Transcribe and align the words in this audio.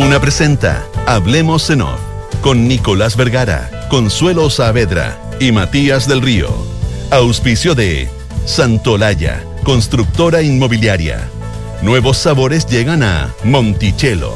Duna 0.00 0.18
presenta 0.18 0.86
Hablemos 1.06 1.68
en 1.68 1.82
Off 1.82 2.00
con 2.40 2.66
Nicolás 2.66 3.18
Vergara, 3.18 3.86
Consuelo 3.90 4.48
Saavedra 4.48 5.20
y 5.38 5.52
Matías 5.52 6.08
del 6.08 6.22
Río. 6.22 6.48
Auspicio 7.10 7.74
de 7.74 8.08
Santolaya, 8.46 9.44
constructora 9.62 10.40
inmobiliaria. 10.40 11.28
Nuevos 11.82 12.16
sabores 12.16 12.64
llegan 12.64 13.02
a 13.02 13.34
Monticello. 13.44 14.32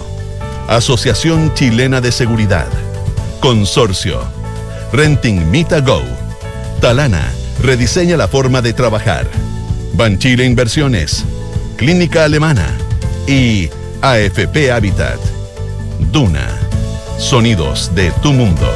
Asociación 0.69 1.55
Chilena 1.55 2.03
de 2.03 2.13
Seguridad. 2.13 2.69
Consorcio. 3.41 4.21
Renting 4.93 5.51
Mita 5.51 5.81
Go. 5.81 6.03
Talana. 6.83 7.33
Rediseña 7.63 8.19
la 8.19 8.29
forma 8.29 8.61
de 8.61 8.75
trabajar. 8.75 9.27
Banchile 9.95 10.45
Inversiones. 10.45 11.25
Clínica 11.79 12.25
Alemana. 12.25 12.69
Y 13.27 13.71
AFP 14.03 14.71
Habitat. 14.71 15.34
Duna. 16.15 16.47
Sonidos 17.19 17.93
de 17.93 18.13
tu 18.23 18.33
mundo. 18.33 18.73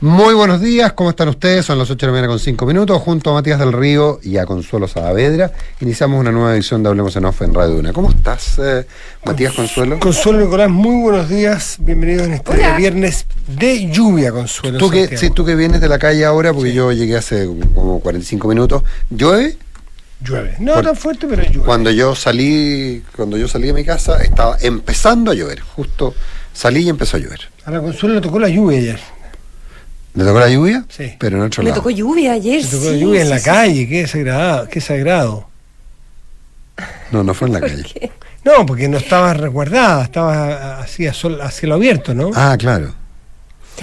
Muy 0.00 0.34
buenos 0.34 0.60
días, 0.60 0.92
¿cómo 0.92 1.08
están 1.08 1.28
ustedes? 1.28 1.64
Son 1.64 1.78
las 1.78 1.90
8 1.90 1.94
de 1.98 2.06
la 2.08 2.12
mañana 2.12 2.28
con 2.28 2.38
5 2.38 2.66
minutos. 2.66 3.00
Junto 3.00 3.30
a 3.30 3.32
Matías 3.32 3.58
del 3.58 3.72
Río 3.72 4.20
y 4.22 4.36
a 4.36 4.44
Consuelo 4.44 4.86
Saavedra, 4.86 5.50
iniciamos 5.80 6.20
una 6.20 6.30
nueva 6.30 6.52
edición 6.54 6.82
de 6.82 6.90
Hablemos 6.90 7.16
en 7.16 7.24
Off 7.24 7.40
en 7.40 7.54
Radio 7.54 7.76
Duna. 7.76 7.94
¿Cómo 7.94 8.10
estás, 8.10 8.58
eh, 8.58 8.86
Matías 9.24 9.54
Consuelo? 9.54 9.98
Consuelo 9.98 10.40
Nicolás, 10.40 10.68
muy 10.68 11.00
buenos 11.00 11.30
días. 11.30 11.76
Bienvenidos 11.78 12.26
en 12.26 12.34
este 12.34 12.52
Hola. 12.52 12.76
viernes 12.76 13.24
de 13.48 13.90
lluvia, 13.90 14.30
Consuelo. 14.30 14.76
Tú 14.76 14.90
que, 14.90 15.16
sí, 15.16 15.30
tú 15.30 15.46
que 15.46 15.54
vienes 15.54 15.80
de 15.80 15.88
la 15.88 15.98
calle 15.98 16.26
ahora, 16.26 16.52
porque 16.52 16.74
yo 16.74 16.92
llegué 16.92 17.16
hace 17.16 17.48
como 17.74 18.00
45 18.00 18.46
minutos, 18.46 18.82
¿llueve? 19.08 19.56
Llueve. 20.20 20.56
No 20.58 20.82
tan 20.82 20.96
fuerte, 20.96 21.26
pero 21.28 21.42
llueve. 21.42 21.58
Cuando 21.66 21.90
yo 21.90 22.14
salí, 22.14 23.02
cuando 23.14 23.36
yo 23.36 23.46
salí 23.48 23.66
de 23.66 23.72
mi 23.74 23.84
casa, 23.84 24.22
estaba 24.22 24.56
empezando 24.60 25.30
a 25.30 25.34
llover. 25.34 25.60
Justo 25.60 26.14
salí 26.52 26.82
y 26.84 26.88
empezó 26.88 27.16
a 27.16 27.20
llover. 27.20 27.40
A 27.64 27.70
la 27.70 27.80
Consuelo 27.80 28.14
le 28.16 28.20
tocó 28.20 28.38
la 28.38 28.48
lluvia 28.48 28.78
ayer. 28.78 29.00
¿Le 30.14 30.24
tocó 30.24 30.38
la 30.38 30.48
lluvia? 30.48 30.84
Sí. 30.88 31.14
Pero 31.18 31.36
en 31.38 31.42
otro 31.42 31.62
Me 31.62 31.70
lado. 31.70 31.80
tocó 31.80 31.90
lluvia 31.90 32.32
ayer. 32.32 32.62
Le 32.62 32.68
tocó 32.68 32.90
sí, 32.90 33.00
lluvia 33.00 33.22
en 33.22 33.30
la 33.30 33.38
sí. 33.38 33.44
calle. 33.44 33.88
Qué 33.88 34.06
sagrado. 34.06 34.68
Qué 34.68 34.80
sagrado. 34.80 35.48
No, 37.10 37.22
no 37.24 37.34
fue 37.34 37.48
en 37.48 37.54
la 37.54 37.60
¿Por 37.60 37.68
calle. 37.70 37.82
qué? 37.84 38.12
No, 38.44 38.64
porque 38.66 38.88
no 38.88 38.98
estaba 38.98 39.34
resguardada. 39.34 40.04
Estaba 40.04 40.78
así 40.80 41.06
a, 41.06 41.12
sol, 41.12 41.40
a 41.40 41.50
cielo 41.50 41.74
abierto, 41.74 42.14
¿no? 42.14 42.30
Ah, 42.34 42.56
claro. 42.58 42.94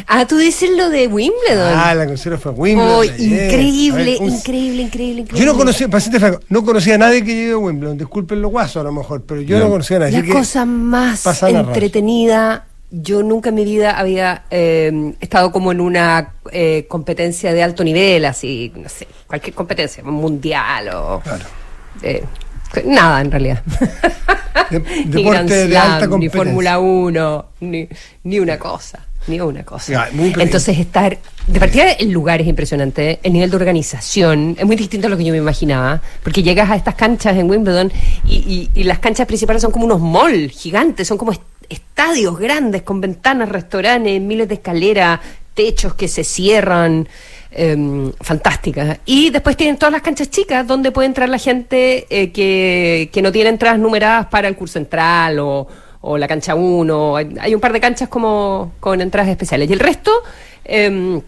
Ah, 0.08 0.25
tú 0.25 0.38
dices 0.38 0.70
lo 0.75 0.89
de 0.89 1.08
Wimbledon. 1.08 1.73
Ah, 1.75 1.94
la 1.94 2.06
Consuelo 2.08 2.38
fue 2.39 2.52
a 2.52 2.56
Wimbledon. 2.56 2.92
Oh, 2.95 3.03
increíble, 3.03 4.02
A 4.02 4.06
ver, 4.20 4.22
un- 4.22 4.30
increíble, 4.33 4.81
increíble, 4.83 5.22
increíble. 5.22 5.39
Yo 5.39 5.45
no 5.45 5.58
conocía, 5.58 5.88
para 5.89 6.00
serte 6.02 6.20
franco, 6.20 6.39
no 6.50 6.64
conocía 6.64 6.95
a 6.95 6.98
nadie 6.98 7.23
que 7.23 7.33
llegue 7.36 7.52
a 7.52 7.58
Wimbledon. 7.58 7.98
Disculpen 7.98 8.42
los 8.42 8.52
guasos 8.52 8.78
a 8.78 8.83
lo 8.83 8.92
mejor, 8.92 9.23
pero 9.23 9.42
yo 9.42 9.59
no 9.59 9.70
conocía 9.70 9.98
a 9.98 10.00
nadie. 10.02 10.23
La 10.23 10.33
cosa 10.33 10.66
más 10.66 11.25
entretenida. 11.44 12.66
Yo 12.94 13.23
nunca 13.23 13.50
en 13.50 13.56
mi 13.56 13.64
vida 13.64 13.98
había 13.98 14.44
eh, 14.52 15.14
estado 15.22 15.52
como 15.53 15.72
en 15.72 15.80
una 15.80 16.33
eh, 16.52 16.86
competencia 16.89 17.53
de 17.53 17.64
alto 17.64 17.86
nivel, 17.86 18.26
así, 18.26 18.72
no 18.76 18.89
sé, 18.89 19.08
cualquier 19.28 19.53
competencia, 19.55 20.03
mundial 20.03 20.89
o. 20.89 21.22
Claro. 21.23 21.45
eh, 22.02 22.23
nada, 22.86 23.22
en 23.22 23.31
realidad. 23.31 23.64
De- 24.70 24.80
ni 24.80 25.03
deporte 25.05 25.23
Grand 25.23 25.48
de 25.70 25.78
alta 25.78 26.05
ni 26.05 26.09
competencia. 26.11 26.44
Fórmula 26.44 26.80
1, 26.80 27.45
ni, 27.61 27.88
ni 28.23 28.39
una 28.39 28.58
cosa. 28.59 29.00
Ni 29.27 29.39
una 29.39 29.64
cosa. 29.64 30.09
Muy. 30.14 30.33
Entonces, 30.38 30.77
estar. 30.80 31.17
De 31.47 31.59
partida, 31.59 31.91
el 31.91 32.11
lugar 32.11 32.41
es 32.41 32.47
impresionante. 32.47 33.19
El 33.23 33.33
nivel 33.33 33.50
de 33.50 33.55
organización 33.55 34.55
es 34.59 34.66
muy 34.66 34.75
distinto 34.75 35.08
a 35.08 35.09
lo 35.09 35.17
que 35.17 35.23
yo 35.23 35.31
me 35.31 35.38
imaginaba. 35.38 36.02
Porque 36.23 36.44
llegas 36.44 36.69
a 36.69 36.75
estas 36.75 36.95
canchas 36.95 37.36
en 37.38 37.49
Wimbledon 37.49 37.92
y, 38.25 38.36
y- 38.36 38.69
y 38.81 38.83
las 38.83 38.99
canchas 38.99 39.27
principales 39.27 39.61
son 39.61 39.71
como 39.71 39.86
unos 39.86 40.02
malls 40.02 40.52
gigantes, 40.52 41.08
son 41.08 41.17
como 41.17 41.31
est- 41.31 41.42
estadios 41.70 42.37
grandes 42.37 42.81
con 42.81 42.99
ventanas, 43.02 43.49
restaurantes, 43.49 44.20
miles 44.21 44.48
de 44.48 44.55
escaleras, 44.55 45.20
techos 45.54 45.93
que 45.95 46.08
se 46.08 46.23
cierran. 46.23 47.08
em, 47.54 48.14
fantásticas. 48.21 48.99
Y 49.05 49.30
después 49.30 49.58
tienen 49.58 49.76
todas 49.77 49.92
las 49.92 50.02
canchas 50.02 50.30
chicas 50.30 50.65
donde 50.65 50.92
puede 50.92 51.08
entrar 51.08 51.27
la 51.27 51.37
gente 51.37 52.08
eh, 52.10 52.31
que, 52.31 53.10
que 53.11 53.21
no 53.21 53.30
tiene 53.33 53.49
entradas 53.49 53.77
numeradas 53.77 54.27
para 54.27 54.48
el 54.48 54.55
curso 54.55 54.73
central 54.73 55.37
o, 55.39 55.67
o 56.02 56.17
la 56.17 56.28
cancha 56.28 56.56
1. 56.56 57.16
Hay, 57.16 57.36
hay 57.39 57.56
un 57.56 57.62
par 57.62 57.73
de 57.73 57.80
canchas 57.80 58.10
como 58.10 58.73
con 58.80 59.00
entradas 59.02 59.30
especiales. 59.30 59.70
Y 59.70 59.73
el 59.73 59.80
resto, 59.80 60.12
em, 60.64 61.22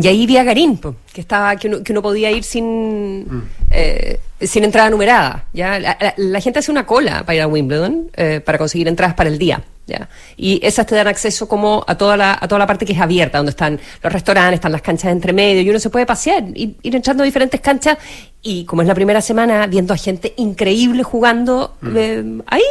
y 0.00 0.06
ahí 0.06 0.24
vi 0.26 0.36
a 0.36 0.44
Garín, 0.44 0.78
que 1.12 1.20
estaba 1.20 1.56
que 1.56 1.66
uno, 1.68 1.82
que 1.82 1.92
uno 1.92 2.00
podía 2.02 2.30
ir 2.30 2.44
sin 2.44 3.26
eh, 3.70 4.20
sin 4.40 4.64
entrada 4.64 4.88
numerada. 4.90 5.46
¿ya? 5.52 5.78
La, 5.80 5.96
la- 6.00 6.14
la 6.16 6.40
gente 6.40 6.60
hace 6.60 6.70
una 6.70 6.86
cola 6.86 7.24
para 7.24 7.34
ir 7.34 7.42
a 7.42 7.46
Wimbledon 7.48 8.10
eh, 8.16 8.40
para 8.44 8.56
conseguir 8.58 8.88
entradas 8.88 9.14
para 9.14 9.28
el 9.28 9.36
día. 9.38 9.62
¿ya? 9.86 10.08
Y 10.36 10.60
esas 10.64 10.86
te 10.86 10.94
dan 10.94 11.08
acceso 11.08 11.48
como 11.48 11.84
a 11.86 11.96
toda 11.98 12.16
la 12.16 12.38
a 12.40 12.46
toda 12.46 12.60
la 12.60 12.66
parte 12.66 12.86
que 12.86 12.92
es 12.92 13.00
abierta, 13.00 13.38
donde 13.38 13.50
están 13.50 13.80
los 14.02 14.12
restaurantes, 14.12 14.54
están 14.58 14.70
las 14.72 14.82
canchas 14.82 15.06
de 15.06 15.12
entre 15.12 15.32
medio, 15.32 15.60
y 15.62 15.68
uno 15.70 15.80
se 15.80 15.90
puede 15.90 16.06
pasear, 16.06 16.44
ir, 16.54 16.76
ir 16.82 16.94
entrando 16.94 17.22
a 17.24 17.26
diferentes 17.26 17.60
canchas. 17.60 17.98
Y 18.42 18.64
como 18.64 18.82
es 18.82 18.88
la 18.88 18.94
primera 18.94 19.20
semana, 19.20 19.66
viendo 19.66 19.92
a 19.92 19.96
gente 19.96 20.32
increíble 20.36 21.02
jugando 21.02 21.74
eh, 21.96 22.22
ahí. 22.46 22.62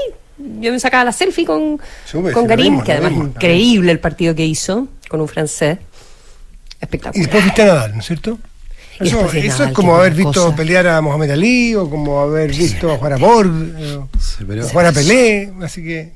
Yo 0.59 0.71
me 0.71 0.79
sacaba 0.79 1.03
la 1.03 1.11
selfie 1.11 1.45
con, 1.45 1.79
Súper, 2.05 2.33
con 2.33 2.43
lo 2.43 2.49
Garín, 2.49 2.65
vimos, 2.65 2.83
que 2.83 2.91
lo 2.93 2.97
además 2.99 3.11
vimos, 3.11 3.27
increíble 3.35 3.91
el 3.91 3.99
partido 3.99 4.33
que 4.35 4.45
hizo 4.45 4.87
con 5.09 5.21
un 5.21 5.27
francés. 5.27 5.77
Y 6.81 6.83
Espectacular. 6.85 7.25
después 7.25 7.43
viste 7.43 7.61
a 7.61 7.65
Nadal, 7.65 7.93
¿no 7.93 7.99
es 7.99 8.05
cierto? 8.05 8.39
Y 9.01 9.07
Eso, 9.07 9.21
Nadal, 9.21 9.37
es 9.69 9.73
como 9.73 9.95
haber 9.95 10.13
visto 10.13 10.31
cosa. 10.45 10.55
pelear 10.55 10.87
a 10.87 11.01
Mohamed 11.01 11.31
Ali 11.31 11.75
o 11.75 11.89
como 11.89 12.19
haber 12.21 12.51
visto 12.51 12.91
a 12.91 12.97
jugar 12.97 13.13
a 13.13 13.17
Borg, 13.17 13.51
eh, 13.77 13.99
Sí, 14.19 14.43
pero- 14.47 14.67
jugar 14.67 14.85
a 14.87 14.91
Pelé, 14.93 15.51
así 15.61 15.83
que 15.83 16.13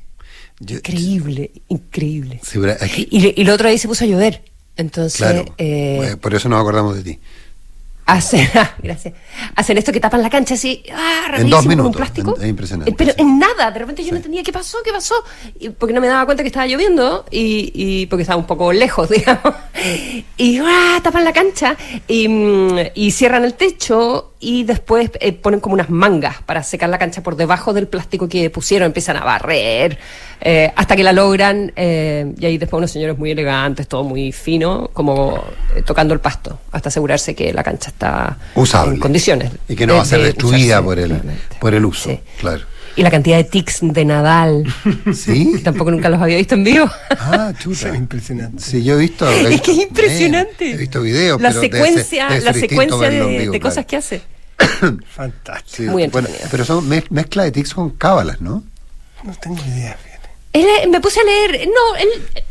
Yo- 0.59 0.77
Increíble, 0.77 1.51
increíble. 1.67 2.39
Sí, 2.43 2.59
pero 2.61 2.73
aquí- 2.79 3.07
Y, 3.11 3.33
y 3.37 3.41
el 3.41 3.49
otro 3.49 3.67
día 3.67 3.77
se 3.77 3.87
puso 3.87 4.05
a 4.05 4.07
llover. 4.07 4.43
Entonces, 4.77 5.17
claro. 5.17 5.45
eh, 5.57 5.95
Bueno, 5.97 6.17
por 6.17 6.33
eso 6.33 6.47
nos 6.47 6.61
acordamos 6.61 6.95
de 6.95 7.03
ti. 7.03 7.19
Hacen, 8.05 8.47
ah, 8.55 8.71
gracias, 8.81 9.13
hacen 9.55 9.77
esto 9.77 9.91
que 9.91 9.99
tapan 9.99 10.21
la 10.21 10.29
cancha 10.29 10.55
así, 10.55 10.83
ah, 10.93 11.33
En 11.37 11.49
dos 11.49 11.61
con 11.61 11.65
un 11.71 11.77
minutos, 11.77 11.95
plástico. 11.95 12.35
en- 12.37 12.43
es 12.43 12.49
impresionante, 12.49 12.91
Pero 12.97 13.11
sí. 13.13 13.21
en 13.21 13.39
nada, 13.39 13.71
de 13.71 13.79
repente 13.79 14.03
yo 14.03 14.11
no 14.11 14.17
entendía 14.17 14.43
qué 14.43 14.51
pasó, 14.51 14.77
qué 14.83 14.91
pasó, 14.91 15.15
y 15.59 15.69
porque 15.69 15.93
no 15.93 16.01
me 16.01 16.07
daba 16.07 16.25
cuenta 16.25 16.43
que 16.43 16.47
estaba 16.47 16.65
lloviendo 16.67 17.25
y, 17.31 17.71
y 17.73 18.05
porque 18.07 18.23
estaba 18.23 18.37
un 18.39 18.45
poco 18.47 18.71
lejos, 18.73 19.09
digamos. 19.09 19.53
Y 20.37 20.59
ah, 20.59 20.99
tapan 21.03 21.23
la 21.23 21.33
cancha 21.33 21.75
y, 22.07 22.27
mm, 22.27 22.77
y 22.95 23.11
cierran 23.11 23.43
el 23.43 23.53
techo 23.53 24.33
y 24.39 24.63
después 24.63 25.09
eh, 25.19 25.31
ponen 25.33 25.59
como 25.59 25.73
unas 25.75 25.89
mangas 25.89 26.41
para 26.41 26.63
secar 26.63 26.89
la 26.89 26.97
cancha 26.97 27.23
por 27.23 27.35
debajo 27.35 27.73
del 27.73 27.87
plástico 27.87 28.27
que 28.27 28.49
pusieron, 28.49 28.87
empiezan 28.87 29.17
a 29.17 29.23
barrer 29.23 29.97
eh, 30.45 30.71
hasta 30.75 30.97
que 30.97 31.03
la 31.03 31.13
logran 31.13 31.71
eh, 31.73 32.33
y 32.37 32.45
ahí 32.45 32.57
después 32.57 32.77
unos 32.77 32.91
señores 32.91 33.17
muy 33.17 33.31
elegantes, 33.31 33.87
todo 33.87 34.03
muy 34.03 34.33
fino, 34.33 34.89
como 34.91 35.41
eh, 35.73 35.81
tocando 35.83 36.13
el 36.13 36.19
pasto, 36.19 36.59
hasta 36.73 36.89
asegurarse 36.89 37.33
que 37.33 37.53
la 37.53 37.63
cancha 37.63 37.91
está 37.91 38.37
Usable. 38.55 38.95
en 38.95 38.99
condiciones. 38.99 39.51
Y 39.69 39.75
que 39.75 39.87
no 39.87 39.95
va 39.95 40.01
a 40.01 40.05
ser 40.05 40.19
de 40.19 40.25
destruida 40.25 40.81
por 40.81 40.99
el, 40.99 41.21
por 41.61 41.73
el 41.73 41.85
uso. 41.85 42.09
Sí. 42.09 42.19
Claro. 42.39 42.72
Y 42.95 43.01
la 43.01 43.09
cantidad 43.09 43.37
de 43.37 43.43
tics 43.45 43.79
de 43.81 44.05
Nadal, 44.05 44.65
¿Sí? 45.15 45.59
tampoco 45.63 45.89
nunca 45.89 46.09
los 46.09 46.21
había 46.21 46.37
visto 46.37 46.53
en 46.53 46.63
vivo. 46.63 46.89
Ah, 47.09 47.51
chuta. 47.59 47.77
son 47.79 47.95
impresionantes. 47.95 48.63
Sí, 48.65 48.83
yo 48.83 48.95
he 48.95 48.99
visto. 48.99 49.27
Es 49.29 49.61
que 49.61 49.71
es 49.71 49.77
impresionante. 49.79 50.69
eh, 50.69 50.73
he 50.73 50.77
visto 50.77 51.01
videos. 51.01 51.41
La 51.41 51.49
pero 51.49 51.61
debe 51.61 51.71
ser- 51.71 51.85
secuencia, 51.87 52.27
debe 52.27 52.41
ser 52.41 52.53
la 52.55 52.59
secuencia 52.59 53.09
de, 53.09 53.19
vivo, 53.19 53.29
de 53.29 53.45
claro. 53.59 53.59
cosas 53.61 53.85
que 53.87 53.95
hace. 53.97 54.21
Fantástico. 55.15 55.65
Sí, 55.75 55.81
Muy 55.83 55.91
bueno, 56.07 56.19
entretenido. 56.19 56.47
pero 56.51 56.65
son 56.65 56.87
mez- 56.87 57.09
mezcla 57.09 57.43
de 57.43 57.51
tics 57.51 57.73
con 57.73 57.89
cábalas, 57.91 58.41
¿no? 58.41 58.63
No 59.23 59.33
tengo 59.41 59.57
idea, 59.65 59.97
fíjate. 60.01 60.29
Él, 60.53 60.65
eh, 60.83 60.87
me 60.87 61.01
puse 61.01 61.19
a 61.19 61.23
leer, 61.23 61.67
no, 61.67 61.95
él, 61.95 62.09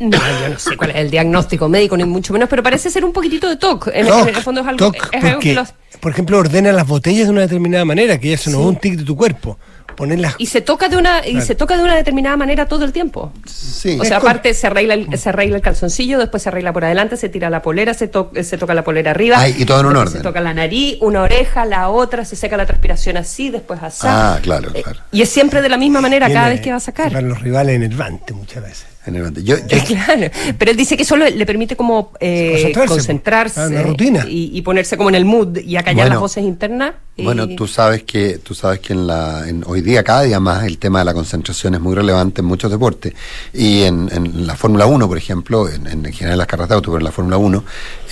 no, 0.09 0.17
yo 0.17 0.49
no 0.49 0.59
sé 0.59 0.75
cuál 0.75 0.89
es 0.89 0.97
el 0.97 1.09
diagnóstico 1.09 1.69
médico, 1.69 1.95
ni 1.95 2.03
mucho 2.03 2.33
menos, 2.33 2.49
pero 2.49 2.61
parece 2.61 2.89
ser 2.89 3.05
un 3.05 3.13
poquitito 3.13 3.47
de 3.47 3.55
TOC. 3.55 3.91
En, 3.93 4.07
Toc, 4.07 4.27
en 4.27 4.35
el 4.35 4.41
fondo 4.41 4.59
es 4.59 4.67
algo, 4.67 4.91
toc, 4.91 5.09
es 5.13 5.23
algo 5.23 5.39
que 5.39 5.53
los- 5.53 5.73
por 6.01 6.11
ejemplo, 6.11 6.37
ordena 6.37 6.73
las 6.73 6.85
botellas 6.85 7.25
de 7.27 7.31
una 7.31 7.41
determinada 7.41 7.85
manera, 7.85 8.17
que 8.19 8.27
ya 8.29 8.35
eso 8.35 8.49
no 8.49 8.59
es 8.59 8.65
un 8.65 8.75
tic 8.75 8.95
de 8.97 9.03
tu 9.05 9.15
cuerpo. 9.15 9.57
Ponerlas. 9.95 10.35
y 10.37 10.47
se 10.47 10.61
toca 10.61 10.89
de 10.89 10.97
una 10.97 11.25
y 11.25 11.31
Claro. 11.31 11.45
se 11.45 11.55
toca 11.55 11.77
de 11.77 11.83
una 11.83 11.95
determinada 11.95 12.37
manera 12.37 12.65
todo 12.67 12.85
el 12.85 12.91
tiempo. 12.91 13.31
Sí. 13.45 13.97
O 13.99 14.05
sea, 14.05 14.17
aparte 14.17 14.53
se 14.53 14.67
arregla, 14.67 14.93
el, 14.95 15.17
se 15.17 15.29
arregla 15.29 15.55
el 15.57 15.61
calzoncillo, 15.61 16.19
después 16.19 16.43
se 16.43 16.49
arregla 16.49 16.73
por 16.73 16.85
adelante, 16.85 17.17
se 17.17 17.29
tira 17.29 17.49
la 17.49 17.61
polera, 17.61 17.93
se, 17.93 18.07
to- 18.07 18.31
se 18.41 18.57
toca 18.57 18.73
la 18.73 18.83
polera 18.83 19.11
arriba. 19.11 19.37
Ay, 19.39 19.55
y 19.57 19.65
todo 19.65 19.79
en 19.81 19.85
un 19.87 19.95
orden. 19.97 20.13
Se 20.17 20.21
toca 20.23 20.41
la 20.41 20.53
nariz, 20.53 20.97
una 21.01 21.21
oreja, 21.21 21.65
la 21.65 21.89
otra, 21.89 22.25
se 22.25 22.35
seca 22.35 22.57
la 22.57 22.65
transpiración 22.65 23.17
así, 23.17 23.49
después 23.49 23.81
así. 23.83 24.07
Ah, 24.09 24.39
claro, 24.41 24.69
Eh, 24.73 24.81
claro. 24.83 24.99
Y 25.11 25.21
es 25.21 25.29
siempre 25.29 25.61
de 25.61 25.69
la 25.69 25.77
misma 25.77 26.01
manera 26.01 26.27
cada 26.31 26.49
vez 26.49 26.61
que 26.61 26.71
va 26.71 26.77
a 26.77 26.79
sacar. 26.79 27.11
Los 27.23 27.41
rivales 27.41 27.75
enervantes 27.75 28.35
muchas 28.35 28.63
veces. 28.63 28.85
Enervante. 29.05 29.43
Yo, 29.43 29.57
yo- 29.67 29.77
Claro, 29.87 30.31
pero 30.57 30.71
él 30.71 30.77
dice 30.77 30.95
que 30.95 31.03
eso 31.03 31.17
le, 31.17 31.45
permite 31.45 31.75
como 31.75 32.11
eh, 32.19 32.51
Concentrarse, 32.53 32.93
concentrarse, 32.93 33.59
ah, 33.77 33.83
rutina. 33.83 34.25
Y, 34.27 34.51
y 34.57 34.61
ponerse 34.61 34.95
como 34.97 35.09
en 35.09 35.15
el 35.15 35.25
mood 35.25 35.57
y 35.57 35.75
acallar 35.75 36.05
Bueno, 36.05 36.09
las 36.11 36.19
voces 36.21 36.43
internas. 36.45 36.93
y- 37.17 37.23
Bueno, 37.25 37.47
tú 37.49 37.67
sabes 37.67 38.03
que 38.03 38.37
tú 38.37 38.55
sabes 38.55 38.79
que 38.79 38.93
en 38.93 39.05
la 39.07 39.47
en, 39.47 39.63
hoy 39.67 39.81
día 39.81 40.03
cada 40.03 40.21
día 40.23 40.39
más 40.39 40.63
el 40.65 40.77
tema 40.77 40.99
de 40.99 41.05
la 41.05 41.13
concentración 41.13 41.75
es 41.75 41.81
muy 41.81 41.95
relevante 41.95 42.41
en 42.41 42.45
muchos 42.47 42.71
deportes 42.71 43.13
y 43.53 43.81
en, 43.83 44.09
en 44.11 44.47
la 44.47 44.55
Fórmula 44.55 44.85
1, 44.85 45.07
por 45.07 45.17
ejemplo, 45.17 45.67
en, 45.69 45.85
en 45.87 46.13
general 46.13 46.37
las 46.37 46.47
carreras 46.47 46.69
de 46.69 46.75
auto, 46.75 46.89
pero 46.91 46.99
en 46.99 47.03
la 47.05 47.11
Fórmula 47.11 47.37
1 47.37 47.63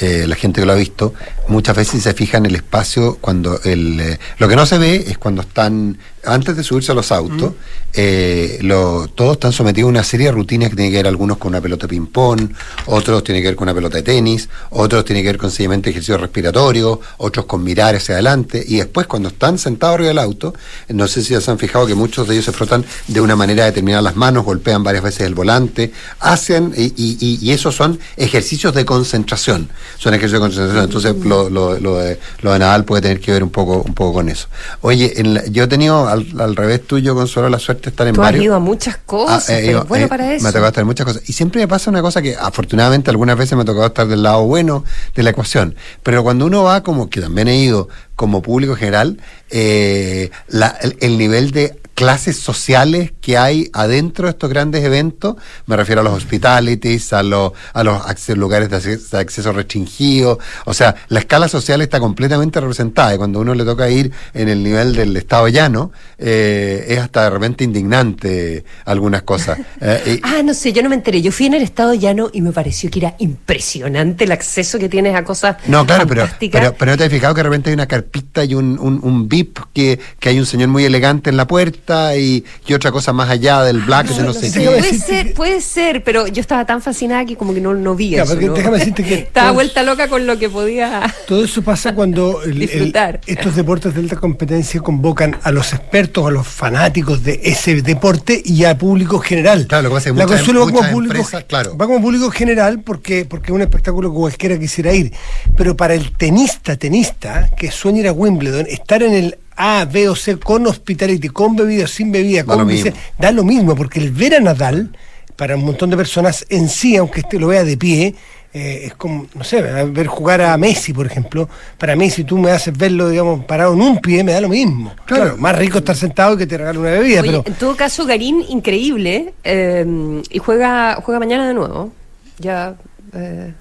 eh, 0.02 0.26
la 0.28 0.36
gente 0.36 0.60
que 0.62 0.66
lo 0.68 0.74
ha 0.74 0.76
visto, 0.76 1.14
muchas 1.48 1.76
veces 1.76 2.04
se 2.04 2.14
fija 2.14 2.38
en 2.38 2.46
el 2.48 2.56
espacio 2.56 3.18
cuando 3.22 3.60
el, 3.64 4.00
eh, 4.00 4.20
lo 4.40 4.48
que 4.48 4.56
no 4.58 4.66
se 4.66 4.78
ve 4.78 5.06
es 5.08 5.18
cuando 5.18 5.42
están, 5.42 5.98
antes 6.26 6.56
de 6.56 6.64
subirse 6.64 6.92
a 6.92 6.96
los 6.96 7.12
autos, 7.12 7.54
eh, 7.94 8.60
lo- 8.62 9.08
todos 9.14 9.34
están 9.34 9.52
sometidos 9.52 9.88
a 9.88 9.90
una 9.90 10.04
serie 10.04 10.28
de 10.28 10.32
rutinas 10.32 10.70
que 10.70 10.76
tienen 10.76 10.92
que 10.92 10.98
ver 11.00 11.08
algunos 11.08 11.38
con 11.38 11.50
una 11.50 11.60
pelota 11.62 11.88
de 11.88 11.90
ping-pong, 11.90 12.52
otros 12.86 13.24
tienen 13.24 13.42
que 13.44 13.50
ver 13.50 13.56
con 13.56 13.66
una 13.68 13.74
pelota 13.74 13.98
de 13.98 14.04
tenis, 14.04 14.48
otros 14.70 15.04
tienen 15.04 15.24
que 15.24 15.30
ver 15.30 15.38
con 15.38 15.50
sencillamente 15.50 15.90
ejercicio 15.90 16.18
respiratorio, 16.18 17.02
otros 17.18 17.46
con 17.46 17.64
mirar 17.64 17.96
hacia 17.96 18.16
adelante, 18.16 18.64
y 18.66 18.78
después 18.78 19.08
cuando 19.08 19.30
están 19.30 19.58
sentados 19.58 19.96
arriba 19.96 20.10
del 20.10 20.20
auto, 20.20 20.54
no 20.90 21.08
sé 21.08 21.22
si 21.22 21.34
ya 21.34 21.42
se 21.42 21.52
han 21.52 21.60
fijado 21.60 21.86
que 21.86 21.96
muchos 21.96 22.28
de 22.28 22.36
ellos 22.36 22.46
se 22.46 22.52
frotan 22.54 22.86
de 23.08 23.20
una 23.22 23.36
manera 23.36 23.66
determinada 23.66 24.02
las 24.02 24.16
manos, 24.16 24.46
golpean 24.46 24.84
varias 24.84 25.04
veces 25.04 25.22
el 25.22 25.34
volante, 25.36 25.92
hacen, 26.20 26.74
y, 26.78 26.84
y- 26.96 27.18
y- 27.20 27.40
y 27.42 27.52
esos 27.52 27.76
son 27.76 28.00
ejercicios 28.16 28.74
de 28.74 28.86
concentración, 28.86 29.70
son 29.98 30.14
ejercicios 30.14 30.40
de 30.42 30.48
concentración, 30.48 30.84
entonces 30.86 31.16
lo, 31.26 31.50
lo- 31.50 31.80
lo 31.80 31.98
de, 31.98 32.20
lo 32.42 32.54
de 32.54 32.60
Nadal 32.60 32.86
puede 32.86 33.02
tener 33.02 33.20
que 33.20 33.32
ver 33.32 33.44
un 33.44 33.50
poco, 33.50 33.82
un 33.82 33.94
poco 33.94 34.14
con 34.14 34.30
eso. 34.30 34.48
Oye, 34.82 35.20
en 35.20 35.34
la- 35.34 35.46
yo 35.48 35.64
he 35.64 35.68
tenido 35.68 36.08
al, 36.12 36.28
al 36.42 36.56
revés 36.56 36.86
tuyo, 36.86 37.16
Consuelo, 37.16 37.50
la 37.50 37.60
suerte 37.60 37.84
de 37.86 37.90
estar 37.92 38.08
en 38.08 38.14
Tú 38.16 38.22
has 38.22 38.28
varios... 38.28 38.46
ido 38.46 38.56
a 38.56 38.60
muchas 38.60 38.98
cosas, 38.98 39.50
Ah, 39.50 39.54
eh, 39.54 39.62
pero 39.62 39.72
yo, 39.72 39.82
es 39.84 39.88
bueno 39.88 40.06
eh, 40.06 40.10
para 40.10 40.34
eso. 40.34 40.44
Me 40.44 40.50
ha 40.50 40.52
tocado 40.52 40.68
estar 40.68 40.82
en 40.82 40.88
muchas 40.88 41.06
cosas. 41.06 41.24
Y 41.30 41.34
siempre 41.34 41.62
me 41.62 41.68
pasa 41.68 41.90
una 41.90 42.02
cosa 42.02 42.22
que 42.22 42.36
afortunadamente 42.36 43.10
algunas 43.10 43.38
veces 43.38 43.56
me 43.56 43.64
ha 43.64 43.66
tocado 43.66 43.88
estar 43.88 44.08
del 44.08 44.24
lado 44.24 44.44
bueno 44.46 44.84
de 45.16 45.24
la 45.24 45.30
ecuación. 45.32 45.76
Pero 46.04 46.24
cuando 46.24 46.46
uno 46.46 46.64
va, 46.64 46.84
como 46.84 47.10
que 47.10 47.22
también 47.22 47.48
he 47.48 47.58
ido 47.58 47.90
como 48.16 48.42
público 48.42 48.76
general, 48.76 49.18
eh, 49.50 50.30
la- 50.48 50.76
el, 50.82 50.96
el 51.02 51.18
nivel 51.18 51.52
de 51.52 51.80
clases 52.02 52.38
sociales 52.40 53.14
que 53.22 53.38
hay 53.38 53.70
adentro 53.74 54.26
de 54.26 54.32
estos 54.32 54.50
grandes 54.50 54.84
eventos, 54.84 55.36
me 55.68 55.78
refiero 55.78 56.02
a 56.02 56.04
los 56.04 56.14
hospitalities, 56.14 57.14
a 57.14 57.22
los, 57.22 57.52
a 57.74 57.84
los 57.84 58.02
lugares 58.36 58.72
de 58.72 58.76
acceso, 58.78 59.16
de 59.18 59.22
acceso 59.22 59.54
restringido, 59.54 60.40
o 60.66 60.74
sea, 60.74 60.96
la 61.10 61.20
escala 61.20 61.48
social 61.48 61.80
está 61.82 62.00
completamente 62.00 62.60
representada 62.60 63.14
y 63.14 63.18
cuando 63.20 63.40
uno 63.40 63.54
le 63.54 63.64
toca 63.66 63.88
ir 63.88 64.12
en 64.34 64.50
el 64.50 64.64
nivel 64.64 64.96
del 64.96 65.16
estado 65.16 65.48
llano, 65.48 65.92
eh, 66.18 66.86
es 66.88 66.98
hasta 66.98 67.26
de 67.26 67.30
repente 67.30 67.64
indignante 67.64 68.66
algunas 68.86 69.22
cosas. 69.22 69.60
Eh, 69.84 70.18
y- 70.18 70.22
Ah, 70.24 70.42
no 70.44 70.54
sé, 70.54 70.74
yo 70.74 70.84
no 70.84 70.90
me 70.90 70.96
enteré. 70.96 71.22
Yo 71.22 71.32
fui 71.32 71.48
en 71.48 71.56
el 71.56 71.64
estado 71.64 71.94
llano 71.96 72.30
y 72.34 72.42
me 72.42 72.52
pareció 72.52 72.90
que 72.92 73.00
era 73.00 73.16
impresionante 73.20 74.26
el 74.26 74.32
acceso 74.32 74.78
que 74.80 74.90
tienes 74.90 75.16
a 75.16 75.24
cosas 75.24 75.58
No, 75.68 75.86
claro, 75.86 76.06
pero, 76.08 76.28
pero, 76.52 76.74
pero 76.78 76.92
no 76.92 76.98
te 76.98 77.04
has 77.06 77.10
fijado 77.10 77.34
que 77.34 77.40
de 77.40 77.44
repente 77.44 77.70
hay 77.70 77.74
una 77.74 77.88
carpita 77.88 78.44
y 78.44 78.54
un, 78.54 78.78
un, 78.80 79.00
un 79.04 79.28
VIP, 79.28 79.58
que, 79.74 80.00
que 80.20 80.30
hay 80.30 80.40
un 80.40 80.46
señor 80.46 80.70
muy 80.70 80.86
elegante 80.86 81.30
en 81.32 81.38
la 81.38 81.48
puerta 81.48 81.91
y, 82.18 82.44
y 82.68 82.74
otra 82.74 82.92
cosa 82.92 83.14
más 83.14 83.30
allá 83.30 83.64
del 83.64 83.80
black, 83.82 84.08
de 84.08 84.20
no, 84.22 84.28
no 84.28 84.34
sé 84.34 84.52
qué. 84.52 84.66
Puede 84.66 84.94
ser, 85.00 85.34
puede 85.34 85.62
ser, 85.62 86.04
pero 86.04 86.28
yo 86.28 86.42
estaba 86.42 86.66
tan 86.66 86.82
fascinada 86.82 87.26
que 87.26 87.36
como 87.36 87.54
que 87.54 87.62
no, 87.62 87.74
no 87.74 87.96
vi 87.96 88.12
Ya, 88.12 88.24
eso. 88.24 88.34
porque 88.34 88.48
¿no? 88.48 88.54
déjame 88.54 88.78
decirte 88.80 89.04
que 89.04 89.14
Estaba 89.32 89.52
vuelta 89.52 89.84
loca 89.84 90.08
con 90.08 90.26
lo 90.28 90.38
que 90.40 90.50
podía... 90.50 91.14
Todo 91.28 91.44
eso 91.44 91.62
pasa 91.62 91.94
cuando 91.96 92.42
el- 92.44 92.52
el- 92.54 92.60
Disfrutar. 92.60 93.22
estos 93.28 93.56
deportes 93.56 93.94
de 93.94 94.02
alta 94.02 94.16
competencia 94.16 94.80
convocan 94.82 95.38
a 95.44 95.52
los 95.52 95.74
expertos, 95.74 96.26
a 96.28 96.32
los 96.32 96.48
fanáticos 96.48 97.24
de 97.24 97.40
ese 97.44 97.82
deporte 97.82 98.42
y 98.44 98.64
a 98.66 98.78
público 98.78 99.20
general. 99.20 99.68
Claro, 99.68 99.84
lo 99.84 99.90
que 99.90 99.96
pasa 99.96 100.10
es 100.10 100.14
que 100.14 100.20
La 100.20 100.26
muchas- 100.26 100.40
Consuelo 100.42 100.66
va 100.66 100.72
como 100.72 100.90
público, 100.92 101.16
empresas, 101.16 101.44
claro. 101.46 101.78
va 101.78 101.86
como 101.86 102.02
público 102.02 102.30
general 102.32 102.82
porque 102.82 103.26
porque 103.26 103.48
es 103.52 103.56
un 103.56 103.62
espectáculo 103.62 104.10
que 104.12 104.18
cualquiera 104.18 104.58
quisiera 104.60 104.94
ir. 104.94 105.12
Pero 105.58 105.76
para 105.78 105.94
el 105.94 106.12
tenista, 106.16 106.76
tenista, 106.76 107.50
que 107.58 107.72
sueña 107.72 108.00
ir 108.02 108.08
a 108.08 108.12
Wimbledon, 108.14 108.66
estar 108.70 109.04
en 109.04 109.14
el 109.14 109.38
A, 109.62 109.86
B 109.86 110.10
o 110.10 110.16
C 110.16 110.38
con 110.38 110.66
hospitality, 110.66 111.30
con 111.30 111.56
bebida, 111.56 111.86
sin 111.86 112.12
bebida, 112.12 112.44
Da 112.44 112.56
con 112.56 112.68
lo 112.68 112.92
da 113.20 113.32
lo 113.32 113.44
mismo, 113.44 113.76
porque 113.76 114.00
el 114.00 114.10
ver 114.12 114.36
a 114.36 114.40
Nadal, 114.40 114.90
para 115.36 115.56
un 115.56 115.64
montón 115.66 115.92
de 115.92 115.98
personas 115.98 116.46
en 116.50 116.68
sí, 116.68 116.98
aunque 116.98 117.20
este 117.20 117.40
lo 117.40 117.48
vea 117.48 117.64
de 117.64 117.78
pie, 117.78 118.16
eh, 118.54 118.82
es 118.88 118.96
como, 118.96 119.28
no 119.34 119.44
sé, 119.44 119.62
ver 119.62 120.08
jugar 120.08 120.42
a 120.42 120.58
Messi, 120.58 120.94
por 120.94 121.06
ejemplo. 121.06 121.48
Para 121.78 121.96
mí, 121.96 122.10
si 122.10 122.24
tú 122.24 122.38
me 122.38 122.52
haces 122.52 122.76
verlo, 122.76 123.08
digamos, 123.08 123.46
parado 123.46 123.74
en 123.74 123.82
un 123.82 124.02
pie, 124.02 124.24
me 124.24 124.34
da 124.34 124.42
lo 124.42 124.50
mismo. 124.50 124.94
Claro. 125.06 125.24
Claro, 125.24 125.38
más 125.38 125.56
rico 125.58 125.78
estar 125.78 125.96
sentado 125.96 126.34
y 126.34 126.38
que 126.40 126.48
te 126.48 126.58
regale 126.58 126.80
una 126.80 126.90
bebida, 126.92 127.22
Oye, 127.22 127.30
pero 127.30 127.44
en 127.46 127.54
todo 127.54 127.76
caso, 127.76 128.06
Garín, 128.06 128.44
increíble. 128.50 129.34
eh, 129.44 129.86
y 130.30 130.40
juega 130.40 130.96
juega 131.04 131.20
mañana 131.20 131.48
de 131.48 131.54
nuevo. 131.54 131.94
Ya, 132.40 132.76
eh, 133.14 133.54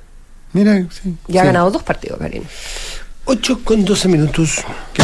Mira, 0.55 0.85
sí. 0.91 1.15
ya 1.29 1.43
ha 1.43 1.45
ganado 1.45 1.71
dos 1.71 1.83
partidos, 1.83 2.19
Garín. 2.19 2.43
8 3.33 3.61
con 3.63 3.85
12 3.85 4.09
minutos. 4.09 4.57
¿Qué 4.93 5.03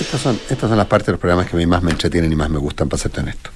Estas 0.00 0.20
son, 0.22 0.40
estas 0.48 0.70
son 0.70 0.78
las 0.78 0.86
partes 0.86 1.08
de 1.08 1.12
los 1.12 1.20
programas 1.20 1.46
que 1.50 1.56
a 1.56 1.58
mí 1.58 1.66
más 1.66 1.82
me 1.82 1.90
entretienen 1.90 2.32
y 2.32 2.34
más 2.36 2.48
me 2.48 2.56
gustan, 2.58 2.88
para 2.88 3.02
serte 3.02 3.20
honesto. 3.20 3.50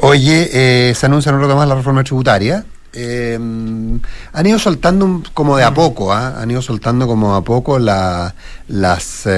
Oye, 0.00 0.50
eh, 0.52 0.94
se 0.96 1.06
anuncia 1.06 1.32
un 1.32 1.40
rato 1.40 1.54
más 1.54 1.68
la 1.68 1.76
reforma 1.76 2.02
tributaria. 2.02 2.64
Eh, 2.92 3.34
han 3.36 4.46
ido 4.46 4.58
soltando 4.58 5.04
un- 5.04 5.22
como 5.32 5.56
de 5.56 5.62
a 5.62 5.72
poco, 5.72 6.12
¿ah? 6.12 6.40
han 6.42 6.50
ido 6.50 6.60
soltando 6.60 7.06
como 7.06 7.36
a 7.36 7.44
poco 7.44 7.78
la, 7.78 8.34
las... 8.66 9.28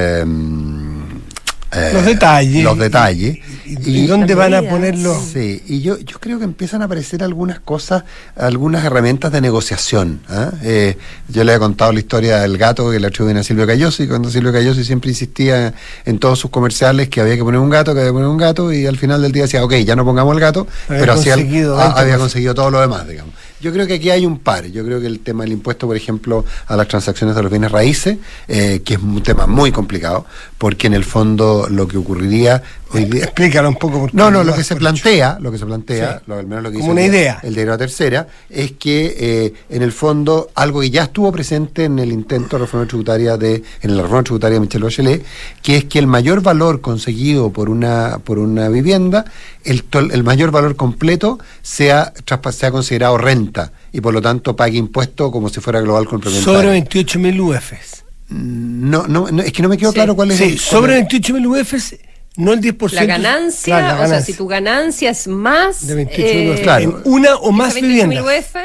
eh, 1.75 1.91
Los 1.95 2.05
detalles. 2.05 2.65
Los 2.65 2.79
detalles. 2.79 3.39
¿Y, 3.65 4.03
y 4.03 4.07
dónde 4.07 4.35
van 4.35 4.53
a 4.55 4.59
medidas. 4.61 4.75
ponerlo? 4.75 5.19
Sí, 5.33 5.63
y 5.67 5.81
yo, 5.81 5.99
yo 5.99 6.19
creo 6.21 6.39
que 6.39 6.45
empiezan 6.45 6.83
a 6.83 6.85
aparecer 6.85 7.23
algunas 7.25 7.61
cosas, 7.61 8.05
algunas 8.37 8.85
herramientas 8.85 9.33
de 9.33 9.41
negociación. 9.41 10.21
¿ah? 10.29 10.51
Eh, 10.63 10.99
yo 11.29 11.45
le 11.45 11.55
he 11.55 11.59
contado 11.59 11.93
la 11.93 11.99
historia 12.01 12.41
del 12.41 12.59
gato 12.59 12.91
que 12.91 13.01
le 13.01 13.07
atribuyen 13.07 13.39
a 13.39 13.43
Silvio 13.43 13.67
Cayosi, 13.67 14.07
cuando 14.07 14.31
Silvio 14.31 14.53
Cayosi 14.53 14.85
siempre 14.85 15.11
insistía 15.11 15.73
en 16.05 16.19
todos 16.19 16.39
sus 16.39 16.51
comerciales 16.51 17.09
que 17.09 17.21
había 17.21 17.37
que 17.37 17.43
poner 17.45 17.61
un 17.61 17.71
gato, 17.71 17.95
que 17.95 18.01
había 18.01 18.11
que 18.11 18.15
poner 18.15 18.29
un 18.29 18.37
gato, 18.39 18.73
y 18.73 18.85
al 18.87 18.99
final 18.99 19.23
del 19.23 19.33
día 19.33 19.43
decía, 19.45 19.65
ok, 19.65 19.73
ya 19.77 19.97
no 19.97 20.05
pongamos 20.05 20.35
el 20.35 20.41
gato, 20.41 20.67
Había 20.89 21.01
pero 21.01 21.13
así 21.15 21.31
al- 21.31 21.39
conseguido 21.41 21.79
ah, 21.81 21.85
20 21.85 22.01
había 22.01 22.19
conseguido 22.19 22.55
todo 22.55 22.71
lo 22.71 22.81
demás, 22.81 23.09
digamos. 23.09 23.35
Yo 23.63 23.73
creo 23.73 23.87
que 23.87 23.95
aquí 23.95 24.11
hay 24.11 24.27
un 24.27 24.41
par. 24.41 24.67
Yo 24.67 24.85
creo 24.85 25.01
que 25.01 25.07
el 25.07 25.21
tema 25.21 25.45
del 25.45 25.53
impuesto, 25.53 25.87
por 25.87 25.97
ejemplo, 25.97 26.45
a 26.67 26.75
las 26.75 26.89
transacciones 26.89 27.37
de 27.37 27.43
los 27.43 27.51
bienes 27.51 27.71
raíces, 27.71 28.19
eh, 28.49 28.83
que 28.85 28.95
es 28.95 29.01
un 29.01 29.23
tema 29.23 29.47
muy 29.47 29.71
complicado, 29.71 30.27
porque 30.59 30.89
en 30.89 30.95
el 30.95 31.05
fondo 31.05 31.69
lo 31.71 31.87
que 31.87 31.97
ocurriría 31.97 32.61
hoy 32.93 33.05
día, 33.07 33.25
Explícalo 33.25 33.69
un 33.69 33.77
poco. 33.77 34.01
porque 34.01 34.17
no, 34.17 34.31
no, 34.31 34.45
lo 34.45 34.55
que 34.55 34.65
se 34.65 34.77
plantea, 34.77 35.39
lo 35.41 35.51
que 35.51 35.59
se 35.59 35.67
plantea, 35.67 36.19
Sí. 36.19 36.25
lo, 36.27 36.37
al 36.39 36.47
menos 36.47 36.63
lo 36.65 36.71
que 36.71 36.79
Como 36.79 36.87
hizo 36.87 36.93
una 36.93 37.03
el, 37.03 37.15
idea. 37.15 37.41
el 37.43 37.55
de 37.55 37.65
la 37.67 37.79
tercera, 37.79 38.27
es 38.51 38.73
que 38.73 39.15
eh, 39.19 39.53
en 39.71 39.83
el 39.83 39.93
fondo 39.93 40.51
algo 40.55 40.81
que 40.81 40.91
ya 40.91 41.05
estuvo 41.05 41.31
presente 41.33 41.85
en 41.85 41.99
el 41.99 42.13
intento 42.13 42.57
de 42.57 42.65
reforma 42.65 42.87
tributaria 42.87 43.37
de, 43.37 43.63
en 43.83 43.97
la 43.97 44.03
reforma 44.03 44.23
tributaria 44.25 44.55
de 44.55 44.61
Michel 44.61 44.83
Bachelet, 44.83 45.25
que 45.63 45.77
es 45.79 45.85
que 45.85 45.99
el 45.99 46.07
mayor 46.07 46.43
valor 46.43 46.81
conseguido 46.81 47.51
por 47.51 47.69
una, 47.71 48.19
por 48.25 48.39
una 48.39 48.69
vivienda, 48.69 49.25
el, 49.65 49.89
tol- 49.89 50.13
el 50.13 50.23
mayor 50.25 50.51
valor 50.51 50.77
completo 50.77 51.39
sea, 51.63 52.13
traspa- 52.27 52.53
sea 52.53 52.71
considerado 52.71 53.17
renta 53.19 53.73
y 53.93 54.01
por 54.01 54.13
lo 54.15 54.21
tanto 54.23 54.57
pague 54.57 54.79
impuesto 54.79 55.31
como 55.31 55.49
si 55.49 55.61
fuera 55.61 55.81
global 55.81 56.07
complementario. 56.07 56.55
Sobre 56.59 56.71
28 56.71 57.19
mil 57.19 57.41
UFs. 57.41 58.05
no, 58.29 59.07
no, 59.07 59.31
no, 59.31 59.43
es 59.43 59.53
que 59.53 59.63
no 59.63 59.69
me 59.69 59.77
quedó 59.77 59.91
Sí. 59.91 59.95
claro 59.97 60.15
cuál 60.17 60.31
es 60.31 60.39
Sí, 60.39 60.45
el- 60.45 60.59
sobre 60.59 60.95
28 60.95 61.35
mil 61.35 61.47
UFs, 61.47 61.97
no 62.37 62.53
el 62.53 62.61
10%. 62.61 62.93
La 62.93 63.05
ganancia, 63.05 63.77
Claro, 63.79 63.87
la 63.87 63.93
o 63.93 63.97
sea, 63.97 64.07
ganancia. 64.09 64.33
si 64.33 64.39
tu 64.39 64.47
ganancia 64.47 65.11
es 65.11 65.27
más... 65.29 65.87
De 65.87 65.95
28 65.95 66.35
mil 66.35 66.49
eh. 66.53 66.61
Claro. 66.63 66.83
En 66.85 67.13
una 67.13 67.37
o 67.37 67.53
más 67.53 67.77
esa 67.77 67.81
28.000 67.81 67.89
viviendas. 67.89 68.25
UF, 68.25 68.57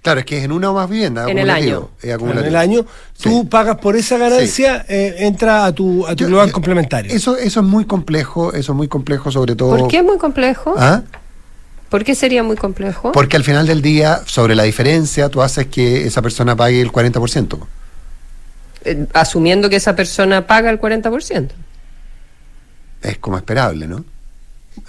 Claro, 0.00 0.20
es 0.20 0.26
que 0.26 0.38
es 0.38 0.44
en 0.44 0.52
una 0.52 0.70
o 0.70 0.74
más 0.74 0.88
viviendas. 0.88 1.28
En 1.28 1.38
el 1.38 1.50
acumulativo, 1.50 1.90
año. 2.02 2.14
acumulativo. 2.14 2.40
en 2.42 2.48
el 2.48 2.56
año, 2.56 2.86
tú 3.20 3.40
Sí. 3.42 3.46
pagas 3.50 3.78
por 3.78 3.96
esa 3.96 4.16
ganancia, 4.16 4.86
eh, 4.88 5.16
entra 5.18 5.64
a 5.66 5.72
tu, 5.72 6.06
a 6.06 6.10
tu 6.14 6.22
Yo- 6.22 6.26
global 6.28 6.46
yo- 6.46 6.52
complementario. 6.52 7.12
Eso, 7.12 7.36
eso 7.36 7.60
es 7.60 7.66
muy 7.66 7.84
complejo, 7.84 8.52
eso 8.52 8.72
es 8.72 8.76
muy 8.76 8.86
complejo 8.88 9.32
sobre 9.32 9.56
todo. 9.56 9.76
¿Por 9.76 9.88
qué 9.88 9.98
es 9.98 10.04
muy 10.04 10.16
complejo? 10.16 10.74
¿Ah? 10.78 11.02
¿Por 11.90 12.04
qué 12.04 12.14
sería 12.14 12.42
muy 12.44 12.56
complejo? 12.56 13.10
Porque 13.12 13.36
al 13.36 13.44
final 13.44 13.66
del 13.66 13.82
día, 13.82 14.20
sobre 14.24 14.54
la 14.54 14.62
diferencia, 14.62 15.28
tú 15.30 15.42
haces 15.42 15.66
que 15.66 16.06
esa 16.06 16.22
persona 16.22 16.54
pague 16.54 16.80
el 16.80 16.92
40%. 16.92 17.58
Eh, 18.84 19.06
asumiendo 19.14 19.68
que 19.68 19.76
esa 19.76 19.96
persona 19.96 20.46
paga 20.46 20.70
el 20.70 20.78
40%. 20.78 21.54
Es 23.02 23.18
como 23.18 23.36
esperable, 23.36 23.86
¿no? 23.86 24.04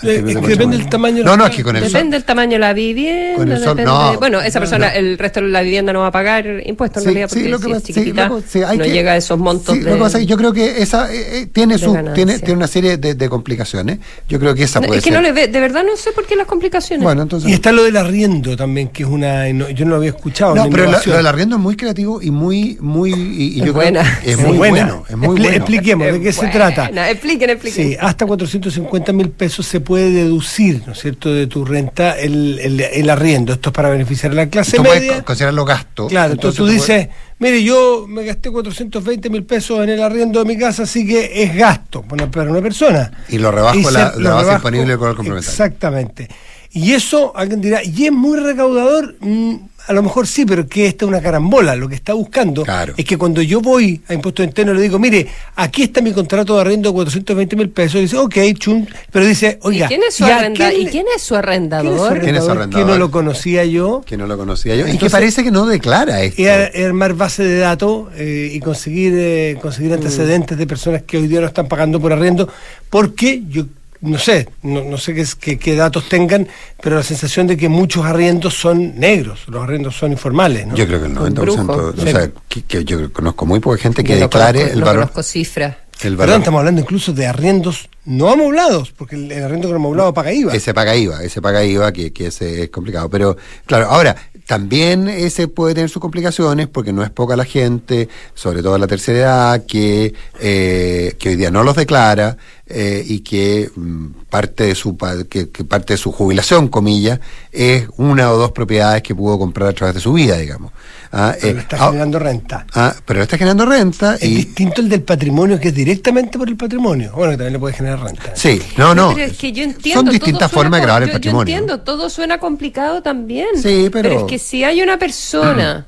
Eh, 0.04 0.24
es 0.28 0.38
que 0.38 0.48
depende 0.48 0.78
del 0.78 0.90
tamaño 0.90 1.18
de 1.18 1.24
No, 1.24 1.32
la 1.32 1.38
no, 1.38 1.46
es 1.48 1.56
que 1.56 1.64
con 1.64 1.76
el 1.76 1.84
Depende 1.84 2.02
sol. 2.04 2.12
del 2.12 2.24
tamaño 2.24 2.52
de 2.54 2.60
la 2.60 2.74
vivienda. 2.74 3.36
Con 3.38 3.52
el 3.52 3.58
sol, 3.64 3.78
depende- 3.78 3.86
no. 3.86 4.20
bueno, 4.20 4.42
esa 4.42 4.60
No, 4.60 4.64
persona, 4.64 4.90
no. 4.92 4.96
el 4.98 5.18
resto 5.18 5.42
de 5.42 5.48
la 5.50 5.62
vivienda 5.62 5.94
no 5.94 6.00
va 6.02 6.08
a 6.08 6.12
pagar 6.12 6.46
impuestos 6.66 7.04
en 7.04 7.10
Sí, 7.10 7.14
realidad 7.14 7.30
sí, 7.30 7.36
porque 7.36 7.50
lo 7.50 7.60
que 7.60 7.66
si 7.66 7.72
es 7.72 7.78
sí, 7.84 7.94
chiquitita, 7.94 8.32
sí, 8.48 8.60
no 8.60 8.84
que- 8.84 8.92
llega 8.92 9.12
a 9.14 9.18
esos 9.18 9.38
montos 9.40 9.76
sí, 9.76 9.82
de... 9.84 9.90
lo 9.90 9.96
que 9.98 10.02
pasa 10.02 10.18
es 10.18 10.24
que 10.24 10.30
yo 10.30 10.38
creo 10.38 10.54
que 10.54 10.82
esa 10.82 11.14
eh, 11.14 11.42
eh, 11.42 11.46
tiene 11.52 11.78
su 11.78 11.96
tiene, 12.14 12.40
tiene 12.40 12.54
una 12.56 12.68
serie 12.68 12.98
de, 12.98 13.14
de 13.16 13.30
complicaciones. 13.30 14.00
Yo 14.28 14.40
creo 14.40 14.54
que 14.56 14.64
esa 14.64 14.80
No, 14.80 14.88
puede 14.88 15.00
es 15.00 15.04
que 15.04 15.10
ser. 15.12 15.18
no 15.20 15.22
le 15.24 15.32
ve, 15.32 15.48
de 15.48 15.60
verdad 15.60 15.84
no 15.84 15.96
sé 15.98 16.12
por 16.12 16.26
qué 16.26 16.36
las 16.36 16.48
complicaciones. 16.48 17.04
Bueno, 17.04 17.22
entonces 17.24 17.50
Y 17.50 17.54
está 17.54 17.72
lo 17.72 17.84
del 17.84 17.98
arriendo 17.98 18.56
también, 18.56 18.90
que 18.90 19.04
es 19.04 19.10
una. 19.10 19.52
no- 19.54 19.70
yo 19.70 19.86
no 19.86 19.92
lo 19.92 19.98
había 19.98 20.10
escuchado. 20.10 20.56
No, 20.56 20.70
pero 20.70 20.86
la- 20.90 21.02
lo 21.06 21.18
del 21.18 21.28
arriendo 21.28 21.56
es 21.56 21.62
muy 21.62 21.76
creativo 21.76 22.22
y 22.22 22.32
muy 22.32 22.78
muy 22.80 23.12
y, 23.14 23.58
y 23.58 23.60
Es 23.62 23.66
yo 23.68 23.74
buena. 23.74 24.20
es 24.26 24.38
muy 24.38 24.58
buena. 24.58 24.70
bueno, 24.86 25.04
es 25.10 25.18
muy 25.18 25.28
bueno. 25.40 25.50
Expliquemos 25.56 26.12
de 26.12 26.22
qué 26.22 26.34
se 26.34 26.48
trata. 26.48 26.90
Expliquen, 27.10 27.50
expliquen. 27.52 27.90
Sí, 27.90 27.98
hasta 28.00 28.26
450 28.26 29.14
mil 29.14 29.30
pesos 29.30 29.66
se 29.66 29.79
puede 29.80 30.12
deducir, 30.12 30.84
¿no 30.86 30.94
es 30.94 31.00
cierto?, 31.00 31.34
de 31.34 31.48
tu 31.48 31.66
renta 31.66 32.18
el, 32.20 32.60
el, 32.60 32.80
el 32.82 33.10
arriendo. 33.10 33.54
Esto 33.54 33.70
es 33.70 33.74
para 33.76 33.90
beneficiar 33.90 34.32
a 34.32 34.36
la 34.36 34.50
clase 34.50 34.78
Tú 34.78 34.84
puedes 34.84 35.02
media. 35.02 35.18
co- 35.20 35.26
considerar 35.26 35.54
los 35.54 35.66
gastos. 35.66 36.10
Claro, 36.10 36.34
entonces 36.34 36.58
tú 36.58 36.64
puedes- 36.66 36.82
dices, 36.82 37.08
mire, 37.40 37.64
yo 37.64 38.06
me 38.08 38.24
gasté 38.24 38.50
420 38.52 39.30
mil 39.30 39.44
pesos 39.44 39.82
en 39.84 39.90
el 39.90 40.02
arriendo 40.04 40.40
de 40.44 40.46
mi 40.46 40.58
casa, 40.58 40.84
así 40.84 41.06
que 41.08 41.44
es 41.44 41.56
gasto 41.56 42.04
bueno, 42.08 42.30
para 42.32 42.50
una 42.52 42.62
persona. 42.62 43.12
Y 43.30 43.38
lo 43.38 43.52
rebajo 43.52 43.76
se- 43.82 43.92
la- 43.92 44.14
la 44.18 44.30
base 44.36 44.52
disponible 44.52 44.88
del 44.88 44.98
complementario. 45.00 45.40
Exactamente. 45.40 46.28
Y 46.72 46.92
eso, 46.94 47.36
alguien 47.36 47.62
dirá, 47.62 47.84
¿y 47.84 48.06
es 48.06 48.12
muy 48.12 48.38
recaudador? 48.40 49.16
Mm, 49.22 49.56
A 49.90 49.94
lo 49.94 50.04
mejor 50.04 50.28
sí, 50.28 50.46
pero 50.46 50.68
que 50.68 50.86
esta 50.86 51.06
es 51.06 51.10
una 51.10 51.20
carambola. 51.20 51.76
Lo 51.76 51.90
que 51.90 51.96
está 51.96 52.14
buscando 52.14 52.64
Claro. 52.64 52.94
es 52.96 53.04
que 53.06 53.18
cuando 53.18 53.42
yo 53.42 53.60
voy 53.60 54.00
a 54.08 54.14
impuestos 54.14 54.46
internos 54.46 54.76
le 54.76 54.84
digo, 54.84 55.00
mire, 55.00 55.26
aquí 55.56 55.82
está 55.82 56.00
mi 56.00 56.12
contrato 56.14 56.54
de 56.54 56.62
arriendo 56.62 56.90
de 56.90 56.94
420 56.94 57.56
mil 57.56 57.70
pesos. 57.70 57.96
Y 57.96 58.02
dice, 58.02 58.18
ok, 58.18 58.38
chun, 58.60 58.88
pero 59.12 59.26
dice, 59.26 59.58
oiga. 59.64 59.86
¿Y 59.88 59.90
quién 59.90 60.02
es 60.08 60.14
su, 60.16 60.28
¿y 60.28 60.30
a 60.30 60.38
arrenda- 60.38 60.70
quién 60.70 60.82
¿y 60.82 60.86
le- 60.86 60.92
quién 60.92 61.06
es 61.16 61.22
su 61.24 61.34
quién 61.34 61.40
es 61.40 61.62
su 61.98 62.04
arrendador? 62.06 62.20
¿Quién 62.20 62.36
es 62.36 62.44
su 62.44 62.52
arrendador? 62.52 62.86
Que 62.86 62.92
no 62.94 62.98
lo 63.00 63.10
conocía 63.10 63.66
yo. 63.66 64.04
Que 64.06 64.16
no 64.16 64.28
lo 64.28 64.38
conocía 64.38 64.76
yo. 64.76 64.82
y 64.82 64.86
que 64.86 64.92
Entonces- 64.92 65.12
parece 65.12 65.44
que 65.44 65.50
no 65.50 65.66
declara 65.66 66.22
esto. 66.22 66.40
Y 66.40 66.46
a- 66.46 66.66
a 66.66 66.86
armar 66.86 67.16
base 67.16 67.44
de 67.44 67.58
datos 67.58 68.10
eh, 68.16 68.52
y 68.54 68.60
conseguir 68.60 69.14
eh, 69.16 69.58
conseguir 69.60 69.92
antecedentes 69.94 70.56
de 70.56 70.68
personas 70.68 71.02
que 71.02 71.18
hoy 71.18 71.28
día 71.28 71.42
no 71.42 71.48
están 71.48 71.68
pagando 71.68 72.00
por 72.00 72.14
arriendo, 72.14 72.48
porque 72.92 73.42
yo 73.50 73.66
no 74.02 74.18
sé, 74.18 74.48
no, 74.64 74.84
no 74.84 74.98
sé 74.98 75.14
qué, 75.14 75.22
es- 75.22 75.36
qué- 75.36 75.58
qué 75.60 75.76
datos 75.76 76.08
tengan, 76.10 76.48
pero 76.82 76.96
la 76.98 77.04
sensación 77.04 77.48
de 77.48 77.58
que 77.58 77.68
muchos 77.70 78.06
arriendos 78.06 78.54
son 78.54 78.98
negros, 79.00 79.42
los 79.48 79.64
arriendos 79.64 79.96
son 79.98 80.12
informales. 80.12 80.68
¿no? 80.68 80.76
Yo 80.76 80.88
creo 80.88 81.00
que 81.00 81.06
el 81.08 81.18
Un 81.18 81.34
90%, 81.36 81.42
brujo. 81.66 81.94
o 81.98 82.02
sea, 82.06 82.30
que, 82.48 82.62
que 82.64 82.86
yo 82.86 83.12
conozco 83.12 83.46
muy 83.46 83.60
poca 83.60 83.78
gente 83.82 84.04
que 84.04 84.14
Yo 84.14 84.20
no 84.20 84.22
declare 84.28 84.60
conozco- 84.60 84.74
el 84.74 84.80
no 84.80 84.86
valor. 84.86 85.02
conozco 85.04 85.24
cifras. 85.24 85.76
El 86.02 86.12
Perdón, 86.12 86.18
valor 86.18 86.38
estamos 86.40 86.60
hablando 86.60 86.82
incluso 86.82 87.12
de 87.12 87.28
arriendos 87.28 87.90
no 88.10 88.30
amoblados, 88.30 88.92
porque 88.92 89.16
el, 89.16 89.32
el 89.32 89.44
arriendo 89.44 89.68
que 89.68 89.74
no 89.74 89.80
amoblado 89.80 90.14
paga 90.14 90.34
IVA. 90.34 90.54
Ese 90.54 90.74
paga 90.74 90.96
IVA, 90.96 91.24
ese 91.24 91.42
paga 91.42 91.64
IVA, 91.64 91.92
que, 91.94 92.12
que 92.12 92.28
ese 92.28 92.64
es 92.64 92.70
complicado. 92.70 93.08
Pero, 93.08 93.38
claro, 93.68 93.86
ahora, 93.88 94.16
también 94.50 95.08
ese 95.08 95.48
puede 95.48 95.76
tener 95.76 95.92
sus 95.92 96.02
complicaciones 96.02 96.68
porque 96.68 96.92
no 96.92 97.04
es 97.04 97.12
poca 97.12 97.36
la 97.36 97.46
gente, 97.46 98.10
sobre 98.34 98.64
todo 98.64 98.80
la 98.80 98.88
tercera 98.88 99.20
edad, 99.20 99.66
que, 99.68 100.12
eh, 100.40 101.16
que 101.20 101.30
hoy 101.30 101.36
día 101.36 101.52
no 101.52 101.64
los 101.64 101.76
declara 101.76 102.36
eh, 102.66 103.04
y 103.06 103.20
que 103.20 103.70
mm, 103.76 104.08
parte 104.28 104.66
de 104.66 104.74
su 104.76 104.98
que, 105.30 105.50
que 105.50 105.64
parte 105.64 105.94
de 105.94 105.98
su 105.98 106.12
jubilación, 106.12 106.68
comillas, 106.68 107.20
es 107.52 107.88
una 107.98 108.32
o 108.32 108.38
dos 108.38 108.52
propiedades 108.52 109.04
que 109.04 109.14
pudo 109.14 109.38
comprar 109.38 109.70
a 109.70 109.74
través 109.74 109.94
de 109.94 110.02
su 110.02 110.14
vida, 110.14 110.38
digamos. 110.38 110.72
Ah, 111.12 111.36
pero 111.40 111.52
eh, 111.52 111.54
le 111.56 111.62
está 111.62 111.78
ah, 111.80 111.88
generando 111.88 112.20
renta. 112.20 112.66
ah, 112.74 112.96
pero 113.06 113.24
está 113.24 113.38
generando 113.38 113.66
renta 113.66 114.16
Es 114.16 114.24
y... 114.24 114.36
distinto 114.36 114.82
el 114.82 114.90
del 114.90 115.02
patrimonio, 115.02 115.60
que 115.60 115.70
es 115.70 115.76
directamente 115.76 116.38
por 116.38 116.48
el 116.48 116.56
patrimonio. 116.56 117.12
Bueno, 117.16 117.32
que 117.32 117.38
también 117.38 117.54
le 117.54 117.60
puede 117.60 117.74
generar 117.74 117.99
renta. 118.00 118.36
Sí, 118.36 118.62
no, 118.78 118.96
no. 118.96 119.14
Pero 119.14 119.32
es 119.32 119.38
que 119.38 119.52
yo 119.52 119.64
entiendo, 119.64 120.02
Son 120.02 120.10
distintas 120.10 120.52
formas 120.52 120.80
de 120.80 120.86
grabar 120.86 121.04
el 121.04 121.10
yo- 121.10 121.14
yo 121.14 121.18
patrimonio. 121.20 121.54
entiendo, 121.56 121.82
todo 121.82 122.10
suena 122.10 122.38
complicado 122.40 123.02
también. 123.02 123.48
Sí, 123.62 123.90
pero- 123.92 124.12
es 124.20 124.24
que 124.24 124.40
si 124.40 124.64
hay 124.64 124.82
una 124.82 124.98
persona. 124.98 125.86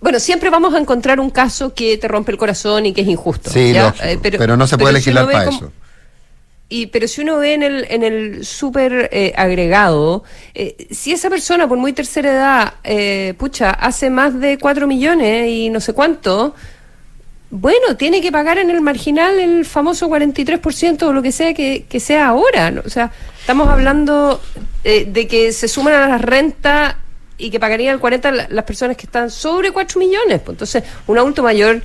Bueno, 0.00 0.20
siempre 0.20 0.50
vamos 0.50 0.74
a 0.74 0.78
encontrar 0.78 1.18
un 1.18 1.30
caso 1.30 1.72
que 1.72 1.96
te 1.96 2.08
rompe 2.08 2.30
el 2.32 2.36
corazón 2.36 2.84
y 2.84 2.92
que 2.92 3.00
es 3.00 3.08
injusto. 3.08 3.50
Sí, 3.50 3.72
¿ya? 3.72 3.84
lógico, 3.86 4.04
Eh, 4.06 4.18
pero, 4.38 4.56
no 4.56 4.66
se 4.66 4.76
puede 4.76 4.92
pero 4.92 5.02
si 5.02 5.10
legislar 5.10 5.26
ve 5.26 5.32
para 5.32 5.44
como- 5.46 5.56
eso. 5.58 5.72
Y, 6.68 6.86
pero 6.86 7.06
si 7.06 7.20
uno 7.20 7.38
ve 7.38 7.54
en 7.54 7.62
el, 7.62 7.86
en 7.88 8.02
el 8.02 8.44
súper 8.44 9.08
eh, 9.12 9.32
agregado, 9.36 10.24
eh, 10.54 10.88
si 10.90 11.12
esa 11.12 11.30
persona 11.30 11.68
por 11.68 11.78
muy 11.78 11.92
tercera 11.92 12.32
edad, 12.32 12.74
eh, 12.84 13.34
pucha, 13.38 13.70
hace 13.70 14.10
más 14.10 14.38
de 14.40 14.58
4 14.58 14.86
millones 14.86 15.48
y 15.48 15.68
no 15.70 15.78
sé 15.80 15.92
cuánto, 15.92 16.54
bueno, 17.56 17.96
tiene 17.96 18.20
que 18.20 18.32
pagar 18.32 18.58
en 18.58 18.68
el 18.70 18.80
marginal 18.80 19.38
el 19.38 19.64
famoso 19.64 20.08
43% 20.08 21.02
o 21.04 21.12
lo 21.12 21.22
que 21.22 21.30
sea 21.30 21.54
que, 21.54 21.84
que 21.88 22.00
sea 22.00 22.26
ahora. 22.26 22.72
¿no? 22.72 22.82
O 22.84 22.90
sea, 22.90 23.12
estamos 23.38 23.68
hablando 23.68 24.40
eh, 24.82 25.06
de 25.08 25.28
que 25.28 25.52
se 25.52 25.68
suman 25.68 25.94
a 25.94 26.08
las 26.08 26.20
rentas 26.20 26.96
y 27.38 27.50
que 27.50 27.60
pagarían 27.60 27.94
el 27.94 28.00
40% 28.00 28.30
la- 28.32 28.48
las 28.50 28.64
personas 28.64 28.96
que 28.96 29.06
están 29.06 29.30
sobre 29.30 29.70
4 29.70 30.00
millones. 30.00 30.40
Pues, 30.40 30.54
entonces, 30.54 30.82
un 31.06 31.16
adulto 31.16 31.44
mayor 31.44 31.80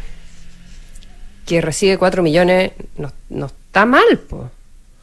que 1.45 1.61
recibe 1.61 1.97
4 1.97 2.23
millones 2.23 2.71
no, 2.97 3.11
no 3.29 3.45
está 3.45 3.85
mal, 3.85 4.19
pues. 4.27 4.43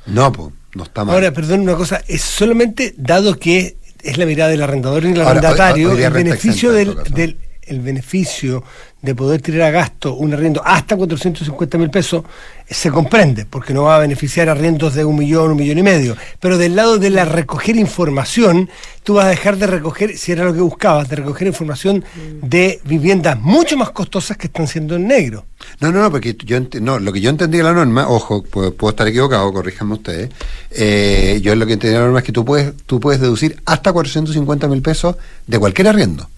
No, 0.06 0.32
pues, 0.32 0.49
no 0.75 0.82
está 0.82 1.04
mal. 1.04 1.14
Ahora, 1.14 1.32
perdón 1.32 1.61
una 1.61 1.75
cosa, 1.76 2.02
es 2.08 2.23
solamente 2.23 2.92
dado 2.96 3.38
que 3.38 3.76
es 4.02 4.18
la 4.18 4.26
mirada 4.26 4.50
del 4.50 4.62
arrendador 4.62 5.04
y 5.04 5.12
el 5.12 5.20
arrendatario, 5.20 5.92
el 5.92 6.11
beneficio 6.12 6.73
del, 6.73 6.96
del- 7.14 7.37
el 7.66 7.80
beneficio 7.80 8.62
de 9.02 9.14
poder 9.14 9.40
tirar 9.40 9.68
a 9.68 9.70
gasto 9.70 10.14
un 10.14 10.35
arriendo 10.35 10.61
hasta 10.64 10.96
450 10.96 11.78
mil 11.78 11.90
pesos 11.90 12.25
se 12.68 12.90
comprende, 12.90 13.46
porque 13.46 13.73
no 13.73 13.85
va 13.85 13.96
a 13.96 14.00
beneficiar 14.00 14.49
arriendos 14.49 14.94
de 14.94 15.04
un 15.04 15.16
millón, 15.16 15.52
un 15.52 15.56
millón 15.56 15.78
y 15.78 15.82
medio. 15.82 16.16
Pero 16.40 16.58
del 16.58 16.75
lado 16.75 16.99
de 16.99 17.11
la 17.11 17.25
recoger 17.25 17.76
información, 17.76 18.68
tú 19.04 19.14
vas 19.14 19.26
a 19.26 19.28
dejar 19.28 19.56
de 19.58 19.68
recoger, 19.68 20.18
si 20.18 20.32
era 20.32 20.44
lo 20.44 20.52
que 20.52 20.61
buscabas, 20.61 21.08
de 21.08 21.16
recoger 21.16 21.46
información 21.46 22.04
de 22.42 22.80
viviendas 22.85 23.38
mucho 23.40 23.76
más 23.76 23.90
costosas 23.90 24.37
que 24.37 24.49
están 24.49 24.66
siendo 24.66 24.96
en 24.96 25.06
negro. 25.06 25.46
No, 25.80 25.92
no, 25.92 26.02
no, 26.02 26.11
porque 26.11 26.37
yo 26.44 26.58
no, 26.80 26.99
lo 26.99 27.12
que 27.12 27.20
yo 27.20 27.30
entendí 27.30 27.62
la 27.62 27.73
norma, 27.73 28.08
ojo, 28.08 28.42
puedo, 28.42 28.75
puedo 28.75 28.90
estar 28.90 29.06
equivocado, 29.06 29.52
corríjanme 29.52 29.94
ustedes. 29.94 30.30
eh, 30.73 31.38
yo 31.42 31.54
lo 31.54 31.66
que 31.66 31.75
entendí 31.75 31.94
la 31.94 32.02
norma 32.02 32.18
es 32.18 32.25
que 32.25 32.32
tú 32.32 32.44
puedes, 32.44 32.73
tú 32.87 32.99
puedes 32.99 33.20
deducir 33.20 33.61
hasta 33.66 33.92
450 33.92 34.66
mil 34.66 34.82
pesos 34.82 35.14
de 35.46 35.58
cualquier 35.61 35.88
arriendo. 35.88 36.28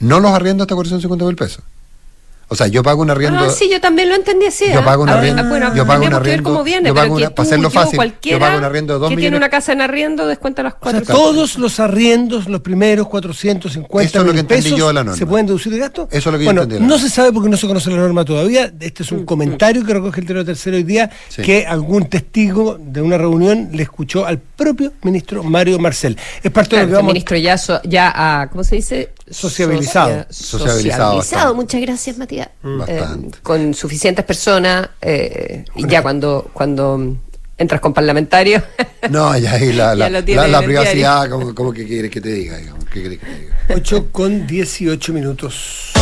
No 0.00 0.20
los 0.20 0.30
arriendos 0.32 0.64
hasta 0.64 0.74
450 0.74 1.24
mil 1.24 1.36
pesos. 1.36 1.62
O 2.50 2.54
sea, 2.56 2.66
yo 2.66 2.82
pago 2.82 3.02
un 3.02 3.10
arriendo. 3.10 3.40
Ah, 3.40 3.50
sí, 3.50 3.68
yo 3.70 3.78
también 3.78 4.08
lo 4.08 4.14
entendí 4.14 4.46
así. 4.46 4.64
Yo 4.72 4.80
¿ah? 4.80 4.84
pago 4.86 5.02
un 5.02 5.10
Ah, 5.10 5.18
arriendo- 5.18 5.44
bueno, 5.50 5.66
yo 5.74 5.86
pago 5.86 5.98
un 5.98 6.08
tendríamos 6.08 6.08
que 6.08 6.08
ver 6.08 6.16
arriendo- 6.32 6.50
cómo 6.50 6.64
viene, 6.64 6.88
yo 6.88 6.94
pago 6.94 7.14
una- 7.16 7.24
para 7.26 7.34
tú, 7.34 7.42
hacerlo 7.42 7.68
yo, 7.68 7.70
fácil, 7.70 8.14
yo 8.22 8.38
pago 8.38 8.56
un 8.58 8.64
arriendo 8.64 8.94
de 8.94 8.98
dos 9.00 9.08
que 9.10 9.16
tiene 9.16 9.20
millones. 9.32 9.36
una 9.40 9.48
casa 9.50 9.72
en 9.72 9.80
arriendo 9.82 10.26
descuenta 10.26 10.62
las 10.62 10.72
O 10.72 10.76
sea, 10.90 10.92
cuatro. 11.02 11.14
todos 11.14 11.58
los 11.58 11.78
arriendos, 11.78 12.48
los 12.48 12.62
primeros 12.62 13.06
450 13.08 14.08
Eso 14.08 14.18
es 14.20 14.24
lo 14.24 14.30
que 14.30 14.32
mil 14.32 14.40
entendí 14.40 14.62
pesos, 14.62 14.78
yo 14.78 14.88
de 14.88 14.94
la 14.94 15.04
norma. 15.04 15.18
¿se 15.18 15.26
pueden 15.26 15.44
deducir 15.44 15.72
de 15.74 15.78
gasto? 15.78 16.08
Eso 16.10 16.16
es 16.16 16.24
lo 16.32 16.38
que 16.38 16.44
yo 16.44 16.48
bueno, 16.48 16.62
entendí 16.62 16.82
de 16.82 16.88
la 16.88 16.96
no 16.96 16.98
se 16.98 17.10
sabe 17.10 17.32
porque 17.34 17.50
no 17.50 17.56
se 17.58 17.66
conoce 17.66 17.90
la 17.90 17.96
norma 17.98 18.24
todavía. 18.24 18.72
Este 18.80 19.02
es 19.02 19.12
un 19.12 19.26
comentario 19.26 19.84
que 19.84 19.92
recoge 19.92 20.20
el 20.20 20.26
Tribunal 20.26 20.46
Tercero 20.46 20.76
hoy 20.78 20.84
día, 20.84 21.10
Sí. 21.28 21.42
que 21.42 21.66
algún 21.66 22.06
testigo 22.06 22.78
de 22.80 23.02
una 23.02 23.18
reunión 23.18 23.68
le 23.74 23.82
escuchó 23.82 24.24
al 24.24 24.38
propio 24.38 24.94
ministro 25.02 25.42
Mario 25.42 25.78
Marcel. 25.78 26.16
Es 26.42 26.50
parte 26.50 26.70
Claro, 26.70 26.86
de 26.86 26.86
lo 26.86 26.86
el 26.86 26.88
que 26.88 26.94
vamos 26.94 27.12
ministro 27.12 27.36
ya, 27.36 27.58
so- 27.58 27.82
ya 27.84 28.10
ah, 28.16 28.48
¿cómo 28.50 28.64
se 28.64 28.76
dice? 28.76 29.10
Sociabilizado. 29.30 30.08
Socia- 30.30 30.32
Sociabilizado 30.32 31.16
bastante. 31.16 31.54
Muchas 31.54 31.80
gracias, 31.80 32.18
Matías. 32.18 32.48
Bastante. 32.62 33.38
Eh, 33.38 33.40
con 33.42 33.74
suficientes 33.74 34.24
personas 34.24 34.88
eh, 35.00 35.64
y 35.76 35.86
ya 35.86 36.02
cuando, 36.02 36.50
cuando 36.52 37.16
entras 37.56 37.80
con 37.80 37.92
parlamentarios. 37.92 38.62
No, 39.10 39.36
ya 39.38 39.52
ahí 39.52 39.72
la, 39.72 39.94
la, 39.94 40.08
Ya 40.26 40.48
la- 40.48 40.60
privacidad, 40.60 41.30
como, 41.30 41.54
como 41.54 41.72
que 41.72 41.86
quieres 41.86 42.10
que 42.10 42.20
te 42.20 42.30
diga, 42.30 42.56
digamos, 42.56 42.84
¿qué 42.86 43.00
quieres 43.00 43.18
que 43.20 43.26
te 43.26 43.38
diga? 43.40 43.56
8 43.76 44.08
con 44.10 44.46
18 44.46 45.12
minutos. 45.12 45.92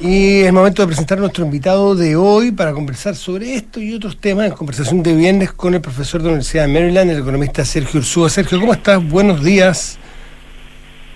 Y 0.00 0.42
es 0.42 0.52
momento 0.52 0.82
de 0.82 0.88
presentar 0.88 1.18
a 1.18 1.20
nuestro 1.22 1.44
invitado 1.44 1.94
de 1.94 2.16
hoy 2.16 2.50
para 2.52 2.72
conversar 2.72 3.14
sobre 3.14 3.54
esto 3.54 3.80
y 3.80 3.94
otros 3.94 4.16
temas 4.18 4.46
en 4.46 4.52
conversación 4.52 5.02
de 5.02 5.14
viernes 5.14 5.52
con 5.52 5.72
el 5.74 5.80
profesor 5.80 6.20
de 6.20 6.26
la 6.26 6.32
Universidad 6.32 6.66
de 6.66 6.72
Maryland, 6.72 7.10
el 7.12 7.18
economista 7.20 7.64
Sergio 7.64 8.00
Ursúa. 8.00 8.28
Sergio, 8.28 8.58
¿cómo 8.60 8.72
estás? 8.74 9.02
Buenos 9.08 9.42
días. 9.42 9.98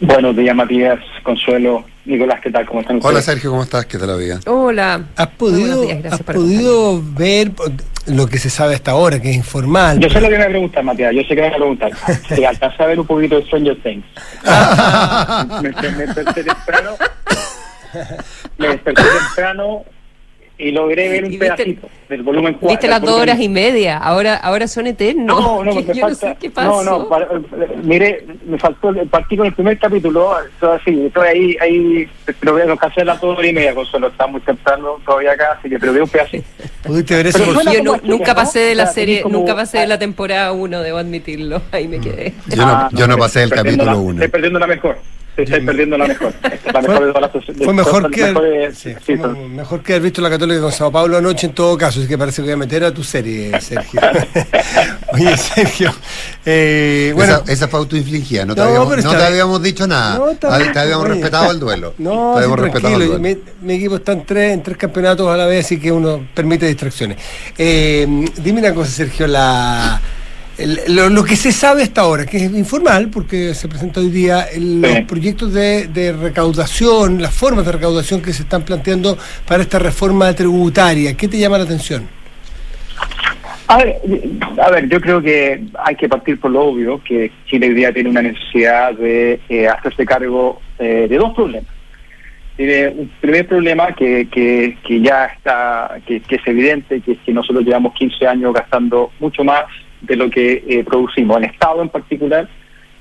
Buenos 0.00 0.36
días, 0.36 0.54
Matías, 0.54 1.00
Consuelo, 1.24 1.84
Nicolás, 2.04 2.38
¿qué 2.40 2.50
tal? 2.52 2.64
¿Cómo 2.66 2.80
están 2.82 2.98
Hola 2.98 3.06
ustedes? 3.18 3.24
Sergio, 3.24 3.50
¿cómo 3.50 3.64
estás? 3.64 3.84
¿Qué 3.86 3.98
tal 3.98 4.06
la 4.06 4.14
vida? 4.14 4.38
Hola. 4.46 5.02
¿Has 5.16 5.26
podido, 5.26 5.82
días, 5.82 6.12
has 6.12 6.22
podido 6.22 7.02
ver 7.16 7.50
lo 8.06 8.28
que 8.28 8.38
se 8.38 8.48
sabe 8.48 8.76
hasta 8.76 8.92
ahora, 8.92 9.20
que 9.20 9.30
es 9.30 9.36
informal? 9.36 9.98
Yo 9.98 10.08
sé 10.08 10.20
lo 10.20 10.28
que 10.28 10.38
me 10.38 10.44
preguntas, 10.46 10.84
Matías, 10.84 11.12
yo 11.12 11.22
sé 11.22 11.28
que 11.34 11.34
me 11.34 11.48
voy 11.48 11.48
a 11.48 11.56
preguntar. 11.56 11.90
Si 12.28 12.44
alcanza 12.44 12.84
a 12.84 12.86
ver 12.86 13.00
un 13.00 13.06
poquito 13.08 13.36
de 13.40 13.42
Stranger 13.46 13.76
Things. 13.82 14.04
me, 15.62 15.68
me- 15.70 15.90
me 15.96 16.06
desperté 16.06 16.44
temprano, 16.44 16.90
me 18.58 18.68
desperté 18.68 19.02
temprano 19.02 19.84
y 20.60 20.72
logré 20.72 21.08
ver 21.08 21.22
¿Y 21.22 21.26
un 21.26 21.30
viste- 21.30 21.38
pedacito 21.56 21.88
del 22.08 22.22
volumen 22.24 22.54
4. 22.54 22.68
Viste 22.70 22.88
las 22.88 23.00
dos 23.00 23.10
horas 23.20 23.38
y 23.38 23.48
media, 23.48 23.96
ahora, 23.96 24.34
ahora 24.34 24.66
son 24.66 24.88
eternos. 24.88 25.40
No, 25.40 25.62
no, 25.62 25.70
Que 25.72 25.82
me 25.86 25.94
yo 25.94 26.00
falta. 26.08 26.26
no 26.26 26.32
sé 26.32 26.36
qué 26.40 26.50
pasó. 26.50 26.82
No, 26.82 26.98
no, 26.98 27.08
para- 27.08 27.28
mire, 27.84 28.26
me 28.44 28.58
faltó 28.58 28.92
partí 29.08 29.36
con 29.36 29.46
el 29.46 29.52
primer 29.54 29.78
capítulo, 29.78 30.32
eso 30.56 30.72
así, 30.72 31.06
estoy 31.06 31.28
ahí, 31.28 31.56
ahí, 31.60 32.10
pero 32.40 32.54
veo 32.54 32.76
que 32.76 32.86
hacer 32.86 33.06
las 33.06 33.20
dos 33.20 33.38
horas 33.38 33.48
y 33.48 33.54
media, 33.54 33.72
Consuelo, 33.72 34.08
está 34.08 34.26
muy 34.26 34.40
temprano 34.40 34.96
todavía 35.06 35.30
acá, 35.30 35.56
así 35.60 35.68
que 35.70 35.78
pero 35.78 35.92
veo 35.92 36.02
un 36.02 36.10
pedacito. 36.10 36.44
¿Pudiste 36.82 37.14
ver 37.14 37.26
ese 37.28 37.38
Pero 37.38 37.52
por- 37.52 37.62
suena 37.62 37.72
Yo 37.78 37.84
nu- 37.84 37.92
Asturias, 37.94 38.18
nunca 38.18 38.32
¿no? 38.32 38.36
pasé 38.40 38.58
de 38.58 38.74
la 38.74 38.82
O 38.82 38.86
sea, 38.86 38.94
serie, 38.94 39.20
como- 39.22 39.38
nunca 39.38 39.54
pasé 39.54 39.78
de 39.78 39.86
la 39.86 39.98
temporada 40.00 40.50
1, 40.50 40.80
debo 40.82 40.98
admitirlo. 40.98 41.62
Ahí 41.70 41.86
me 41.86 42.00
quedé. 42.00 42.34
Yo 42.48 42.56
no, 42.66 42.72
Ah, 42.72 42.88
yo 42.92 43.06
no 43.06 43.16
pasé 43.16 43.44
el 43.44 43.44
estoy 43.44 43.58
perdiendo 43.58 43.84
capítulo 43.84 43.92
la- 43.92 43.96
1. 44.12 44.24
Estoy 44.24 44.28
perdiendo 44.32 44.58
la 44.58 44.66
mejor. 44.66 44.98
Estoy 45.44 45.60
perdiendo 45.64 45.96
la 45.98 46.06
mejor. 46.06 46.32
Esta 46.42 46.48
es 46.54 46.64
la 46.74 46.80
Fue- 46.80 46.88
mejor 46.88 47.06
de 47.06 47.12
todas 47.12 47.34
las- 47.34 47.56
de 47.58 47.64
Fue 47.64 47.74
mejor 47.74 48.10
que, 48.10 48.22
mejores- 48.32 48.74
sí, 48.78 48.90
sí, 49.06 49.16
fue 49.16 49.18
son- 49.18 49.56
mejor 49.56 49.82
que 49.82 49.92
haber 49.92 50.02
visto 50.02 50.20
la 50.20 50.30
Católica 50.30 50.60
con 50.60 50.72
Sao 50.72 50.90
Paulo 50.92 51.16
anoche 51.18 51.46
en 51.46 51.52
todo 51.54 51.76
caso, 51.78 52.00
así 52.00 52.08
que 52.08 52.18
parece 52.18 52.36
que 52.36 52.42
voy 52.42 52.52
a 52.52 52.56
meter 52.56 52.84
a 52.84 52.92
tu 52.92 53.02
serie, 53.04 53.60
Sergio. 53.60 54.00
Oye, 55.12 55.36
Sergio, 55.36 55.92
eh, 56.44 57.12
bueno, 57.14 57.40
esa, 57.44 57.52
esa 57.52 57.68
fue 57.68 57.80
autoinfligida, 57.80 58.44
no 58.44 58.54
te, 58.54 58.60
No, 58.60 58.66
habíamos, 58.68 59.04
no 59.04 59.10
te 59.16 59.22
habíamos 59.22 59.62
dicho 59.62 59.86
nada. 59.86 60.18
No, 60.18 60.34
te 60.36 60.46
habíamos 60.78 61.04
oye. 61.06 61.14
respetado 61.14 61.50
el 61.50 61.58
duelo. 61.60 61.94
No, 61.98 62.10
te 62.10 62.16
sí, 62.16 62.44
habíamos 62.44 62.58
respetado 62.60 62.94
el 63.00 63.08
duelo. 63.08 63.18
Mi, 63.18 63.38
mi 63.66 63.74
equipo 63.74 63.96
está 63.96 64.12
en 64.12 64.24
tres, 64.26 64.52
en 64.52 64.62
tres 64.62 64.76
campeonatos 64.76 65.28
a 65.28 65.36
la 65.36 65.46
vez, 65.46 65.64
así 65.64 65.78
que 65.80 65.90
uno 65.90 66.26
permite 66.34 66.66
distracciones. 66.66 67.16
Eh, 67.56 68.06
dime 68.36 68.60
una 68.60 68.74
cosa, 68.74 68.90
Sergio, 68.90 69.26
la, 69.26 70.00
lo, 70.88 71.08
lo 71.08 71.24
que 71.24 71.36
se 71.36 71.52
sabe 71.52 71.82
hasta 71.82 72.00
ahora, 72.00 72.26
que 72.26 72.36
es 72.38 72.42
informal, 72.52 73.08
porque 73.12 73.54
se 73.54 73.68
presenta 73.68 74.00
hoy 74.00 74.10
día 74.10 74.42
el- 74.52 74.82
Sí. 74.84 74.94
los 74.94 75.00
proyectos 75.06 75.52
de, 75.54 75.86
de 75.88 76.12
recaudación, 76.12 77.20
las 77.22 77.34
formas 77.34 77.64
de 77.66 77.72
recaudación 77.72 78.20
que 78.22 78.32
se 78.32 78.42
están 78.42 78.62
planteando 78.62 79.16
para 79.46 79.62
esta 79.62 79.78
reforma 79.78 80.32
tributaria. 80.34 81.14
¿Qué 81.16 81.28
te 81.28 81.38
llama 81.38 81.58
la 81.58 81.64
atención? 81.64 82.08
A 83.68 83.76
ver, 83.78 83.96
a 84.62 84.70
ver, 84.70 84.88
yo 84.88 84.98
creo 85.00 85.20
que 85.20 85.62
hay 85.84 85.94
que 85.94 86.08
partir 86.08 86.40
por 86.40 86.50
lo 86.50 86.62
obvio, 86.64 87.02
que 87.04 87.30
Chile 87.46 87.68
hoy 87.68 87.74
día 87.74 87.92
tiene 87.92 88.08
una 88.08 88.22
necesidad 88.22 88.94
de 88.94 89.40
eh, 89.48 89.68
hacerse 89.68 90.06
cargo 90.06 90.60
eh, 90.78 91.06
de 91.08 91.16
dos 91.18 91.34
problemas. 91.34 91.70
Tiene 92.56 92.88
un 92.88 93.08
primer 93.20 93.46
problema 93.46 93.92
que, 93.92 94.26
que, 94.32 94.76
que 94.84 95.00
ya 95.00 95.26
está, 95.26 95.98
que, 96.06 96.20
que, 96.20 96.36
es 96.36 96.46
evidente, 96.46 97.00
que 97.02 97.12
es 97.12 97.18
que 97.24 97.32
nosotros 97.32 97.64
llevamos 97.64 97.92
15 97.94 98.26
años 98.26 98.52
gastando 98.54 99.12
mucho 99.20 99.44
más 99.44 99.64
de 100.00 100.16
lo 100.16 100.30
que 100.30 100.64
eh, 100.66 100.84
producimos. 100.84 101.38
El 101.38 101.44
Estado 101.44 101.82
en 101.82 101.88
particular 101.88 102.48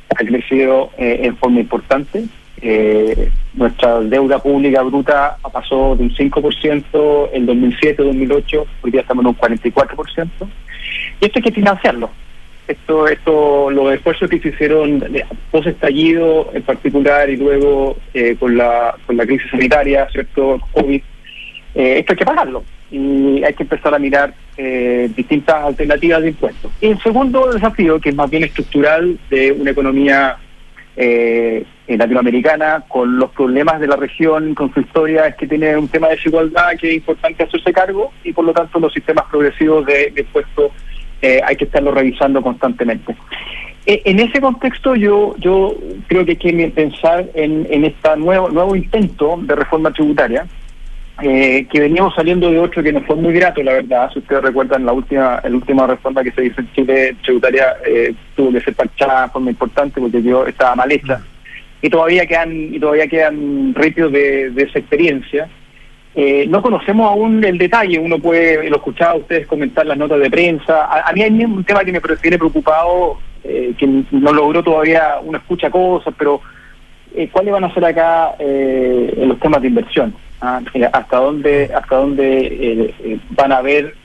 ha 0.09 0.23
crecido 0.23 0.91
eh, 0.97 1.21
en 1.23 1.37
forma 1.37 1.59
importante. 1.59 2.25
Eh, 2.59 3.29
nuestra 3.53 3.99
deuda 4.01 4.39
pública 4.39 4.81
bruta 4.81 5.37
pasó 5.53 5.95
de 5.95 6.03
un 6.03 6.11
5% 6.11 7.29
en 7.33 7.47
2007-2008, 7.47 8.65
hoy 8.81 8.91
día 8.91 9.01
estamos 9.01 9.23
en 9.23 9.27
un 9.27 9.37
44%. 9.37 10.29
Y 11.21 11.25
esto 11.25 11.39
hay 11.39 11.43
que 11.43 11.51
financiarlo. 11.51 12.09
Esto, 12.67 13.07
esto, 13.07 13.71
los 13.71 13.93
esfuerzos 13.93 14.29
que 14.29 14.39
se 14.39 14.49
hicieron 14.49 15.01
post 15.51 15.67
estallido 15.67 16.49
en 16.53 16.63
particular 16.63 17.29
y 17.29 17.37
luego 17.37 17.95
eh, 18.13 18.35
con 18.37 18.57
la 18.57 18.93
con 19.05 19.15
la 19.15 19.25
crisis 19.25 19.49
sanitaria, 19.49 20.05
cierto, 20.11 20.59
COVID, 20.73 21.01
eh, 21.75 21.99
esto 21.99 22.11
hay 22.11 22.17
que 22.17 22.25
pagarlo 22.25 22.63
y 22.91 23.41
hay 23.43 23.53
que 23.53 23.63
empezar 23.63 23.95
a 23.95 23.99
mirar 23.99 24.33
eh, 24.57 25.09
distintas 25.15 25.55
alternativas 25.63 26.21
de 26.21 26.29
impuestos. 26.29 26.71
Y 26.81 26.87
el 26.87 27.01
segundo 27.01 27.51
desafío, 27.51 27.99
que 27.99 28.09
es 28.09 28.15
más 28.15 28.29
bien 28.29 28.43
estructural 28.43 29.19
de 29.29 29.51
una 29.51 29.71
economía 29.71 30.37
eh, 30.95 31.63
latinoamericana, 31.87 32.83
con 32.87 33.17
los 33.17 33.29
problemas 33.31 33.79
de 33.79 33.87
la 33.87 33.95
región, 33.95 34.55
con 34.55 34.73
su 34.73 34.79
historia, 34.81 35.27
es 35.27 35.35
que 35.35 35.47
tiene 35.47 35.77
un 35.77 35.87
tema 35.87 36.07
de 36.07 36.15
desigualdad 36.15 36.75
que 36.79 36.89
es 36.89 36.95
importante 36.95 37.43
hacerse 37.43 37.71
cargo 37.71 38.11
y 38.23 38.33
por 38.33 38.45
lo 38.45 38.53
tanto 38.53 38.79
los 38.79 38.91
sistemas 38.91 39.25
progresivos 39.29 39.85
de, 39.85 40.11
impuestos 40.17 40.71
eh, 41.21 41.39
hay 41.45 41.55
que 41.55 41.65
estarlo 41.65 41.91
revisando 41.91 42.41
constantemente. 42.41 43.15
Eh, 43.85 44.01
en 44.05 44.19
ese 44.19 44.41
contexto 44.41 44.95
yo 44.95 45.35
yo 45.37 45.75
creo 46.07 46.25
que 46.25 46.31
hay 46.31 46.37
que 46.37 46.71
pensar 46.75 47.25
en, 47.35 47.67
en 47.69 47.85
este 47.85 48.17
nuevo, 48.17 48.49
nuevo 48.49 48.75
intento 48.75 49.39
de 49.41 49.55
reforma 49.55 49.93
tributaria, 49.93 50.45
eh, 51.21 51.65
que 51.71 51.79
veníamos 51.79 52.13
saliendo 52.15 52.51
de 52.51 52.59
otro 52.59 52.83
que 52.83 52.93
nos 52.93 53.05
fue 53.05 53.15
muy 53.15 53.33
grato, 53.33 53.63
la 53.63 53.74
verdad. 53.74 54.09
Si 54.13 54.19
ustedes 54.19 54.43
recuerdan, 54.43 54.86
la 54.86 54.93
última 54.93 55.41
la 55.43 55.55
última 55.55 55.88
reforma 55.88 56.24
que 56.24 56.31
se 56.31 56.45
hizo 56.45 56.62
en 56.62 56.71
Chile 56.74 57.15
tributaria 57.24 57.75
eh, 57.86 58.13
tuvo 58.36 58.51
que 58.51 58.62
ser 58.62 58.75
parchada 58.75 59.24
de 59.24 59.29
forma 59.29 59.50
importante 59.50 60.00
porque 60.00 60.21
yo 60.21 60.45
estaba 60.45 60.75
mal 60.75 60.91
hecha. 60.91 61.21
Y 61.81 61.89
todavía 61.89 62.25
quedan 62.25 62.74
y 62.74 62.79
todavía 62.79 63.07
quedan 63.07 63.74
retios 63.74 64.12
de, 64.12 64.51
de 64.51 64.63
esa 64.63 64.79
experiencia. 64.79 65.50
Eh, 66.15 66.47
no 66.50 66.63
conocemos 66.63 67.09
aún 67.09 67.43
el 67.43 67.59
detalle, 67.59 68.00
uno 68.00 68.17
puede, 68.17 68.69
lo 68.69 68.77
escuchaba 68.77 69.12
a 69.12 69.17
ustedes 69.17 69.45
comentar 69.45 69.86
las 69.86 69.97
notas 69.97 70.19
de 70.19 70.31
prensa. 70.31 70.86
A, 70.86 71.09
a 71.09 71.13
mí 71.13 71.21
hay 71.21 71.31
un 71.43 71.63
tema 71.63 71.83
que 71.83 71.91
me 71.91 72.01
tiene 72.01 72.39
preocupado, 72.39 73.19
eh, 73.43 73.74
que 73.77 73.88
no 74.12 74.33
logró 74.33 74.63
todavía, 74.63 75.17
uno 75.24 75.38
escucha 75.38 75.69
cosas, 75.69 76.13
pero 76.17 76.41
eh, 77.15 77.29
¿cuáles 77.31 77.53
van 77.53 77.63
a 77.63 77.74
ser 77.74 77.86
acá 77.86 78.36
eh, 78.39 79.24
los 79.25 79.39
temas 79.39 79.62
de 79.62 79.67
inversión? 79.67 80.13
¿Ah? 80.41 80.62
¿Hasta 80.94 81.17
dónde, 81.17 81.70
hasta 81.74 81.96
dónde 81.96 82.94
van 83.32 83.51
a 83.51 83.58
haber 83.58 83.96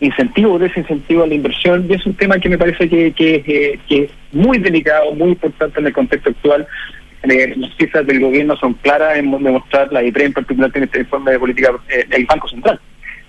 incentivos 0.00 0.56
o 0.56 0.58
desincentivos 0.58 1.24
a 1.24 1.28
la 1.28 1.34
inversión? 1.34 1.86
Y 1.88 1.94
es 1.94 2.06
un 2.06 2.14
tema 2.14 2.38
que 2.38 2.48
me 2.48 2.58
parece 2.58 2.88
que, 2.88 3.12
que, 3.12 3.78
que 3.88 4.04
es 4.04 4.10
muy 4.32 4.58
delicado, 4.58 5.12
muy 5.14 5.30
importante 5.30 5.80
en 5.80 5.86
el 5.86 5.92
contexto 5.92 6.30
actual 6.30 6.66
eh, 7.24 7.54
las 7.56 7.76
cifras 7.76 8.06
del 8.06 8.20
gobierno 8.20 8.56
son 8.56 8.74
claras 8.74 9.18
en 9.18 9.30
demostrar, 9.42 9.92
la 9.92 10.04
IPRE 10.04 10.26
en 10.26 10.32
particular 10.32 10.70
tiene 10.70 10.86
este 10.86 11.00
informe 11.00 11.32
de 11.32 11.38
política, 11.38 11.72
eh, 11.88 12.06
el 12.10 12.24
Banco 12.26 12.48
Central 12.48 12.80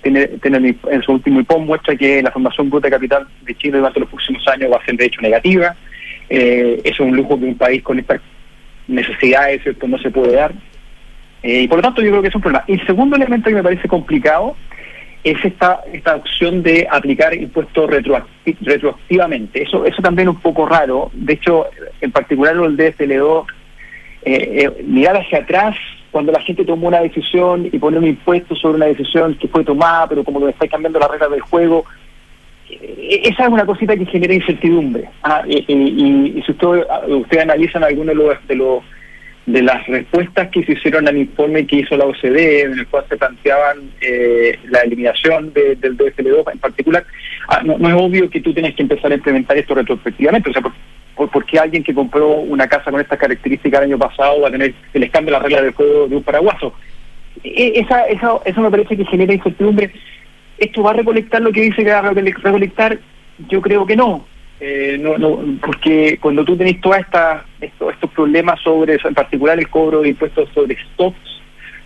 tiene, 0.02 0.28
tiene 0.28 0.76
en 0.92 1.02
su 1.02 1.12
último 1.12 1.42
IPOM 1.42 1.66
muestra 1.66 1.96
que 1.96 2.22
la 2.22 2.32
formación 2.32 2.70
bruta 2.70 2.88
de 2.88 2.92
capital 2.92 3.28
de 3.42 3.56
Chile 3.56 3.80
durante 3.80 4.00
los 4.00 4.10
próximos 4.10 4.48
años 4.48 4.72
va 4.72 4.78
a 4.78 4.86
ser 4.86 4.96
de 4.96 5.06
hecho 5.06 5.22
negativa. 5.22 5.76
Eh, 6.30 6.80
eso 6.84 7.04
es 7.04 7.10
un 7.10 7.18
lujo 7.18 7.40
que 7.40 7.46
un 7.46 7.58
país 7.58 7.82
con 7.84 8.00
estas 8.00 8.22
necesidades 8.88 9.64
¿cierto? 9.64 9.88
no 9.88 9.98
se 9.98 10.12
puede 10.12 10.34
dar. 10.34 10.54
Eh, 11.44 11.62
y 11.62 11.68
por 11.68 11.78
lo 11.78 11.84
tanto 11.84 12.02
yo 12.02 12.10
creo 12.10 12.22
que 12.22 12.28
es 12.28 12.36
un 12.36 12.42
problema. 12.42 12.66
El 12.68 12.86
segundo 12.86 13.16
elemento 13.16 13.50
que 13.50 13.56
me 13.56 13.64
parece 13.64 13.88
complicado 13.88 14.56
es 15.24 15.44
esta 15.44 15.82
esta 15.92 16.16
opción 16.16 16.64
de 16.64 16.88
aplicar 16.90 17.34
impuestos 17.34 17.90
retroacti 17.90 18.58
retroactivamente. 18.62 19.64
Eso 19.64 19.86
eso 19.86 20.02
también 20.02 20.30
es 20.30 20.36
un 20.36 20.42
poco 20.42 20.66
raro. 20.66 21.12
De 21.14 21.34
hecho, 21.34 21.68
en 22.02 22.12
particular 22.12 22.56
el 22.56 22.78
DFLO 22.78 23.46
eh, 24.24 24.66
eh, 24.66 24.84
mirar 24.84 25.18
hacia 25.18 25.40
atrás 25.40 25.76
cuando 26.12 26.32
la 26.32 26.42
gente 26.42 26.66
tomó 26.66 26.88
una 26.88 27.02
decisión 27.02 27.68
y 27.72 27.78
poner 27.78 28.00
un 28.00 28.08
impuesto 28.08 28.56
sobre 28.56 28.78
una 28.78 28.88
decisión 28.88 29.36
que 29.36 29.48
fue 29.48 29.64
tomada, 29.64 30.08
pero 30.08 30.24
como 30.24 30.40
que 30.40 30.50
estáis 30.50 30.72
cambiando 30.72 31.00
las 31.00 31.12
reglas 31.12 31.30
del 31.30 31.42
juego, 31.42 31.86
esa 32.70 33.44
es 33.44 33.50
una 33.50 33.66
cosita 33.66 33.96
que 33.96 34.06
genera 34.06 34.34
incertidumbre. 34.34 35.10
Ah, 35.24 35.44
y, 35.48 35.58
y, 35.68 36.42
si 36.44 36.52
ustedes 36.52 36.86
usted 37.08 37.40
analizan 37.40 37.84
algunos 37.84 38.16
de 38.16 38.24
los, 38.24 38.48
de 38.48 38.56
los 38.56 38.84
de 39.52 39.64
las 39.64 39.86
respuestas 39.88 40.50
que 40.50 40.64
se 40.64 40.74
hicieron 40.74 41.08
al 41.08 41.18
informe 41.18 41.66
que 41.66 41.78
hizo 41.78 41.98
la 41.98 42.06
OCDE, 42.06 42.62
en 42.62 42.80
el 42.80 42.88
cual 42.88 43.04
se 43.10 43.18
planteaban 43.18 43.78
eh, 44.00 44.60
la 44.70 44.82
eliminación 44.82 45.52
de, 45.54 45.76
del 45.76 45.98
DFL2 45.98 46.54
en 46.54 46.60
particular, 46.60 47.04
ah, 47.48 47.62
no, 47.64 47.76
es 47.76 47.96
obvio 47.96 48.30
que 48.30 48.42
tú 48.42 48.54
tienes 48.54 48.76
que 48.76 48.84
empezar 48.84 49.12
a 49.12 49.16
implementar 49.16 49.58
esto 49.58 49.74
retrospectivamente. 49.74 50.52
O 50.52 50.54
sea, 50.54 50.62
por, 50.62 50.74
por, 51.16 51.32
¿por 51.32 51.46
qué 51.46 51.58
alguien 51.58 51.84
que 51.84 51.96
compró 51.96 52.30
una 52.30 52.68
casa 52.68 52.92
con 52.92 53.02
estas 53.02 53.18
características 53.18 53.80
el 53.82 53.88
año 53.88 53.98
pasado 53.98 54.42
va 54.42 54.50
a 54.50 54.52
tener 54.52 54.74
que 54.94 55.00
les 55.00 55.10
cambie 55.10 55.32
las 55.32 55.42
reglas 55.42 55.64
del 55.64 55.74
juego 55.74 56.08
de 56.08 56.16
un 56.16 56.24
paraguaso? 56.24 56.74
E, 57.44 57.80
esa, 57.80 58.04
esa, 58.04 58.34
eso 58.46 58.62
me 58.62 58.70
parece 58.70 58.96
que 58.96 59.06
genera 59.06 59.34
incertidumbre. 59.34 59.92
¿Esto 60.60 60.84
va 60.84 60.92
a 60.92 60.96
recolectar 60.96 61.42
lo 61.42 61.52
que 61.52 61.62
dice 61.62 61.84
que 61.84 61.92
va 61.92 62.00
a 62.00 62.14
recolectar? 62.14 63.00
Yo 63.50 63.62
creo 63.62 63.88
que 63.88 63.96
no. 63.96 64.28
Eh, 64.62 64.98
no, 65.00 65.18
no, 65.18 65.40
porque 65.62 66.18
cuando 66.20 66.44
tú 66.44 66.58
tenés 66.58 66.82
todos 66.82 66.98
estos, 67.62 67.94
estos 67.94 68.12
problemas 68.12 68.60
sobre, 68.62 68.98
en 69.02 69.14
particular 69.14 69.58
el 69.58 69.70
cobro 69.70 70.02
de 70.02 70.10
impuestos 70.10 70.50
sobre 70.54 70.76
stocks, 70.94 71.18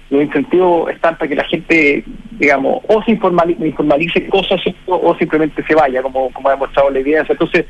los 0.09 0.23
incentivos 0.23 0.91
están 0.91 1.17
para 1.17 1.29
que 1.29 1.35
la 1.35 1.43
gente, 1.45 2.03
digamos, 2.31 2.83
o 2.87 3.03
se 3.03 3.11
informalice, 3.11 4.27
cosas 4.27 4.61
o 4.87 5.15
simplemente 5.15 5.63
se 5.63 5.75
vaya, 5.75 6.01
como, 6.01 6.31
como 6.31 6.49
ha 6.49 6.53
demostrado 6.53 6.89
la 6.89 6.99
evidencia. 6.99 7.33
Entonces, 7.33 7.65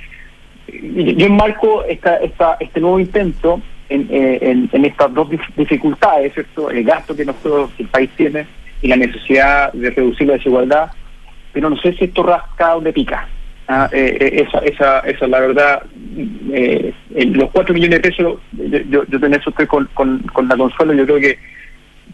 yo 0.68 1.26
enmarco 1.26 1.86
esta, 1.86 2.18
esta, 2.18 2.58
este 2.60 2.80
nuevo 2.80 3.00
intento 3.00 3.62
en, 3.90 4.70
en 4.72 4.86
estas 4.86 5.14
dos 5.14 5.30
dificultades, 5.56 6.34
¿cierto? 6.34 6.70
El 6.70 6.84
gasto 6.84 7.16
que 7.16 7.26
nosotros, 7.26 7.72
el 7.78 7.88
país 7.88 8.10
tiene 8.16 8.46
y 8.82 8.88
la 8.88 8.98
necesidad 8.98 9.72
de 9.72 9.92
reducir 9.92 10.28
la 10.28 10.34
desigualdad, 10.34 10.92
pero 11.54 11.70
no 11.70 11.78
sé 11.78 11.94
si 11.94 12.06
esto 12.06 12.24
rasca 12.24 12.74
donde 12.74 12.92
pica. 12.92 13.28
Ah, 13.68 13.90
eh, 13.94 14.46
esa, 14.46 14.60
esa, 14.60 15.00
esa 15.00 15.28
la 15.28 15.40
verdad, 15.40 15.84
eh, 16.52 16.94
los 17.12 17.50
cuatro 17.52 17.74
millones 17.74 18.02
de 18.02 18.10
pesos, 18.10 18.40
yo, 18.52 19.04
yo, 19.08 19.26
en 19.26 19.34
eso 19.34 19.50
estoy 19.52 19.68
con, 19.68 19.88
con, 19.94 20.20
con, 20.34 20.50
la 20.50 20.58
consuelo, 20.58 20.94
yo 20.94 21.06
creo 21.06 21.20
que 21.20 21.40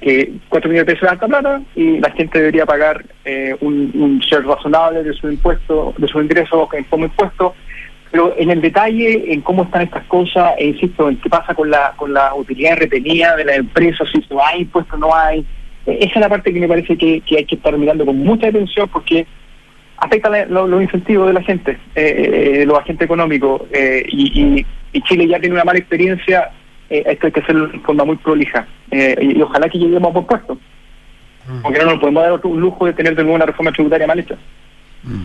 que 0.01 0.31
cuatro 0.47 0.69
millones 0.69 0.87
de 0.87 0.93
pesos 0.93 1.07
es 1.07 1.11
alta 1.11 1.27
plata 1.27 1.61
y 1.75 1.99
la 1.99 2.11
gente 2.11 2.39
debería 2.39 2.65
pagar 2.65 3.03
eh, 3.25 3.55
un, 3.59 3.91
un 3.95 4.19
share 4.19 4.45
razonable 4.45 5.03
de 5.03 5.13
su 5.13 5.29
impuesto, 5.29 5.93
de 5.97 6.07
sus 6.07 6.23
ingresos 6.23 6.69
como 6.89 7.05
impuesto, 7.05 7.53
pero 8.11 8.33
en 8.37 8.49
el 8.51 8.61
detalle, 8.61 9.33
en 9.33 9.41
cómo 9.41 9.63
están 9.63 9.81
estas 9.81 10.05
cosas, 10.05 10.53
e 10.57 10.67
insisto, 10.67 11.09
en 11.09 11.17
qué 11.17 11.29
pasa 11.29 11.53
con 11.53 11.69
la 11.69 11.93
con 11.97 12.13
la 12.13 12.33
utilidad 12.33 12.77
retenida 12.77 13.35
de 13.35 13.45
la 13.45 13.55
empresa, 13.55 14.05
si 14.11 14.23
no 14.29 14.45
hay 14.45 14.61
impuestos, 14.61 14.99
no 14.99 15.13
hay, 15.13 15.45
esa 15.85 16.13
es 16.13 16.21
la 16.21 16.29
parte 16.29 16.53
que 16.53 16.59
me 16.59 16.67
parece 16.67 16.95
que, 16.97 17.21
que 17.21 17.37
hay 17.37 17.45
que 17.45 17.55
estar 17.55 17.77
mirando 17.77 18.05
con 18.05 18.17
mucha 18.19 18.47
atención 18.47 18.87
porque 18.87 19.25
afecta 19.99 20.29
los 20.45 20.69
lo 20.69 20.81
incentivos 20.81 21.27
de 21.27 21.33
la 21.33 21.43
gente, 21.43 21.77
eh, 21.95 22.63
los 22.65 22.77
agentes 22.79 23.05
económicos, 23.05 23.61
eh, 23.71 24.03
y, 24.07 24.41
y, 24.41 24.65
y, 24.93 25.01
Chile 25.01 25.27
ya 25.27 25.39
tiene 25.39 25.55
una 25.55 25.63
mala 25.63 25.79
experiencia, 25.79 26.51
eh, 26.89 27.03
esto 27.05 27.27
hay 27.27 27.31
que 27.33 27.39
hacerlo 27.41 27.67
de 27.67 27.79
forma 27.79 28.05
muy 28.05 28.17
prolija, 28.17 28.67
y, 28.91 29.37
y, 29.37 29.41
ojalá 29.41 29.69
que 29.69 29.77
lleguemos 29.77 30.09
a 30.09 30.13
buen 30.13 30.25
puesto, 30.25 30.55
mm. 30.55 31.61
porque 31.61 31.79
no 31.79 31.85
nos 31.85 31.99
podemos 31.99 32.23
dar 32.23 32.39
un 32.43 32.61
lujo 32.61 32.85
de 32.85 32.93
tener 32.93 33.15
de 33.15 33.23
nuevo 33.23 33.35
una 33.35 33.45
reforma 33.45 33.71
tributaria 33.71 34.07
mal 34.07 34.19
hecha. 34.19 34.35
Mm. 35.03 35.23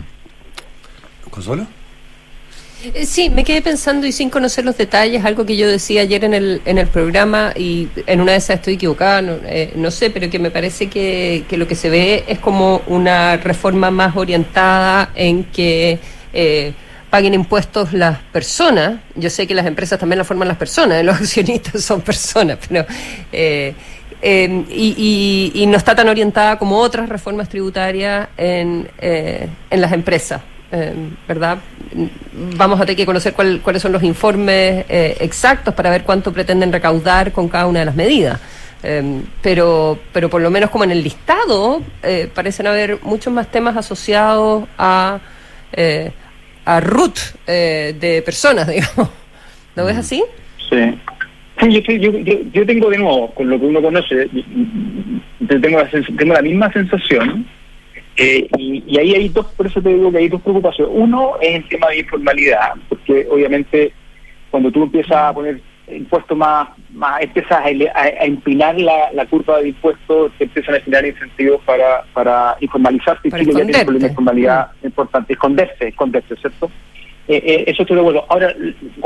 ¿Consuelo? 1.29 1.65
Sí, 3.05 3.29
me 3.29 3.43
quedé 3.43 3.61
pensando 3.61 4.05
y 4.05 4.11
sin 4.11 4.29
conocer 4.29 4.63
los 4.63 4.77
detalles, 4.77 5.25
algo 5.25 5.45
que 5.45 5.57
yo 5.57 5.67
decía 5.67 6.01
ayer 6.01 6.23
en 6.23 6.33
el, 6.33 6.61
en 6.65 6.77
el 6.77 6.87
programa 6.87 7.51
y 7.55 7.87
en 8.05 8.21
una 8.21 8.33
de 8.33 8.37
esas 8.37 8.57
estoy 8.57 8.75
equivocada, 8.75 9.21
no, 9.21 9.37
eh, 9.45 9.73
no 9.75 9.89
sé, 9.89 10.09
pero 10.11 10.29
que 10.29 10.37
me 10.37 10.51
parece 10.51 10.87
que, 10.87 11.45
que, 11.49 11.57
lo 11.57 11.67
que 11.67 11.75
se 11.75 11.89
ve 11.89 12.23
es 12.27 12.37
como 12.39 12.81
una 12.87 13.37
reforma 13.37 13.89
más 13.89 14.15
orientada 14.15 15.09
en 15.15 15.45
que 15.45 15.99
eh, 16.33 16.73
paguen 17.09 17.33
impuestos 17.33 17.93
las 17.93 18.19
personas. 18.33 18.99
Yo 19.15 19.29
sé 19.29 19.47
que 19.47 19.55
las 19.55 19.65
empresas 19.65 19.97
también 19.97 20.17
la 20.17 20.25
forman 20.25 20.47
las 20.47 20.57
personas, 20.57 21.03
los 21.09 21.15
accionistas 21.15 21.83
son 21.83 22.01
personas, 22.01 22.57
pero... 22.67 22.85
Eh, 23.31 23.73
eh, 24.21 24.65
y, 24.69 25.51
y, 25.53 25.61
y, 25.61 25.67
no 25.67 25.77
está 25.77 25.93
tan 25.93 26.09
orientada 26.09 26.57
como 26.57 26.79
otras 26.79 27.07
reformas 27.09 27.47
tributarias 27.47 28.27
en, 28.37 28.89
eh, 28.97 29.47
en 29.69 29.81
las 29.81 29.91
empresas. 29.91 30.41
Eh, 30.77 30.93
¿verdad? 31.25 31.59
Vamos 32.57 32.81
a 32.81 32.83
tener 32.83 32.97
que 32.97 33.05
conocer 33.05 33.31
cuál, 33.33 33.61
cuáles 33.61 33.81
son 33.81 33.93
los 33.93 34.03
informes 34.03 34.85
eh, 34.89 35.15
exactos 35.21 35.73
para 35.73 35.89
ver 35.89 36.03
cuánto 36.03 36.33
pretenden 36.33 36.73
recaudar 36.73 37.31
con 37.31 37.47
cada 37.47 37.67
una 37.67 37.79
de 37.79 37.85
las 37.85 37.95
medidas. 37.95 38.41
Em, 38.83 39.23
pero, 39.41 39.97
pero 40.13 40.29
por 40.29 40.41
lo 40.41 40.51
menos 40.51 40.69
como 40.69 40.83
en 40.83 40.91
el 40.91 41.01
listado 41.01 41.81
eh, 42.03 42.29
parecen 42.31 42.67
haber 42.67 42.99
muchos 43.01 43.33
más 43.33 43.49
temas 43.49 43.75
asociados 43.75 44.67
a, 44.77 45.19
eh, 45.73 46.11
a 46.65 46.79
root 46.81 47.17
eh, 47.47 47.95
de 47.99 48.21
personas, 48.21 48.67
digamos. 48.71 49.09
¿Lo 49.75 49.85
ves 49.85 49.97
así? 49.97 50.23
Sí. 50.69 50.99
Sí, 51.61 51.81
yo, 51.81 52.11
yo, 52.11 52.37
yo, 52.51 52.65
tengo 52.65 52.89
de 52.89 52.97
nuevo, 52.97 53.33
con 53.33 53.49
lo 53.49 53.57
que 53.57 53.65
uno 53.65 53.81
conoce, 53.81 54.29
yo 55.39 55.61
tengo 55.61 55.79
la, 55.79 55.89
tengo 55.89 56.33
la 56.33 56.41
misma 56.41 56.71
sensación. 56.71 57.47
Eh, 58.17 58.47
y, 58.57 58.83
y 58.87 58.97
ahí 58.99 59.13
hay 59.15 59.29
dos, 59.29 59.45
por 59.57 59.67
eso 59.67 59.81
te 59.81 59.89
digo 59.89 60.11
que 60.11 60.17
hay 60.19 60.29
dos 60.29 60.41
preocupaciones. 60.41 60.93
Uno 60.95 61.33
es 61.41 61.55
el 61.55 61.67
tema 61.69 61.87
de 61.89 61.99
informalidad, 61.99 62.73
porque 62.89 63.27
obviamente 63.29 63.91
cuando 64.51 64.71
tú 64.71 64.83
empiezas 64.83 65.17
a 65.17 65.33
poner 65.33 65.59
impuestos 65.91 66.35
más, 66.37 66.69
más 66.93 67.21
empiezas 67.21 67.51
a, 67.63 67.69
ele- 67.69 67.89
a- 67.89 68.01
a 68.21 68.25
empinar 68.25 68.79
la, 68.79 69.11
la 69.13 69.25
curva 69.25 69.59
de 69.59 69.67
impuestos, 69.69 70.31
te 70.37 70.45
empiezan 70.45 70.75
a 70.75 70.79
generar 70.79 71.05
incentivos 71.05 71.61
para, 71.65 72.03
para 72.13 72.55
informalizarse. 72.61 73.27
y 73.27 73.31
Para 73.31 73.43
Chile 73.43 73.53
ya 73.53 73.65
tiene 73.65 73.79
un 73.79 73.85
problema 73.85 74.05
de 74.07 74.11
informalidad 74.11 74.67
importante, 74.83 75.33
esconderse, 75.33 75.87
esconderse, 75.89 76.35
¿cierto? 76.37 76.71
Eh, 77.27 77.41
eh, 77.45 77.63
eso 77.67 77.81
estoy 77.83 77.95
de 77.95 78.01
acuerdo. 78.01 78.25
Ahora, 78.29 78.55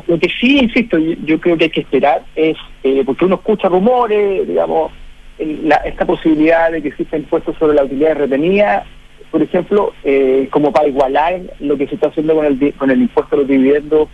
lo 0.08 0.20
que 0.20 0.30
sí, 0.40 0.60
insisto, 0.60 0.98
yo, 0.98 1.14
yo 1.26 1.40
creo 1.40 1.58
que 1.58 1.64
hay 1.66 1.70
que 1.70 1.82
esperar 1.82 2.22
es, 2.36 2.58
eh, 2.84 3.04
porque 3.06 3.26
uno 3.26 3.36
escucha 3.36 3.68
rumores, 3.70 4.48
digamos, 4.48 4.92
el- 5.38 5.68
la- 5.68 5.78
esta 5.78 6.06
posibilidad 6.06 6.72
de 6.72 6.82
que 6.82 6.90
exista 6.90 7.18
impuestos 7.18 7.58
sobre 7.58 7.76
la 7.76 7.84
utilidad 7.86 8.16
retenida, 8.18 8.86
por 9.32 9.42
ejemplo, 9.42 9.94
eh, 10.04 10.48
como 10.52 10.72
para 10.72 10.88
igualar 10.88 11.40
lo 11.60 11.78
que 11.78 11.88
se 11.88 11.96
está 11.96 12.08
haciendo 12.10 12.36
con 12.36 12.46
el, 12.46 12.74
con 12.76 12.90
el 12.90 13.02
impuesto 13.02 13.36
a 13.36 13.40
los 13.40 13.48
dividendos 13.48 14.08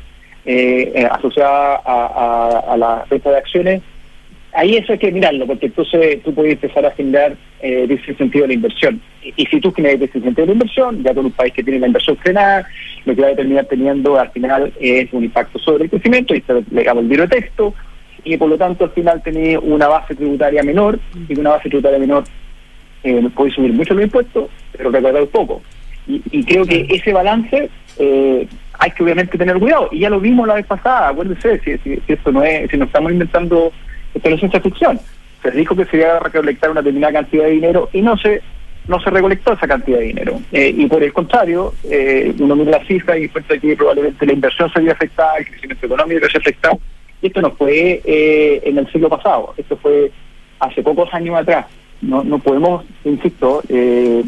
eh, 0.45 0.91
eh, 0.95 1.08
asociada 1.10 1.82
a, 1.86 2.63
a- 2.73 2.78
la 2.78 3.06
venta 3.10 3.32
de 3.32 3.38
acciones, 3.38 3.82
ahí 4.54 4.75
eso 4.75 4.93
hay 4.93 4.99
que 4.99 5.12
mirarlo, 5.12 5.47
porque 5.47 5.67
entonces 5.67 6.21
tú 6.23 6.34
puedes 6.34 6.54
empezar 6.54 6.86
a 6.86 6.91
generar 6.91 7.36
eh, 7.62 7.86
desincentivo 7.88 8.43
de 8.43 8.49
la 8.49 8.54
inversión. 8.54 9.01
Y, 9.23 9.45
si 9.45 9.60
tú 9.60 9.71
generas 9.71 9.99
desincentivo 9.99 10.43
de 10.45 10.47
la 10.47 10.54
inversión, 10.54 11.04
ya 11.04 11.13
con 11.13 11.25
un 11.25 11.32
país 11.32 11.54
que 11.54 11.63
tiene 11.63 11.80
la 11.80 11.88
inversión 11.88 12.15
frenada, 12.17 12.67
lo 13.06 13.15
que 13.15 13.21
va 13.21 13.30
a 13.30 13.36
terminar 13.36 13.65
teniendo 13.65 14.19
al 14.19 14.30
final 14.32 14.71
es 14.80 15.12
un 15.13 15.23
impacto 15.23 15.58
sobre 15.60 15.86
el 15.86 15.89
crecimiento, 15.89 16.36
y 16.36 16.41
se 16.41 16.54
le 16.71 16.84
damos 16.84 17.04
el 17.06 17.10
de 17.10 17.28
texto, 17.28 17.73
y 18.23 18.38
por 18.38 18.49
lo 18.49 18.58
tanto 18.58 18.86
al 18.86 18.91
final 18.91 19.21
tenés 19.23 19.58
una 19.62 19.88
base 19.88 20.15
tributaria 20.15 20.62
menor, 20.63 20.99
y 21.28 21.39
una 21.39 21.51
base 21.51 21.69
tributaria 21.69 21.99
menor 21.99 22.23
eh, 23.06 23.30
podéis 23.34 23.56
subir 23.56 23.74
mucho 23.74 23.94
los 23.94 24.04
impuestos, 24.04 24.50
pero 24.72 24.91
recaudar 24.91 25.26
poco. 25.28 25.62
Y, 26.08 26.22
y 26.32 26.44
creo 26.44 26.65
que 26.65 26.86
ese 26.89 27.13
balance 27.13 27.70
eh, 27.98 28.48
hay 28.80 28.91
que 28.91 29.04
obviamente 29.04 29.38
tener 29.38 29.58
cuidado. 29.58 29.89
Y 29.91 30.00
ya 30.00 30.10
lo 30.10 30.20
vimos 30.20 30.48
la 30.48 30.56
vez 30.56 30.65
pasada, 30.65 31.10
acuérdense, 31.10 31.60
si, 31.60 31.78
si, 31.78 32.02
si 32.06 32.13
esto 32.13 32.32
no 32.32 32.44
es, 32.44 32.70
si 32.70 32.78
no 32.78 32.86
estamos 32.86 33.12
inventando, 33.12 33.72
esto 34.13 34.30
no 34.30 34.36
es 34.36 34.39
ciencia 34.39 34.62
ficción. 34.62 35.00
Se 35.41 35.52
dijo 35.52 35.76
que 35.76 35.86
se 35.86 35.98
iba 35.98 36.18
a 36.18 36.20
recolectar 36.20 36.72
una 36.72 36.82
determinada 36.82 37.13
cantidad 37.13 37.46
de 37.46 37.52
dinero 37.52 37.89
y 37.94 38.02
no 38.02 38.18
se 38.18 38.41
no 38.88 39.00
se 39.00 39.10
recolectó 39.10 39.54
esa 39.54 39.68
cantidad 39.68 40.00
de 40.00 40.06
dinero. 40.06 40.39
Eh, 40.52 40.74
y 40.78 40.86
por 40.86 41.04
el 41.04 41.12
contrario, 41.12 41.74
eh, 41.89 42.34
uno 42.39 42.56
mira 42.56 42.78
las 42.78 42.88
cifras 42.88 43.18
y 43.18 43.24
encuentra 43.24 43.58
que 43.58 43.76
probablemente 43.76 44.26
la 44.26 44.34
inversión 44.34 44.72
se 44.72 44.80
había 44.80 44.91
afectada, 44.91 45.38
el 45.38 45.48
crecimiento 45.48 45.86
económico 45.86 46.30
se 46.30 46.38
afectado. 46.38 46.80
Y 47.22 47.28
esto 47.28 47.41
no 47.41 47.52
fue 47.52 48.02
eh, 48.06 48.62
en 48.63 48.78
el 48.78 48.91
siglo 48.91 49.10
pasado, 49.10 49.54
esto 49.58 49.78
fue 49.78 50.12
hace 50.60 50.84
pocos 50.84 51.12
años 51.13 51.36
atrás. 51.36 51.65
No, 52.08 52.24
no 52.24 52.39
podemos, 52.39 52.86
insisto, 53.04 53.62
eh, 53.70 54.24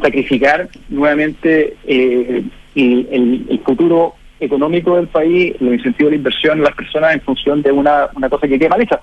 sacrificar 0.00 0.68
nuevamente 0.88 1.76
eh, 1.86 2.42
el, 2.74 3.08
el- 3.10 3.46
el 3.50 3.60
futuro 3.60 4.14
económico 4.40 4.96
del 4.96 5.08
país, 5.08 5.54
los 5.60 5.74
incentivos 5.74 6.10
de 6.10 6.16
inversión 6.16 6.58
en 6.58 6.64
las 6.64 6.74
personas 6.74 7.14
en 7.14 7.20
función 7.22 7.62
de 7.62 7.70
una, 7.72 8.08
una 8.14 8.28
cosa 8.28 8.46
que 8.46 8.58
quede 8.58 8.68
mal 8.68 8.82
hecha. 8.82 9.00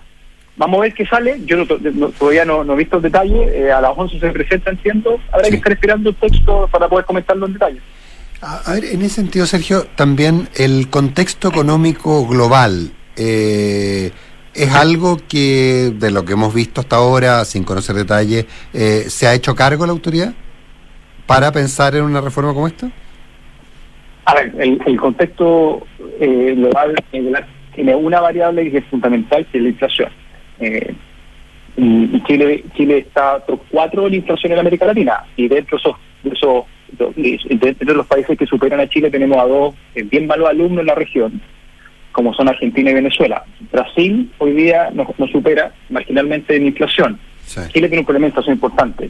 Vamos 0.58 0.80
a 0.80 0.82
ver 0.84 0.94
qué 0.94 1.06
sale. 1.06 1.40
Yo 1.46 1.58
no- 1.58 1.66
no- 1.94 2.10
todavía 2.10 2.46
no, 2.46 2.64
no 2.64 2.74
he 2.74 2.78
visto 2.78 2.98
el 2.98 3.04
detalle. 3.04 3.46
Eh, 3.58 3.72
a 3.72 3.82
las 3.82 3.94
11 3.96 4.20
se 4.20 4.30
presenta, 4.30 4.70
entiendo. 4.70 5.18
Habrá 5.32 5.46
Sí. 5.46 5.52
que 5.52 5.58
estar 5.58 5.72
esperando 5.72 6.10
el 6.10 6.16
texto 6.18 6.68
para 6.72 6.88
poder 6.90 7.06
comentarlo 7.06 7.46
en 7.48 7.54
detalle. 7.54 7.80
A, 8.42 8.58
a 8.70 8.74
ver, 8.74 8.86
en 8.86 9.02
ese 9.02 9.16
sentido, 9.16 9.46
Sergio, 9.46 9.86
también 9.96 10.50
el 10.56 10.90
contexto 10.90 11.48
económico 11.50 12.28
global 12.28 12.92
eh, 13.16 14.12
es 14.54 14.74
algo 14.74 15.18
que, 15.28 15.92
de 15.96 16.12
lo 16.12 16.26
que 16.26 16.34
hemos 16.34 16.54
visto 16.54 16.82
hasta 16.82 16.98
ahora, 16.98 17.46
sin 17.46 17.64
conocer 17.64 17.96
detalles, 17.96 18.46
eh, 18.74 19.06
¿se 19.08 19.28
ha 19.28 19.34
hecho 19.34 19.56
cargo 19.56 19.86
la 19.86 19.92
autoridad 19.92 20.34
para 21.26 21.52
pensar 21.52 21.96
en 21.96 22.04
una 22.04 22.22
reforma 22.22 22.54
como 22.54 22.68
esta? 22.68 22.90
A 24.26 24.36
ver, 24.36 24.54
el, 24.60 24.98
contexto 25.00 25.86
eh, 26.20 26.54
global 26.56 26.96
tiene 27.74 27.96
una 27.96 28.20
variable 28.20 28.70
que 28.70 28.80
es 28.80 28.86
fundamental, 28.86 29.46
que 29.52 29.58
es 29.58 29.64
la 29.64 29.70
inflación. 29.70 30.10
Eh, 30.60 30.94
Chile 32.28 32.64
Chile 32.76 32.98
está 33.00 33.40
top 33.46 33.62
4 33.72 34.08
en 34.08 34.14
inflación 34.14 34.54
en 34.54 34.60
América 34.60 34.86
Latina. 34.86 35.24
Y 35.36 35.48
dentro 35.48 35.78
de 36.24 36.34
esos, 36.34 36.66
los 37.80 38.08
países 38.08 38.38
que 38.38 38.46
superan 38.46 38.80
a 38.80 38.90
Chile 38.90 39.10
tenemos 39.10 39.38
a 39.38 39.46
dos 39.46 39.76
eh, 39.96 40.04
bien 40.04 40.28
malos 40.28 40.50
alumnos 40.50 40.82
en 40.82 40.88
la 40.88 40.96
región, 40.96 41.42
como 42.12 42.34
son 42.34 42.50
Argentina 42.50 42.92
y 42.92 42.94
Venezuela. 42.96 43.44
Brasil 43.72 44.32
hoy 44.40 44.52
día 44.54 44.90
nos, 44.94 45.08
supera 45.32 45.72
marginalmente 45.90 46.56
en 46.56 46.68
inflación. 46.68 47.20
Sí. 47.46 47.62
Chile 47.74 47.88
tiene 47.88 48.00
un 48.02 48.06
problema 48.06 48.26
de 48.26 48.30
inflación 48.30 48.56
importante. 48.56 49.10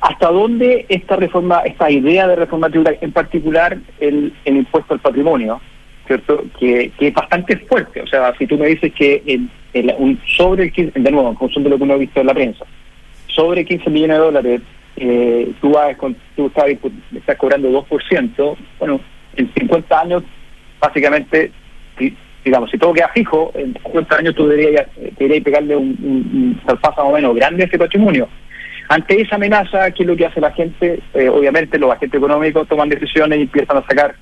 ¿Hasta 0.00 0.28
dónde 0.30 0.86
esta 0.88 1.16
reforma, 1.16 1.60
esta 1.60 1.90
idea 1.90 2.26
de 2.26 2.36
reforma 2.36 2.70
tributaria, 2.70 2.98
en 3.02 3.12
particular 3.12 3.76
el, 4.00 4.32
el 4.44 4.56
impuesto 4.56 4.94
al 4.94 5.00
patrimonio, 5.00 5.60
cierto, 6.06 6.44
que, 6.58 6.90
que 6.98 7.08
es 7.08 7.14
bastante 7.14 7.56
fuerte? 7.58 8.00
O 8.00 8.06
sea, 8.06 8.32
si 8.38 8.46
tú 8.46 8.56
me 8.56 8.68
dices 8.68 8.92
que 8.94 9.22
el, 9.26 9.48
el- 9.74 9.94
un, 9.98 10.18
sobre 10.36 10.64
el 10.64 10.72
15, 10.72 10.98
de 10.98 11.10
nuevo, 11.10 11.28
en 11.30 11.36
función 11.36 11.64
de 11.64 11.70
lo 11.70 11.76
que 11.76 11.82
uno 11.84 11.94
ha 11.94 11.98
visto 11.98 12.20
en 12.20 12.26
la 12.28 12.34
prensa, 12.34 12.64
sobre 13.26 13.64
15 13.64 13.90
millones 13.90 14.16
de 14.16 14.22
dólares, 14.22 14.60
eh, 14.96 15.52
tú, 15.60 15.70
vas 15.72 15.94
tú 16.34 16.46
estás, 16.46 16.64
estás 17.14 17.36
cobrando 17.36 17.68
2%, 17.70 18.56
bueno, 18.78 19.00
en 19.36 19.52
50 19.52 20.00
años, 20.00 20.22
básicamente, 20.80 21.52
si- 22.00 22.16
digamos, 22.44 22.70
si 22.70 22.78
todo 22.78 22.92
queda 22.94 23.08
fijo, 23.10 23.52
en 23.54 23.74
50 23.74 24.16
años 24.16 24.34
tú 24.34 24.48
deberías, 24.48 24.86
deberías 25.18 25.44
pegarle 25.44 25.76
un, 25.76 25.88
un, 26.02 26.60
más 26.66 26.98
o 26.98 27.12
menos 27.12 27.34
grande 27.36 27.62
a 27.62 27.66
ese 27.66 27.78
patrimonio. 27.78 28.26
Ante 28.88 29.20
esa 29.20 29.36
amenaza, 29.36 29.90
¿qué 29.92 30.02
es 30.02 30.08
lo 30.08 30.16
que 30.16 30.26
hace 30.26 30.40
la 30.40 30.50
gente? 30.50 30.98
Eh, 31.14 31.28
obviamente 31.28 31.78
los 31.78 31.92
agentes 31.92 32.18
económicos 32.18 32.66
toman 32.66 32.88
decisiones 32.88 33.38
y 33.38 33.42
empiezan 33.42 33.76
a 33.76 33.82
sacar 33.86 34.14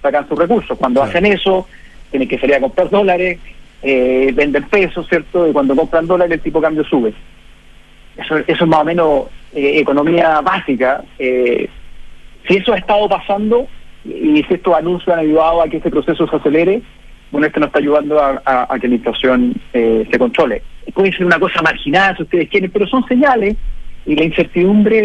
sacan 0.00 0.28
sus 0.28 0.38
recursos. 0.38 0.78
Cuando 0.78 1.00
Claro. 1.00 1.10
hacen 1.10 1.26
eso, 1.26 1.66
tienen 2.10 2.28
que 2.28 2.38
salir 2.38 2.54
a 2.56 2.60
comprar 2.60 2.88
dólares, 2.90 3.38
eh, 3.82 4.30
venden 4.34 4.62
pesos, 4.64 5.06
¿cierto? 5.08 5.48
Y 5.48 5.52
cuando 5.52 5.74
compran 5.74 6.06
dólares 6.06 6.34
el 6.34 6.40
tipo 6.40 6.60
de 6.60 6.64
cambio 6.66 6.84
sube. 6.84 7.12
Eso, 8.16 8.36
eso 8.38 8.64
es 8.64 8.66
más 8.68 8.80
o 8.80 8.84
menos 8.84 9.24
eh, 9.54 9.78
economía 9.80 10.40
básica. 10.40 11.02
Eh, 11.18 11.68
si 12.46 12.56
eso 12.56 12.72
ha 12.72 12.78
estado 12.78 13.08
pasando 13.08 13.66
y 14.04 14.42
si 14.44 14.54
estos 14.54 14.74
anuncios 14.74 15.08
han 15.14 15.20
ayudado 15.20 15.62
a 15.62 15.68
que 15.68 15.78
este 15.78 15.90
proceso 15.90 16.26
se 16.28 16.36
acelere, 16.36 16.82
bueno, 17.34 17.48
esto 17.48 17.58
nos 17.58 17.66
está 17.66 17.80
ayudando 17.80 18.20
a, 18.22 18.78
que 18.80 18.86
la 18.86 18.94
inflación 18.94 19.54
eh, 19.72 20.06
se 20.08 20.18
controle. 20.20 20.62
Puede 20.94 21.10
ser 21.12 21.26
una 21.26 21.40
cosa 21.40 21.60
marginal 21.62 22.16
si 22.16 22.22
ustedes 22.22 22.48
quieren, 22.48 22.70
pero 22.70 22.86
son 22.86 23.04
señales 23.08 23.56
y 24.06 24.14
la 24.14 24.22
incertidumbre 24.22 25.00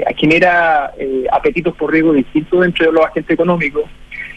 eh, 0.00 0.04
genera 0.16 0.92
eh, 0.98 1.24
apetitos 1.30 1.76
por 1.76 1.92
riesgo 1.92 2.12
distintos 2.12 2.60
dentro 2.60 2.86
de 2.86 2.92
los 2.92 3.04
agentes 3.06 3.30
económicos. 3.34 3.84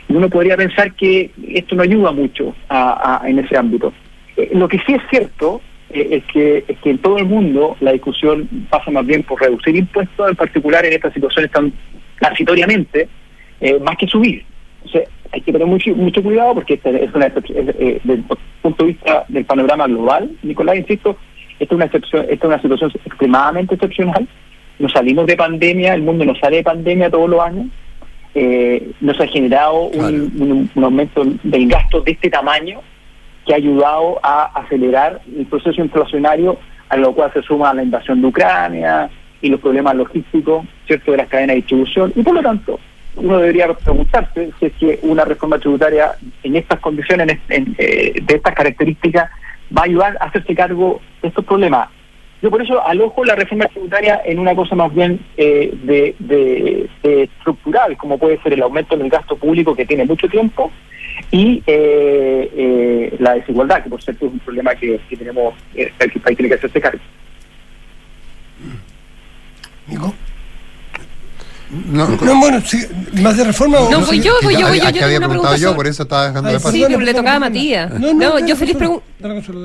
Y 0.07 0.13
uno 0.13 0.29
podría 0.29 0.55
pensar 0.57 0.93
que 0.93 1.31
esto 1.49 1.73
no 1.75 1.81
ayuda 1.81 2.11
mucho 2.11 2.53
a- 2.69 3.23
en 3.25 3.39
ese 3.39 3.57
ámbito. 3.57 3.91
Eh, 4.37 4.51
lo 4.53 4.67
que 4.67 4.77
sí 4.85 4.93
es 4.93 5.01
cierto 5.09 5.61
eh, 5.89 6.07
es, 6.11 6.23
que, 6.31 6.65
es 6.67 6.77
que 6.83 6.91
en 6.91 6.99
todo 6.99 7.17
el 7.17 7.25
mundo 7.25 7.77
la 7.79 7.93
discusión 7.93 8.47
pasa 8.69 8.91
más 8.91 9.07
bien 9.07 9.23
por 9.23 9.41
reducir 9.41 9.75
impuestos, 9.75 10.29
en 10.29 10.35
particular 10.35 10.85
en 10.85 10.93
estas 10.93 11.13
situaciones 11.15 11.49
tan 11.49 11.73
transitoriamente, 12.19 13.07
más 13.81 13.97
que 13.97 14.05
subir. 14.05 14.45
O 14.83 14.87
sea, 14.89 15.01
hay 15.31 15.41
que 15.41 15.51
tener 15.51 15.67
mucho, 15.67 15.91
mucho 15.95 16.21
cuidado 16.23 16.53
porque 16.55 16.75
esta 16.75 16.89
es 16.91 17.13
una 17.13 17.27
excepción, 17.27 17.69
es, 17.69 17.75
eh, 17.79 17.99
desde 18.03 18.19
el 18.21 18.25
punto 18.61 18.83
de 18.85 18.91
vista 18.91 19.25
del 19.27 19.45
panorama 19.45 19.87
global, 19.87 20.31
Nicolás, 20.43 20.77
insisto, 20.77 21.17
esta 21.59 21.73
es 21.73 21.77
una 21.77 21.85
excepción, 21.85 22.21
esta 22.29 22.35
es 22.35 22.43
una 22.53 22.61
situación 22.61 22.91
extremadamente 23.05 23.75
excepcional. 23.75 24.27
Nos 24.79 24.91
salimos 24.91 25.25
de 25.25 25.37
pandemia, 25.37 25.93
el 25.93 26.01
mundo 26.01 26.25
no 26.25 26.35
sale 26.35 26.57
de 26.57 26.63
pandemia 26.63 27.09
todos 27.09 27.29
los 27.29 27.39
años. 27.39 27.67
Eh, 28.33 28.91
nos 28.99 29.17
ha 29.21 29.27
generado 29.27 29.83
un, 29.83 29.91
Claro. 29.91 30.15
un- 30.15 30.69
un 30.75 30.83
aumento 30.83 31.23
del 31.43 31.67
gasto 31.69 32.01
de 32.01 32.11
este 32.11 32.29
tamaño 32.29 32.81
que 33.45 33.53
ha 33.53 33.57
ayudado 33.57 34.19
a 34.21 34.45
acelerar 34.59 35.21
el 35.37 35.45
proceso 35.45 35.79
inflacionario, 35.81 36.57
a 36.89 36.97
lo 36.97 37.13
cual 37.13 37.31
se 37.33 37.41
suma 37.43 37.73
la 37.73 37.83
invasión 37.83 38.19
de 38.21 38.27
Ucrania 38.27 39.09
y 39.41 39.49
los 39.49 39.61
problemas 39.61 39.95
logísticos, 39.95 40.65
¿cierto?, 40.87 41.11
de 41.11 41.17
las 41.17 41.27
cadenas 41.29 41.53
de 41.53 41.61
distribución. 41.61 42.11
Y 42.15 42.21
por 42.23 42.33
lo 42.33 42.41
tanto, 42.41 42.79
uno 43.15 43.39
debería 43.39 43.73
preguntarse 43.73 44.51
si 44.59 44.65
es 44.65 44.73
que 44.73 44.99
una 45.03 45.25
reforma 45.25 45.59
tributaria 45.59 46.15
en 46.43 46.55
estas 46.55 46.79
condiciones, 46.79 47.39
en, 47.49 47.67
en, 47.67 47.75
eh, 47.77 48.13
de 48.21 48.35
estas 48.35 48.53
características, 48.53 49.29
va 49.75 49.81
a 49.81 49.85
ayudar 49.85 50.17
a 50.19 50.25
hacerse 50.25 50.55
cargo 50.55 51.01
de 51.21 51.29
estos 51.29 51.45
problemas. 51.45 51.89
Yo 52.41 52.51
por 52.51 52.61
eso 52.61 52.85
alojo 52.85 53.23
la 53.23 53.35
reforma 53.35 53.65
tributaria 53.65 54.21
en 54.25 54.39
una 54.39 54.53
cosa 54.53 54.75
más 54.75 54.93
bien 54.93 55.19
eh, 55.37 55.73
de, 55.83 56.89
estructural, 57.01 57.97
como 57.97 58.17
puede 58.17 58.41
ser 58.43 58.53
el 58.53 58.61
aumento 58.61 58.95
del 58.97 59.09
gasto 59.09 59.35
público 59.35 59.75
que 59.75 59.85
tiene 59.85 60.05
mucho 60.05 60.27
tiempo, 60.27 60.71
y 61.31 61.63
eh, 61.65 62.51
eh, 62.55 63.15
la 63.19 63.35
desigualdad, 63.35 63.83
que 63.83 63.89
por 63.89 64.01
cierto 64.01 64.25
es 64.25 64.33
un 64.33 64.39
problema 64.39 64.75
que, 64.75 64.99
que 65.09 65.17
tenemos, 65.17 65.55
eh, 65.75 65.91
que 65.97 66.05
el 66.05 66.21
país 66.21 66.37
tiene 66.37 66.49
que 66.49 66.55
hacerse 66.55 66.81
cargo. 66.81 66.99
Nico. 69.87 70.13
No, 71.69 72.07
No, 72.07 72.39
bueno, 72.39 72.61
sí, 72.65 72.77
más 73.21 73.37
de 73.37 73.43
reforma 73.43 73.79
o 73.79 73.89
No, 73.89 74.01
voy 74.05 74.19
yo, 74.19 74.33
voy 74.43 74.55
yo, 74.55 74.67
voy 74.67 74.79
yo. 74.79 74.89
Yo 74.91 75.05
había 75.05 75.17
una 75.17 75.27
preguntado 75.27 75.55
pregunta 75.55 75.57
yo, 75.57 75.67
sobre- 75.69 75.75
por 75.75 75.87
eso 75.87 76.03
estaba 76.03 76.27
dejando 76.27 76.49
Ay, 76.49 76.55
de 76.55 76.71
sí, 76.71 76.85
le 77.05 77.13
tocaba 77.13 77.35
a 77.35 77.39
Matías. 77.39 77.91
No, 77.91 78.13
no, 78.13 78.13
No, 78.13 78.39
yo 78.45 78.55
feliz. 78.55 78.77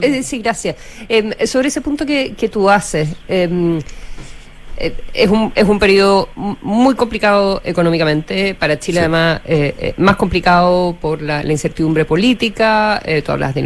Eh, 0.03 0.23
sí, 0.23 0.39
gracias. 0.39 0.77
Eh, 1.09 1.47
sobre 1.47 1.69
ese 1.69 1.81
punto 1.81 2.07
que, 2.07 2.35
que 2.35 2.49
tú 2.49 2.71
haces, 2.71 3.09
eh, 3.29 3.81
eh, 4.81 4.95
es, 5.15 5.29
un, 5.29 5.53
es 5.55 5.65
un 5.69 5.79
periodo 5.79 6.29
muy 6.37 6.95
complicado 6.95 7.61
económicamente, 7.65 8.55
para 8.55 8.79
Chile 8.79 8.97
Sí. 9.01 9.05
además 9.05 9.41
eh, 9.45 9.75
eh, 9.79 9.95
más 9.99 10.17
complicado 10.17 10.97
por 11.01 11.23
la, 11.23 11.43
la 11.43 11.53
incertidumbre 11.53 12.05
política, 12.05 13.01
eh, 13.05 13.23
tú 13.23 13.33
hablas 13.33 13.55
de, 13.55 13.63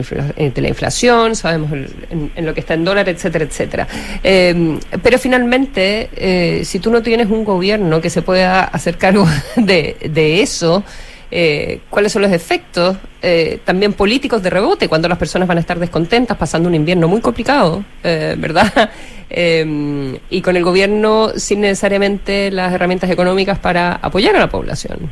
de 0.54 0.60
la 0.60 0.68
inflación, 0.68 1.36
sabemos 1.36 1.72
el- 1.72 1.88
en, 2.10 2.32
en 2.34 2.44
lo 2.46 2.52
que 2.52 2.60
está 2.60 2.74
en 2.74 2.84
dólar, 2.84 3.08
etcétera, 3.08 3.44
etcétera. 3.44 3.88
Eh, 4.22 4.78
pero 5.02 5.18
finalmente, 5.18 6.10
eh, 6.16 6.62
si 6.64 6.78
tú 6.80 6.90
no 6.90 7.02
tienes 7.02 7.28
un 7.30 7.44
gobierno 7.44 8.00
que 8.00 8.10
se 8.10 8.22
pueda 8.22 8.64
hacer 8.64 8.98
cargo 8.98 9.26
de, 9.56 9.96
de 10.10 10.42
eso, 10.42 10.82
eh, 11.30 11.80
cuáles 11.90 12.12
son 12.12 12.22
los 12.22 12.30
efectos 12.30 12.96
eh, 13.20 13.58
también 13.64 13.92
políticos 13.94 14.42
de 14.42 14.50
rebote 14.50 14.88
cuando 14.88 15.08
las 15.08 15.18
personas 15.18 15.48
van 15.48 15.56
a 15.56 15.60
estar 15.60 15.78
descontentas 15.78 16.36
pasando 16.36 16.68
un 16.68 16.74
invierno 16.74 17.08
muy 17.08 17.20
complicado, 17.20 17.84
eh, 18.04 18.36
¿verdad? 18.38 18.90
Eh, 19.30 20.18
y 20.30 20.42
con 20.42 20.56
el 20.56 20.62
gobierno 20.64 21.30
sin 21.36 21.60
necesariamente 21.62 22.50
las 22.50 22.72
herramientas 22.72 23.10
económicas 23.10 23.58
para 23.58 23.94
apoyar 23.94 24.36
a 24.36 24.38
la 24.40 24.48
población. 24.48 25.10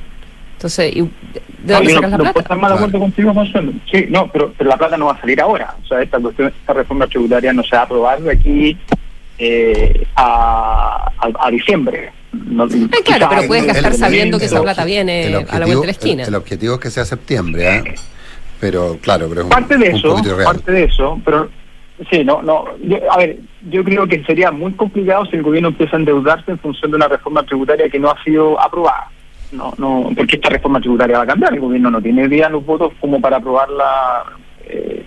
Entonces, 0.56 0.94
¿y 0.94 1.00
¿de 1.00 1.08
No, 1.64 1.74
dónde 1.74 1.92
yo 1.92 1.96
sacas 1.96 2.10
no, 2.10 2.10
la 2.10 2.16
no 2.18 2.18
puedo 2.18 2.32
plata? 2.34 2.40
estar 2.40 2.58
más 2.58 2.70
de 2.70 2.76
acuerdo 2.76 2.98
contigo, 3.00 3.34
Consuelo. 3.34 3.72
Sí, 3.90 4.06
no, 4.10 4.28
pero, 4.30 4.52
pero 4.56 4.70
la 4.70 4.76
plata 4.76 4.96
no 4.96 5.06
va 5.06 5.12
a 5.14 5.20
salir 5.20 5.40
ahora. 5.40 5.74
O 5.82 5.86
sea, 5.88 6.02
esta 6.02 6.18
cuestión, 6.20 6.48
esta 6.60 6.72
reforma 6.72 7.06
tributaria 7.08 7.52
no 7.52 7.62
se 7.64 7.74
va 7.74 7.82
a 7.82 7.84
aprobar 7.84 8.20
de 8.20 8.32
aquí 8.32 8.76
eh, 9.38 10.06
a, 10.14 11.10
a, 11.18 11.46
a 11.46 11.50
diciembre. 11.50 12.12
No, 12.32 12.64
Eh, 12.66 12.68
claro, 13.04 13.26
pero 13.30 13.46
puedes 13.48 13.66
gastar 13.66 13.92
el- 13.92 13.98
sabiendo 13.98 14.38
que 14.38 14.44
el 14.44 14.52
esa 14.52 14.62
plata 14.62 14.84
viene 14.84 15.24
el 15.26 15.34
a 15.34 15.38
la 15.38 15.40
vuelta 15.42 15.56
de 15.58 15.64
objetivo- 15.74 15.84
la 15.84 15.90
esquina. 15.90 16.22
El, 16.22 16.28
el 16.28 16.34
objetivo 16.36 16.74
es 16.74 16.80
que 16.80 16.90
sea 16.90 17.04
septiembre, 17.04 17.76
¿eh? 17.78 17.94
Pero 18.60 18.98
claro, 19.02 19.26
pero 19.28 19.40
es 19.40 19.44
un, 19.46 19.50
parte 19.50 19.76
de 19.76 19.88
un 19.90 19.96
eso, 19.96 20.08
poquito 20.10 20.28
irreal. 20.30 20.54
parte 20.54 20.70
de 20.72 20.84
eso, 20.84 21.20
pero 21.24 21.50
sí, 22.10 22.24
no, 22.24 22.42
no, 22.42 22.64
yo- 22.82 22.98
a 23.12 23.16
ver, 23.18 23.36
yo 23.70 23.84
creo 23.84 24.06
que 24.06 24.22
sería 24.24 24.50
muy 24.50 24.72
complicado 24.72 25.24
si 25.26 25.36
el 25.36 25.42
gobierno 25.42 25.68
empieza 25.68 25.96
a 25.96 26.00
endeudarse 26.00 26.50
en 26.50 26.58
función 26.58 26.90
de 26.90 26.96
una 26.96 27.08
reforma 27.08 27.42
tributaria 27.44 27.88
que 27.88 27.98
no 27.98 28.10
ha 28.10 28.22
sido 28.24 28.60
aprobada. 28.60 29.08
No, 29.52 29.74
no, 29.76 30.10
porque 30.16 30.36
esta 30.36 30.48
reforma 30.48 30.80
tributaria 30.80 31.18
va 31.18 31.24
a 31.24 31.26
cambiar, 31.26 31.52
el 31.52 31.60
gobierno 31.60 31.90
no 31.90 32.00
tiene 32.00 32.26
día 32.28 32.48
los 32.48 32.64
votos 32.64 32.92
como 33.00 33.20
para 33.20 33.36
aprobarla 33.36 34.24
eh, 34.66 35.04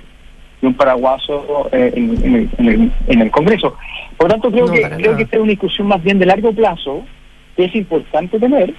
de 0.62 0.68
un 0.68 0.74
paraguaso 0.76 1.68
eh, 1.72 1.92
en, 1.96 2.16
en 2.24 2.36
el, 2.36 2.50
en, 2.60 2.68
el, 2.68 2.92
en 3.08 3.22
el 3.22 3.32
Congreso. 3.32 3.76
Por 4.18 4.28
lo 4.28 4.34
tanto, 4.34 4.52
creo 4.52 4.68
No, 4.68 4.72
que 4.74 4.82
creo 4.84 4.98
nada. 5.00 5.18
que 5.18 5.24
esta 5.24 5.36
es 5.38 5.42
una 5.42 5.50
discusión 5.50 5.88
más 5.88 6.04
bien 6.04 6.20
de 6.20 6.28
largo 6.28 6.54
plazo 6.54 7.04
que 7.56 7.66
es 7.66 7.76
importante 7.76 8.40
tener, 8.40 8.74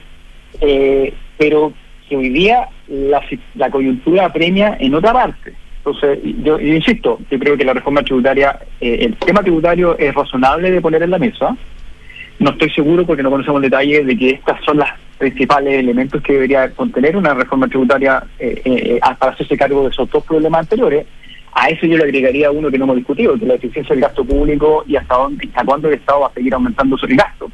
eh, 0.60 1.12
pero 1.36 1.72
que 2.08 2.16
hoy 2.16 2.28
día 2.28 2.68
la, 2.86 3.20
la 3.56 3.68
coyuntura 3.70 4.26
apremia 4.26 4.76
en 4.78 4.94
otra 4.94 5.12
parte. 5.12 5.52
Entonces, 5.86 6.18
yo, 6.42 6.58
yo 6.58 6.74
insisto, 6.74 7.20
yo 7.30 7.38
creo 7.38 7.56
que 7.56 7.64
la 7.64 7.72
reforma 7.72 8.02
tributaria, 8.02 8.58
eh, 8.80 8.98
el 9.02 9.14
tema 9.18 9.40
tributario 9.42 9.96
es 9.96 10.12
razonable 10.12 10.72
de 10.72 10.80
poner 10.80 11.00
en 11.04 11.10
la 11.12 11.18
mesa. 11.18 11.56
No 12.40 12.50
estoy 12.50 12.70
seguro 12.70 13.06
porque 13.06 13.22
no 13.22 13.30
conocemos 13.30 13.62
detalles 13.62 14.04
de 14.04 14.18
que 14.18 14.30
estas 14.30 14.62
son 14.64 14.78
las 14.78 14.90
principales 15.16 15.74
elementos 15.74 16.20
que 16.22 16.32
debería 16.32 16.70
contener 16.70 17.16
una 17.16 17.34
reforma 17.34 17.68
tributaria 17.68 18.24
eh, 18.40 18.60
eh, 18.64 19.00
para 19.18 19.32
hacerse 19.32 19.56
cargo 19.56 19.84
de 19.84 19.90
esos 19.90 20.10
dos 20.10 20.24
problemas 20.24 20.60
anteriores. 20.62 21.06
A 21.54 21.68
eso 21.68 21.86
yo 21.86 21.96
le 21.96 22.04
agregaría 22.04 22.50
uno 22.50 22.68
que 22.68 22.78
no 22.78 22.84
hemos 22.84 22.96
discutido, 22.96 23.34
que 23.34 23.42
es 23.44 23.48
la 23.48 23.54
eficiencia 23.54 23.94
del 23.94 24.02
gasto 24.02 24.24
público 24.24 24.84
y 24.88 24.96
hasta 24.96 25.14
dónde, 25.14 25.46
hasta 25.46 25.64
cuándo 25.64 25.86
el 25.88 25.94
Estado 25.94 26.20
va 26.20 26.26
a 26.26 26.32
seguir 26.34 26.52
aumentando 26.52 26.98
su 26.98 27.06
gasto. 27.10 27.48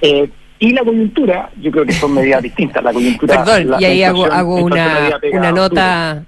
Eh, 0.00 0.28
y 0.58 0.72
la 0.72 0.82
coyuntura, 0.82 1.50
yo 1.60 1.70
creo 1.70 1.84
que 1.86 1.92
son 1.92 2.14
medidas 2.14 2.42
distintas. 2.42 2.82
La 2.82 2.92
coyuntura. 2.92 3.44
Perdón, 3.44 3.70
la- 3.70 3.80
y 3.80 3.84
ahí 3.84 4.02
hago, 4.02 4.24
una, 4.56 5.10
una 5.32 5.52
nota, 5.52 6.24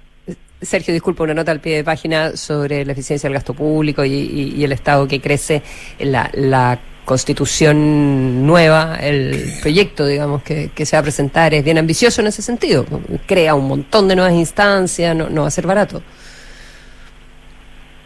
Sergio, 0.63 0.93
disculpa, 0.93 1.23
una 1.23 1.33
nota 1.33 1.51
al 1.51 1.59
pie 1.59 1.77
de 1.77 1.83
página 1.83 2.35
sobre 2.35 2.85
la 2.85 2.93
eficiencia 2.93 3.27
del 3.27 3.35
gasto 3.35 3.53
público 3.53 4.03
y, 4.05 4.63
el 4.63 4.71
Estado 4.71 5.07
que 5.07 5.19
crece, 5.19 5.61
la, 5.99 6.29
la 6.33 6.79
constitución 7.05 8.45
nueva, 8.45 8.95
el 8.95 9.35
proyecto, 9.61 10.05
digamos, 10.05 10.43
que, 10.43 10.71
se 10.85 10.95
va 10.95 11.01
a 11.01 11.03
presentar 11.03 11.53
es 11.53 11.63
bien 11.63 11.77
ambicioso 11.77 12.21
en 12.21 12.27
ese 12.27 12.41
sentido. 12.41 12.85
Crea 13.25 13.55
un 13.55 13.67
montón 13.67 14.07
de 14.07 14.15
nuevas 14.15 14.33
instancias, 14.33 15.15
no, 15.15 15.29
no 15.29 15.41
va 15.41 15.47
a 15.47 15.51
ser 15.51 15.67
barato. 15.67 16.01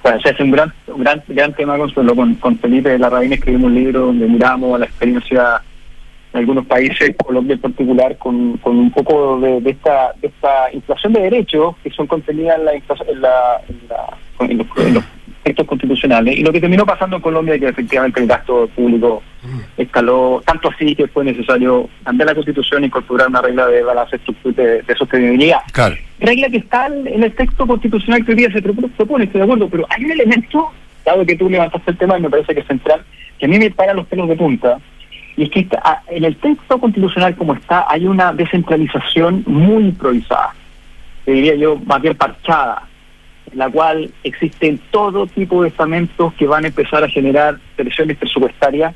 Bueno, 0.03 0.21
se 0.21 0.29
hace 0.29 0.43
un 0.43 0.51
gran, 0.51 0.73
gran, 0.87 1.23
gran 1.27 1.53
tema 1.53 1.77
Consuelo, 1.77 2.15
con, 2.15 2.35
con 2.35 2.57
Felipe 2.59 2.97
Larraín 2.97 3.33
escribimos 3.33 3.67
un 3.67 3.75
libro 3.75 3.99
donde 4.07 4.27
miramos 4.27 4.79
la 4.79 4.85
experiencia 4.85 5.61
algunos 6.37 6.65
países, 6.65 7.15
Colombia 7.23 7.53
en 7.55 7.61
particular, 7.61 8.17
con, 8.17 8.57
con 8.57 8.77
un 8.77 8.91
poco 8.91 9.39
de, 9.39 9.61
de 9.61 9.69
esta 9.71 10.13
de 10.21 10.27
esta 10.27 10.71
inflación 10.73 11.13
de 11.13 11.21
derechos 11.21 11.75
que 11.83 11.89
son 11.91 12.07
contenidas 12.07 12.57
en, 12.59 12.65
la, 12.65 12.73
en, 12.73 12.81
la, 13.21 13.61
en, 13.69 13.79
la- 13.89 14.17
en 14.47 14.57
los, 14.59 14.67
en 14.77 14.93
los 14.95 15.03
textos 15.43 15.65
constitucionales. 15.67 16.37
Y 16.37 16.43
lo 16.43 16.51
que 16.51 16.59
terminó 16.61 16.85
pasando 16.85 17.15
en 17.15 17.21
Colombia 17.21 17.55
es 17.55 17.61
que 17.61 17.67
efectivamente 17.69 18.19
el 18.19 18.27
gasto 18.27 18.67
público 18.75 19.23
escaló 19.77 20.41
tanto 20.45 20.69
así 20.69 20.95
que 20.95 21.07
fue 21.07 21.23
necesario 21.23 21.87
cambiar 22.03 22.27
la 22.29 22.35
constitución 22.35 22.83
e 22.83 22.87
incorporar 22.87 23.27
una 23.29 23.41
regla 23.41 23.65
de 23.67 23.83
balance 23.83 24.19
de, 24.43 24.81
de 24.81 24.95
sostenibilidad 24.95 25.59
Claro. 25.71 25.95
regla 26.19 26.49
que 26.49 26.57
está 26.57 26.87
en 26.87 27.23
el 27.23 27.33
texto 27.33 27.65
constitucional 27.65 28.25
que 28.25 28.31
hoy 28.31 28.37
día 28.39 28.51
se 28.51 28.61
propo- 28.61 28.89
propone, 28.91 29.25
estoy 29.25 29.39
de 29.39 29.45
acuerdo, 29.45 29.69
pero 29.69 29.85
hay 29.89 30.03
un 30.05 30.11
elemento, 30.11 30.69
dado 31.05 31.25
que 31.25 31.35
tú 31.35 31.49
levantaste 31.49 31.91
el 31.91 31.97
tema 31.97 32.17
y 32.17 32.21
me 32.21 32.29
parece 32.29 32.53
que 32.53 32.59
es 32.61 32.67
central, 32.67 33.01
que 33.39 33.45
a 33.45 33.49
mí 33.49 33.57
me 33.57 33.71
para 33.71 33.93
los 33.93 34.05
pelos 34.07 34.27
de 34.27 34.35
punta, 34.35 34.79
y 35.37 35.43
es 35.43 35.49
que 35.51 35.59
está- 35.61 35.81
ah, 35.83 36.01
en 36.09 36.25
el 36.25 36.35
texto 36.35 36.77
constitucional 36.79 37.35
como 37.35 37.53
está 37.53 37.85
hay 37.89 38.05
una 38.07 38.33
descentralización 38.33 39.43
muy 39.45 39.83
improvisada, 39.85 40.53
diría 41.25 41.55
yo 41.55 41.77
más 41.85 42.01
parchada, 42.17 42.83
en 43.51 43.59
la 43.59 43.69
cual 43.69 44.09
existen 44.23 44.79
todo 44.91 45.27
tipo 45.27 45.61
de 45.63 45.69
estamentos 45.69 46.33
que 46.33 46.47
van 46.47 46.65
a 46.65 46.67
empezar 46.67 47.03
a 47.03 47.09
generar 47.09 47.57
presiones 47.75 48.17
presupuestarias 48.17 48.93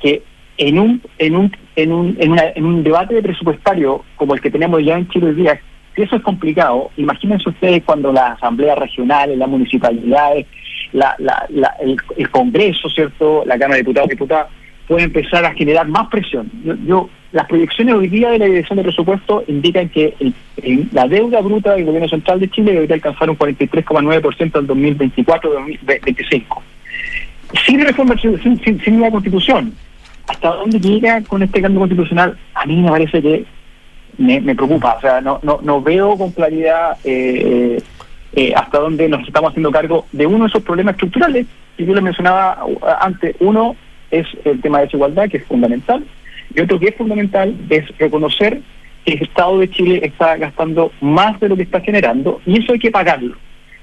que 0.00 0.22
en 0.58 0.78
un 0.78 1.02
en 1.18 1.36
un 1.36 1.56
en 1.76 1.92
un 1.92 2.16
en, 2.20 2.30
una- 2.32 2.50
en 2.54 2.64
un 2.64 2.82
debate 2.84 3.14
de 3.14 3.22
presupuestario 3.22 4.04
como 4.16 4.34
el 4.34 4.40
que 4.40 4.50
tenemos 4.50 4.82
ya 4.84 4.96
en 4.98 5.08
Chile 5.08 5.26
hoy 5.28 5.34
día 5.34 5.60
si 5.96 6.02
eso 6.02 6.16
es 6.16 6.22
complicado 6.22 6.90
imagínense 6.96 7.48
ustedes 7.48 7.82
cuando 7.84 8.12
las 8.12 8.36
asambleas 8.36 8.78
regionales 8.78 9.36
las 9.38 9.48
municipalidades 9.48 10.46
la, 10.92 11.14
la, 11.18 11.46
la- 11.48 11.74
el, 11.80 11.96
el 12.18 12.30
Congreso 12.30 12.88
cierto 12.90 13.44
la 13.46 13.58
Cámara 13.58 13.76
de 13.76 13.80
Diputados 13.82 14.08
y 14.08 14.14
Diputadas 14.14 14.46
puede 14.88 15.04
empezar 15.04 15.44
a 15.44 15.54
generar 15.54 15.86
más 15.88 16.08
presión 16.08 16.50
yo, 16.64 16.74
yo 16.86 17.08
las 17.32 17.46
proyecciones 17.46 17.94
hoy 17.94 18.08
día 18.08 18.30
de 18.30 18.38
la 18.38 18.44
dirección 18.46 18.76
de 18.76 18.82
presupuesto 18.82 19.42
indican 19.48 19.88
que 19.88 20.14
el- 20.20 20.34
el- 20.62 20.88
la 20.92 21.08
deuda 21.08 21.40
bruta 21.40 21.72
del 21.72 21.84
gobierno 21.86 22.08
central 22.08 22.40
de 22.40 22.50
Chile 22.50 22.72
debería 22.72 22.96
alcanzar 22.96 23.30
un 23.30 23.36
43,9% 23.36 24.58
en 24.58 24.66
2024-2025 24.66 26.62
sin 27.66 27.80
reforma, 27.84 28.16
sin, 28.18 28.38
sin, 28.42 28.80
sin 28.80 29.10
constitución. 29.10 29.72
¿Hasta 30.26 30.48
dónde 30.54 30.80
llega 30.80 31.20
con 31.22 31.42
este 31.42 31.60
cambio 31.60 31.80
constitucional? 31.80 32.36
A 32.54 32.64
mí 32.64 32.76
me 32.80 32.88
parece 32.90 33.20
que 33.20 33.44
me, 34.18 34.40
me 34.40 34.54
preocupa. 34.54 34.94
O 34.94 35.00
sea, 35.00 35.20
no, 35.20 35.38
no, 35.42 35.58
no 35.62 35.82
veo 35.82 36.16
con 36.16 36.30
claridad 36.30 36.96
eh, 37.04 37.78
eh, 38.34 38.52
hasta 38.56 38.78
dónde 38.78 39.08
nos 39.08 39.26
estamos 39.26 39.50
haciendo 39.50 39.70
cargo 39.70 40.06
de 40.12 40.26
uno 40.26 40.44
de 40.44 40.48
esos 40.48 40.62
problemas 40.62 40.94
estructurales 40.94 41.46
que 41.76 41.84
yo 41.84 41.94
les 41.94 42.02
mencionaba 42.02 42.58
antes. 43.00 43.36
Uno 43.40 43.76
es 44.12 44.26
el 44.44 44.60
tema 44.60 44.78
de 44.78 44.84
desigualdad, 44.84 45.28
que 45.28 45.38
es 45.38 45.44
fundamental, 45.44 46.04
y 46.54 46.60
otro 46.60 46.78
que 46.78 46.88
es 46.88 46.94
fundamental 46.94 47.56
es 47.68 47.84
reconocer 47.98 48.60
que 49.04 49.14
el 49.14 49.22
Estado 49.22 49.58
de 49.58 49.70
Chile 49.70 50.00
está 50.04 50.36
gastando 50.36 50.92
más 51.00 51.40
de 51.40 51.48
lo 51.48 51.56
que 51.56 51.62
está 51.62 51.80
generando, 51.80 52.40
y 52.46 52.62
eso 52.62 52.74
hay 52.74 52.78
que 52.78 52.92
pagarlo. 52.92 53.34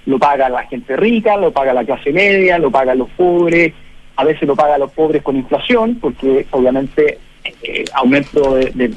Lo 0.06 0.18
paga 0.18 0.48
la 0.48 0.66
gente 0.68 0.96
rica, 0.96 1.36
lo 1.36 1.52
paga 1.52 1.74
la 1.74 1.84
clase 1.84 2.14
media, 2.14 2.58
lo 2.58 2.72
pagan 2.72 3.00
los 3.00 3.10
pobres, 3.10 3.74
a 4.16 4.24
veces 4.24 4.48
lo 4.48 4.56
pagan 4.56 4.80
los 4.80 4.92
pobres 4.92 5.22
con 5.22 5.36
inflación, 5.36 5.98
porque 6.00 6.46
obviamente 6.52 7.18
eh, 7.64 7.86
aumento 7.94 8.56
de, 8.56 8.72
de- 8.76 8.90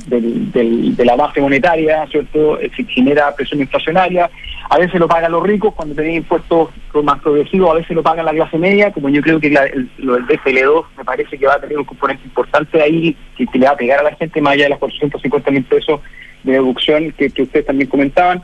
del- 0.52 0.96
de 0.96 1.04
la 1.04 1.16
base 1.16 1.40
monetaria, 1.40 2.06
¿cierto? 2.10 2.58
Eh, 2.60 2.70
se 2.76 2.84
genera 2.84 3.34
presión 3.34 3.60
inflacionaria, 3.60 4.30
a 4.68 4.78
veces 4.78 4.98
lo 5.00 5.08
pagan 5.08 5.32
los 5.32 5.42
ricos 5.42 5.74
cuando 5.74 5.94
tienen 5.94 6.14
impuestos 6.16 6.70
más 7.02 7.20
progresivos, 7.20 7.70
a 7.70 7.74
veces 7.74 7.94
lo 7.96 8.02
pagan 8.02 8.24
la 8.26 8.32
clase 8.32 8.58
media, 8.58 8.90
como 8.92 9.08
yo 9.08 9.20
creo 9.22 9.38
que 9.40 9.50
la- 9.50 9.64
el- 9.66 9.88
lo 9.98 10.14
del 10.14 10.26
DFL2 10.26 10.84
me 10.98 11.04
parece 11.04 11.38
que 11.38 11.46
va 11.46 11.54
a 11.54 11.60
tener 11.60 11.78
un 11.78 11.84
componente 11.84 12.22
importante 12.24 12.80
ahí, 12.80 13.16
que, 13.36 13.46
que 13.46 13.58
le 13.58 13.66
va 13.66 13.72
a 13.72 13.76
pegar 13.76 14.00
a 14.00 14.04
la 14.10 14.16
gente 14.16 14.40
más 14.40 14.54
allá 14.54 14.64
de 14.64 14.70
los 14.70 14.78
450 14.78 15.50
mil 15.50 15.64
pesos 15.64 16.00
de 16.42 16.52
deducción 16.52 17.12
que, 17.12 17.30
que 17.30 17.42
ustedes 17.42 17.66
también 17.66 17.88
comentaban. 17.88 18.42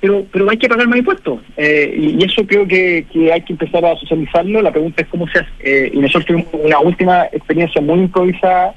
Pero 0.00 0.24
pero 0.30 0.48
hay 0.48 0.56
que 0.56 0.68
pagar 0.68 0.86
más 0.86 0.98
impuestos 0.98 1.40
eh, 1.56 1.92
y, 1.98 2.22
y 2.22 2.24
eso 2.24 2.46
creo 2.46 2.68
que, 2.68 3.04
que 3.12 3.32
hay 3.32 3.40
que 3.42 3.52
empezar 3.54 3.84
a 3.84 3.96
socializarlo. 3.96 4.62
La 4.62 4.70
pregunta 4.70 5.02
es 5.02 5.08
cómo 5.08 5.26
se 5.26 5.40
hace 5.40 5.48
eh, 5.58 5.90
y 5.92 5.98
nosotros 5.98 6.26
tuvimos 6.26 6.46
una 6.52 6.78
última 6.78 7.24
experiencia 7.32 7.80
muy 7.80 7.98
improvisada 8.00 8.74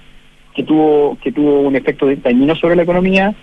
que 0.54 0.64
tuvo 0.64 1.18
que 1.22 1.32
tuvo 1.32 1.62
un 1.62 1.76
efecto 1.76 2.08
dañino 2.24 2.56
sobre 2.56 2.76
la 2.76 2.84
economía 2.84 3.34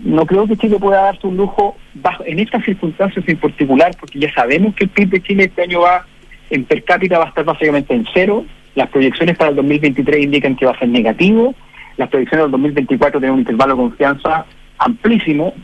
no 0.00 0.26
creo 0.26 0.46
que 0.46 0.56
Chile 0.56 0.76
pueda 0.78 1.02
darse 1.02 1.26
un 1.26 1.36
lujo 1.36 1.76
bajo, 1.94 2.24
en 2.24 2.38
estas 2.38 2.64
circunstancias 2.64 3.24
en 3.26 3.38
particular, 3.38 3.92
porque 3.98 4.18
ya 4.18 4.32
sabemos 4.32 4.74
que 4.74 4.84
el 4.84 4.90
PIB 4.90 5.10
de 5.10 5.22
Chile 5.22 5.44
este 5.44 5.62
año 5.62 5.80
va 5.80 6.04
en 6.50 6.64
per 6.64 6.84
cápita 6.84 7.18
va 7.18 7.24
a 7.24 7.28
estar 7.28 7.44
básicamente 7.44 7.94
en 7.94 8.06
cero, 8.12 8.44
las 8.74 8.88
proyecciones 8.90 9.36
para 9.36 9.50
el 9.50 9.56
2023 9.56 10.24
indican 10.24 10.54
que 10.54 10.66
va 10.66 10.72
a 10.72 10.78
ser 10.78 10.88
negativo, 10.88 11.54
las 11.96 12.08
proyecciones 12.08 12.44
del 12.44 12.52
2024 12.52 13.20
tienen 13.20 13.34
un 13.34 13.40
intervalo 13.40 13.74
de 13.74 13.82
confianza 13.82 14.46
amplísimo, 14.78 15.54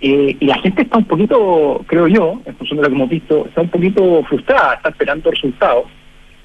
eh, 0.00 0.36
y 0.38 0.46
la 0.46 0.58
gente 0.58 0.82
está 0.82 0.96
un 0.96 1.04
poquito, 1.04 1.84
creo 1.86 2.06
yo, 2.06 2.40
en 2.46 2.54
función 2.56 2.78
de 2.78 2.84
lo 2.84 2.88
que 2.88 2.94
hemos 2.94 3.10
visto, 3.10 3.46
está 3.46 3.60
un 3.60 3.68
poquito 3.68 4.22
frustrada, 4.24 4.74
está 4.74 4.88
esperando 4.90 5.30
resultados. 5.30 5.84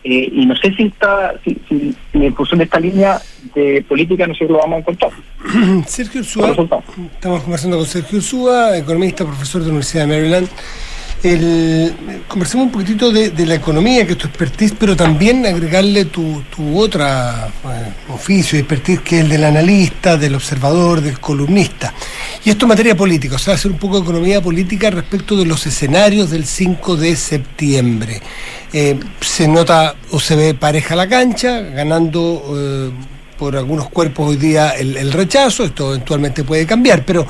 Eh, 0.07 0.29
y 0.31 0.45
no 0.45 0.55
sé 0.55 0.71
si 0.75 0.83
está 0.83 1.33
si, 1.43 1.57
si, 1.67 1.95
si 2.11 2.25
en 2.25 2.35
función 2.35 2.59
de 2.59 2.65
esta 2.65 2.79
línea 2.79 3.19
de 3.55 3.83
política 3.89 4.27
nosotros 4.27 4.51
lo 4.51 4.57
vamos 4.59 4.75
a 4.75 4.79
encontrar. 4.81 5.11
Sergio 5.87 6.21
Ursúa, 6.21 6.55
estamos 7.15 7.41
conversando 7.41 7.77
con 7.77 7.87
Sergio 7.87 8.19
Ursúa, 8.19 8.77
economista, 8.77 9.25
profesor 9.25 9.61
de 9.61 9.67
la 9.67 9.71
Universidad 9.71 10.03
de 10.03 10.15
Maryland. 10.15 10.47
El, 11.23 12.23
conversemos 12.27 12.67
un 12.67 12.71
poquitito 12.71 13.11
de, 13.11 13.45
la 13.45 13.55
economía, 13.55 14.05
que 14.05 14.13
es 14.13 14.17
tu 14.17 14.27
expertise, 14.27 14.73
pero 14.77 14.95
también 14.95 15.45
agregarle 15.45 16.05
tu, 16.05 16.43
tu 16.55 16.79
otra 16.79 17.47
eh, 17.47 17.93
oficio, 18.13 18.59
expertise, 18.59 19.01
que 19.01 19.17
es 19.17 19.23
el 19.23 19.29
del 19.29 19.43
analista, 19.43 20.17
del 20.17 20.35
observador, 20.35 21.01
del 21.01 21.19
columnista. 21.19 21.93
Y 22.43 22.51
esto 22.51 22.65
en 22.65 22.69
materia 22.69 22.95
política, 22.95 23.35
o 23.35 23.39
sea, 23.39 23.55
hacer 23.55 23.71
un 23.71 23.79
poco 23.79 23.97
de 23.97 24.03
economía 24.03 24.41
política 24.41 24.91
respecto 24.91 25.35
de 25.35 25.45
los 25.45 25.65
escenarios 25.65 26.29
del 26.29 26.45
5 26.45 26.95
de 26.95 27.15
septiembre. 27.15 28.21
Eh, 28.71 28.99
se 29.21 29.47
nota 29.47 29.95
o 30.11 30.19
se 30.19 30.35
ve 30.35 30.53
pareja 30.53 30.95
la 30.95 31.07
cancha, 31.07 31.61
ganando 31.61 32.43
eh, 32.55 32.91
por 33.37 33.55
algunos 33.55 33.89
cuerpos 33.89 34.29
hoy 34.29 34.37
día 34.37 34.71
el, 34.71 35.11
rechazo, 35.11 35.63
esto 35.63 35.93
eventualmente 35.93 36.43
puede 36.43 36.65
cambiar, 36.65 37.03
pero 37.05 37.27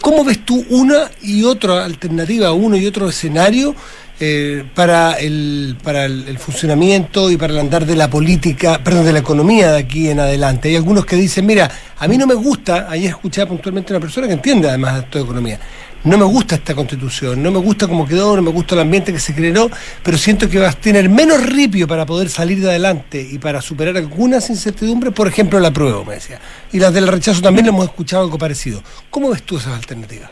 ¿cómo 0.00 0.24
ves 0.24 0.44
tú 0.44 0.64
una 0.70 1.10
y 1.22 1.44
otra 1.44 1.84
alternativa, 1.84 2.52
uno 2.52 2.76
y 2.76 2.86
otro 2.86 3.08
escenario 3.08 3.74
eh, 4.18 4.64
para, 4.74 5.14
el, 5.14 5.76
para 5.82 6.06
el, 6.06 6.38
funcionamiento 6.38 7.30
y 7.30 7.36
para 7.36 7.52
el 7.52 7.58
andar 7.58 7.84
de 7.84 7.96
la 7.96 8.08
política, 8.08 8.80
perdón, 8.82 9.04
de 9.04 9.12
la 9.12 9.18
economía 9.18 9.72
de 9.72 9.78
aquí 9.78 10.08
en 10.08 10.20
adelante? 10.20 10.68
Hay 10.68 10.76
algunos 10.76 11.04
que 11.04 11.16
dicen, 11.16 11.44
mira, 11.44 11.70
a 11.98 12.08
mí 12.08 12.16
no 12.16 12.26
me 12.26 12.34
gusta, 12.34 12.86
ayer 12.88 13.10
escuchaba 13.10 13.48
puntualmente 13.48 13.92
a 13.92 13.96
una 13.96 14.00
persona 14.00 14.26
que 14.26 14.34
entiende 14.34 14.68
además 14.68 14.96
de 14.96 15.02
toda 15.02 15.24
economía, 15.24 15.60
no 16.06 16.16
me 16.16 16.24
gusta 16.24 16.54
esta 16.54 16.74
constitución, 16.74 17.42
no 17.42 17.50
me 17.50 17.58
gusta 17.58 17.88
cómo 17.88 18.06
quedó, 18.06 18.36
no 18.36 18.42
me 18.42 18.52
gusta 18.52 18.76
el 18.76 18.82
ambiente 18.82 19.12
que 19.12 19.18
se 19.18 19.32
generó, 19.32 19.68
pero 20.04 20.16
siento 20.16 20.48
que 20.48 20.58
vas 20.58 20.76
a 20.76 20.78
tener 20.78 21.08
menos 21.08 21.44
ripio 21.44 21.88
para 21.88 22.06
poder 22.06 22.28
salir 22.28 22.60
de 22.60 22.70
adelante 22.70 23.26
y 23.28 23.38
para 23.38 23.60
superar 23.60 23.96
algunas 23.96 24.48
incertidumbres, 24.48 25.12
por 25.12 25.26
ejemplo 25.26 25.58
la 25.58 25.72
prueba, 25.72 26.04
me 26.04 26.14
decía. 26.14 26.38
Y 26.72 26.78
las 26.78 26.94
del 26.94 27.08
rechazo 27.08 27.42
también 27.42 27.66
hemos 27.66 27.84
escuchado 27.84 28.22
algo 28.22 28.38
parecido. 28.38 28.82
¿Cómo 29.10 29.30
ves 29.30 29.42
tú 29.42 29.56
esas 29.56 29.74
alternativas? 29.74 30.30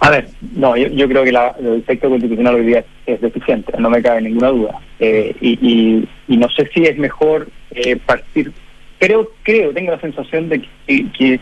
A 0.00 0.10
ver, 0.10 0.28
no, 0.54 0.76
yo, 0.76 1.08
creo 1.08 1.24
que 1.24 1.32
la, 1.32 1.56
el 1.58 1.82
texto 1.84 2.10
constitucional 2.10 2.56
hoy 2.56 2.66
día 2.66 2.84
es 3.06 3.20
deficiente, 3.22 3.72
no 3.78 3.88
me 3.88 4.02
cabe 4.02 4.20
ninguna 4.20 4.48
duda. 4.48 4.80
Eh, 5.00 5.34
y, 5.40 5.52
y, 5.62 6.08
y, 6.28 6.36
no 6.36 6.48
sé 6.50 6.68
si 6.74 6.82
es 6.82 6.98
mejor 6.98 7.48
eh, 7.70 7.96
partir. 7.96 8.52
Creo, 8.98 9.30
creo, 9.44 9.72
tengo 9.72 9.92
la 9.92 10.00
sensación 10.00 10.48
de 10.48 10.60
que 10.86 11.40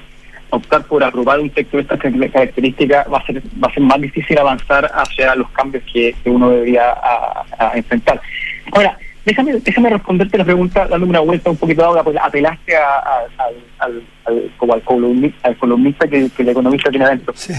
optar 0.51 0.85
por 0.85 1.03
aprobar 1.03 1.41
un 1.41 1.51
texto 1.51 1.77
de 1.77 1.83
estas 1.85 2.01
características 2.01 3.07
va 3.13 3.19
a 3.19 3.27
ser 3.27 3.43
va 3.63 3.69
a 3.69 3.75
ser 3.75 3.83
más 3.83 4.01
difícil 4.01 4.39
avanzar 4.39 4.91
hacia 4.93 5.35
los 5.35 5.49
cambios 5.51 5.83
que, 5.93 6.15
que 6.23 6.31
uno 6.31 6.51
debería 6.51 6.91
a, 6.91 7.45
a 7.59 7.77
enfrentar. 7.77 8.21
Ahora, 8.73 8.97
déjame 9.25 9.53
déjame 9.55 9.91
responderte 9.91 10.39
la 10.39 10.45
pregunta 10.45 10.87
dándome 10.87 11.11
una 11.11 11.21
vuelta 11.21 11.51
un 11.51 11.57
poquito 11.57 11.85
ahora, 11.85 12.03
pues 12.03 12.17
apelaste 12.21 12.77
a, 12.77 12.99
a, 12.99 13.19
al, 13.39 13.55
al, 13.79 14.03
al, 14.27 14.51
como 14.57 14.75
al, 14.75 14.83
columnista, 14.83 15.49
al 15.49 15.57
columnista 15.57 16.09
que, 16.09 16.29
que, 16.31 16.43
el 16.43 16.49
economista 16.49 16.91
tiene 16.91 17.05
adentro. 17.05 17.33
Sí. 17.37 17.53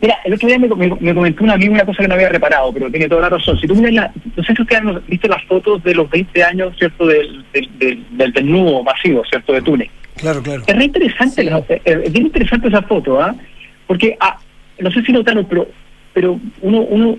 Mira, 0.00 0.18
el 0.24 0.34
otro 0.34 0.46
día 0.46 0.58
me, 0.58 0.68
me, 0.68 0.94
me, 1.00 1.14
comentó 1.14 1.42
un 1.42 1.50
amigo 1.50 1.72
una 1.72 1.86
cosa 1.86 2.02
que 2.02 2.08
no 2.08 2.14
había 2.14 2.28
reparado, 2.28 2.72
pero 2.72 2.90
tiene 2.90 3.08
toda 3.08 3.22
la 3.22 3.28
razón. 3.30 3.58
Si 3.58 3.66
tú 3.66 3.74
miras, 3.74 3.92
la, 3.92 4.12
no 4.36 4.42
sé 4.44 4.54
si 4.54 4.62
ustedes 4.62 4.82
han 4.82 5.02
visto 5.06 5.26
las 5.26 5.42
fotos 5.44 5.82
de 5.82 5.94
los 5.94 6.08
20 6.10 6.44
años, 6.44 6.76
¿cierto?, 6.78 7.06
del, 7.06 7.44
del, 7.52 7.78
del, 7.78 8.06
del 8.10 8.32
desnudo 8.32 8.82
masivo, 8.82 9.22
¿cierto?, 9.24 9.54
de 9.54 9.62
Túnez. 9.62 9.88
Claro, 10.16 10.42
claro. 10.42 10.62
Es 10.66 10.76
re 10.76 10.84
interesante, 10.84 11.42
sí. 11.42 11.74
es, 11.84 11.96
es 12.04 12.12
bien 12.12 12.26
interesante 12.26 12.68
esa 12.68 12.82
foto, 12.82 13.20
¿ah? 13.20 13.34
¿eh? 13.38 13.44
Porque, 13.86 14.16
ah, 14.20 14.38
no 14.80 14.90
sé 14.90 15.02
si 15.02 15.12
notaron, 15.12 15.44
pero, 15.44 15.68
pero 16.12 16.40
uno, 16.62 16.80
uno, 16.80 17.16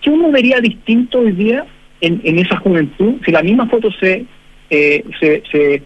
¿qué 0.00 0.10
uno 0.10 0.30
vería 0.30 0.60
distinto 0.60 1.20
hoy 1.20 1.32
día 1.32 1.64
en, 2.00 2.20
en 2.24 2.38
esa 2.38 2.56
juventud 2.58 3.14
si 3.24 3.30
la 3.30 3.42
misma 3.42 3.66
foto 3.68 3.90
se, 3.92 4.24
eh, 4.70 5.04
se, 5.20 5.42
se, 5.50 5.82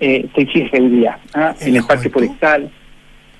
eh, 0.00 0.26
se 0.34 0.42
hiciese 0.42 0.80
hoy 0.80 0.88
día, 0.88 1.18
¿ah? 1.34 1.54
en, 1.60 1.68
en 1.68 1.76
el 1.76 1.84
parque 1.84 2.10
forestal, 2.10 2.70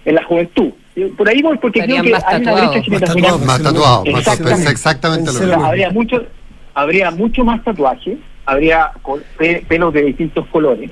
en 0.05 0.14
la 0.14 0.23
juventud? 0.25 0.70
Por 1.16 1.29
ahí 1.29 1.40
voy 1.40 1.57
porque 1.59 1.81
creo 1.81 2.03
que 2.03 2.12
hay 2.14 2.42
una 2.42 2.55
brecha 2.55 2.83
generacional. 2.83 3.40
Más 3.46 3.62
tatuado, 3.62 4.05
exactamente, 4.05 4.70
exactamente 4.70 5.33
lo 5.33 5.40
mismo. 5.40 5.64
Habría 5.64 5.90
mucho, 5.90 6.27
habría 6.75 7.11
mucho 7.11 7.44
más 7.44 7.64
tatuaje, 7.64 8.18
habría 8.44 8.90
pelos 9.68 9.94
de 9.94 10.03
distintos 10.03 10.46
colores. 10.49 10.90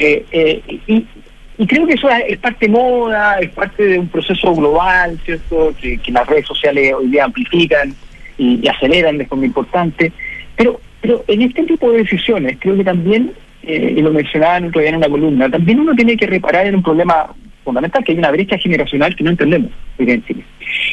Eh, 0.00 0.24
eh, 0.32 0.62
y, 0.86 1.66
creo 1.66 1.86
que 1.86 1.92
eso 1.92 2.08
es 2.08 2.38
parte 2.38 2.68
moda, 2.68 3.38
es 3.38 3.50
parte 3.50 3.84
de 3.84 3.98
un 3.98 4.08
proceso 4.08 4.54
global, 4.54 5.20
¿cierto? 5.26 5.74
Que, 5.78 6.00
las 6.10 6.26
redes 6.26 6.46
sociales 6.46 6.94
hoy 6.94 7.08
día 7.08 7.26
amplifican 7.26 7.94
y, 8.38 8.66
aceleran 8.66 9.18
de 9.18 9.26
forma 9.26 9.44
importante. 9.44 10.10
Pero, 10.56 10.80
pero 11.02 11.22
en 11.28 11.42
este 11.42 11.64
tipo 11.64 11.92
de 11.92 11.98
decisiones, 11.98 12.56
creo 12.58 12.76
que 12.76 12.84
también, 12.84 13.32
eh, 13.62 13.94
y 13.94 14.00
lo 14.00 14.10
mencionaban 14.10 14.68
otro 14.68 14.80
día 14.80 14.88
en 14.88 14.96
una 14.96 15.10
columna, 15.10 15.50
también 15.50 15.80
uno 15.80 15.94
tiene 15.94 16.16
que 16.16 16.26
reparar 16.26 16.66
en 16.66 16.76
un 16.76 16.82
problema 16.82 17.34
fundamental, 17.62 18.02
que 18.02 18.12
hay 18.12 18.18
una 18.18 18.30
brecha 18.30 18.56
generacional 18.56 19.14
que 19.14 19.24
no 19.24 19.30
entendemos 19.30 19.70
en 19.98 20.24
Chile. 20.24 20.44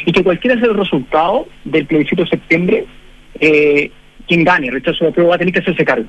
Y 0.04 0.12
que 0.12 0.22
cualquiera 0.22 0.58
sea 0.58 0.68
el 0.68 0.76
resultado 0.76 1.48
del 1.64 1.86
plebiscito 1.86 2.24
de 2.24 2.28
septiembre, 2.28 2.84
quien 3.40 4.44
gane, 4.44 4.70
rechazo 4.70 5.06
de 5.06 5.12
prueba, 5.12 5.30
va 5.30 5.36
a 5.36 5.38
tener 5.38 5.54
que 5.54 5.60
hacerse 5.60 5.84
cargo. 5.84 6.06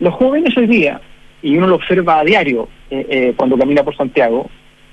Los 0.00 0.14
jóvenes 0.14 0.56
hoy 0.56 0.68
día, 0.68 1.00
y 1.42 1.56
uno 1.56 1.66
lo 1.66 1.76
observa 1.76 2.20
a 2.20 2.24
diario 2.24 2.68
eh, 2.90 3.06
eh, 3.08 3.32
cuando 3.36 3.56
camina 3.56 3.82
por 3.82 3.96
Santiago, 3.96 4.50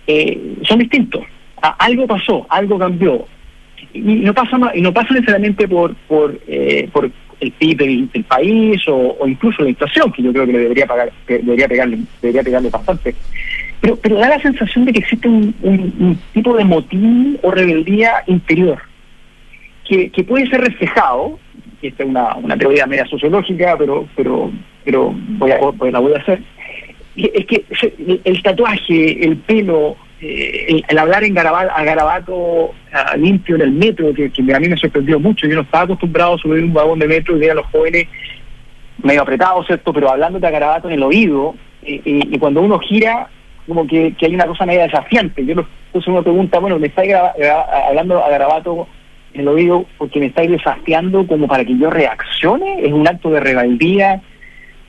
eh, 0.08 0.56
son 0.64 0.80
distintos. 0.80 1.24
Algo 1.62 2.06
pasó, 2.06 2.46
algo 2.50 2.78
cambió. 2.78 3.26
Y, 3.94 4.00
no 4.00 4.34
pasa 4.34 4.58
y 4.74 4.82
no 4.82 4.94
pasa 4.94 5.14
necesariamente 5.14 5.68
por 5.68 5.96
por, 6.08 6.40
eh, 6.48 6.90
por 6.92 7.10
el 7.40 7.52
PIB 7.52 7.78
del, 7.78 8.24
país 8.24 8.82
o, 8.88 9.18
incluso 9.28 9.64
la 9.64 9.70
inflación, 9.70 10.12
que 10.12 10.22
yo 10.22 10.32
creo 10.32 10.46
que 10.46 10.54
le 10.54 10.60
debería 10.60 10.86
pagar, 10.86 11.12
que 11.28 11.40
debería 11.40 11.68
pegarle, 11.68 12.00
debería 12.22 12.44
pegarle 12.44 12.70
bastante. 12.70 13.16
Pero, 13.82 13.98
pero 13.98 14.18
da 14.18 14.30
la 14.30 14.42
sensación 14.42 14.86
de 14.86 14.94
que 14.94 15.00
existe 15.00 15.28
un 15.28 16.20
tipo 16.34 16.56
de 16.56 16.64
motín 16.64 17.38
o 17.44 17.52
rebeldía 17.52 18.24
interior 18.28 18.80
que, 19.86 20.10
que 20.10 20.24
puede 20.24 20.48
ser 20.48 20.62
reflejado 20.62 21.40
esta 21.82 22.04
es 22.04 22.10
una, 22.10 22.36
una 22.36 22.58
teoría 22.58 22.88
media 22.88 23.06
sociológica, 23.06 23.76
pero 23.78 24.08
pero 24.16 24.52
pero 24.86 25.14
voy 25.14 25.52
a, 25.52 25.58
la 25.92 26.00
voy 26.00 26.14
a 26.14 26.18
hacer. 26.18 26.42
Es 27.16 27.46
que 27.46 27.66
el 28.24 28.44
tatuaje, 28.44 29.26
el 29.26 29.38
pelo, 29.38 29.96
eh, 30.22 30.66
el, 30.70 30.86
el, 30.88 30.98
hablar 30.98 31.24
en 31.24 31.34
garabato, 31.34 31.72
a 31.74 31.84
garabato 31.84 32.72
limpio 33.18 33.56
en 33.56 33.62
el 33.62 33.72
metro, 33.72 34.14
que, 34.14 34.32
a 34.54 34.60
mí 34.60 34.70
me 34.70 34.78
sorprendió 34.78 35.20
mucho. 35.20 35.48
Yo 35.48 35.56
no 35.56 35.62
estaba 35.62 35.86
acostumbrado 35.86 36.36
a 36.36 36.38
subir 36.38 36.64
un 36.64 36.74
vagón 36.74 37.00
de 37.00 37.08
metro 37.08 37.36
y 37.36 37.40
ver 37.40 37.52
a 37.52 37.56
los 37.56 37.66
jóvenes 37.68 38.08
medio 39.02 39.22
apretados, 39.22 39.66
¿cierto? 39.66 39.92
Pero 39.92 40.10
hablándote 40.10 40.48
a 40.48 40.52
garabato 40.52 40.88
en 40.88 40.96
el 40.96 41.04
oído, 41.04 41.56
y, 41.84 42.38
cuando 42.40 42.62
uno 42.62 42.80
gira, 42.80 43.30
como 43.68 43.86
que, 43.88 44.14
que, 44.14 44.26
hay 44.26 44.36
una 44.36 44.48
cosa 44.48 44.66
media 44.66 44.84
desafiante. 44.84 45.46
Yo 45.46 45.54
entonces 45.54 46.08
uno 46.08 46.24
pregunta, 46.24 46.60
bueno, 46.60 46.80
me 46.80 46.88
está 46.88 47.04
hablando 47.88 48.24
a 48.24 48.30
garabato 48.30 48.88
en 49.34 49.42
el 49.42 49.48
oído 49.48 49.86
porque 49.98 50.20
me 50.20 50.28
estáis 50.28 50.50
desafiando 50.50 51.28
como 51.28 51.48
para 51.48 51.64
que 51.64 51.78
yo 51.78 51.90
reaccione, 51.90 52.86
es 52.86 52.92
un 52.92 53.08
acto 53.08 53.30
de 53.30 53.40
rebeldía 53.42 54.22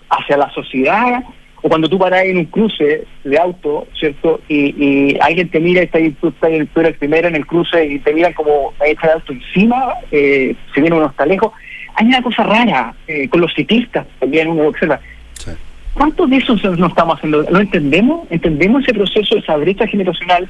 hacia 0.09 0.37
la 0.37 0.51
sociedad, 0.51 1.23
o 1.63 1.69
cuando 1.69 1.89
tú 1.89 1.99
paras 1.99 2.25
en 2.25 2.39
un 2.39 2.45
cruce 2.45 3.05
de 3.25 3.39
auto, 3.39 3.87
¿cierto? 3.99 4.41
Y, 4.49 4.75
y 4.77 5.19
alguien 5.21 5.49
te 5.49 5.59
mira 5.59 5.81
y 5.81 5.85
está 5.87 5.99
ahí, 5.99 6.11
tú, 6.13 6.29
estás, 6.29 6.51
tú 6.73 6.81
eres 6.81 6.93
el 6.93 6.99
primero 6.99 7.29
en 7.29 7.35
el 7.35 7.47
cruce 7.47 7.85
y 7.85 7.99
te 7.99 8.13
miran 8.13 8.33
como 8.35 8.73
está 8.85 9.09
el 9.09 9.15
auto 9.15 9.33
encima, 9.33 9.95
eh, 10.13 10.55
si 10.75 10.81
viene 10.81 10.97
uno 10.97 11.07
está 11.07 11.27
lejos. 11.27 11.53
Hay 11.95 12.07
una 12.07 12.23
cosa 12.23 12.43
rara 12.43 12.95
eh, 13.09 13.29
con 13.29 13.41
los 13.41 13.55
ciclistas, 13.55 14.07
también 14.21 14.49
uno 14.49 14.69
observa. 14.69 15.01
Sí. 15.33 15.51
¿Cuántos 15.95 16.29
de 16.29 16.37
esos 16.37 16.63
no 16.79 16.89
estamos 16.89 17.17
haciendo? 17.17 17.43
¿Lo 17.51 17.59
entendemos? 17.59 18.31
¿Entendemos 18.31 18.83
ese 18.83 18.93
proceso, 18.93 19.39
esa 19.39 19.57
brecha 19.57 19.87
generacional 19.87 20.47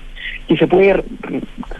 que 0.49 0.57
se 0.57 0.67
puede 0.67 1.05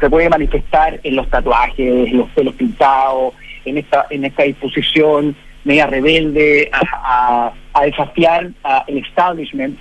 se 0.01 0.09
puede 0.09 0.29
manifestar 0.29 1.01
en 1.03 1.17
los 1.17 1.29
tatuajes, 1.29 2.09
en 2.09 2.19
los 2.19 2.29
pelos 2.31 2.55
pintados, 2.55 3.35
en 3.65 3.79
esta 3.79 4.07
en 4.11 4.25
esta 4.25 4.45
disposición 4.45 5.35
media 5.67 5.87
rebelde 5.87 6.71
a, 6.73 6.81
a, 6.93 7.53
a 7.75 7.85
desafiar 7.85 8.51
a 8.65 8.85
el 8.87 8.99
establishment? 8.99 9.79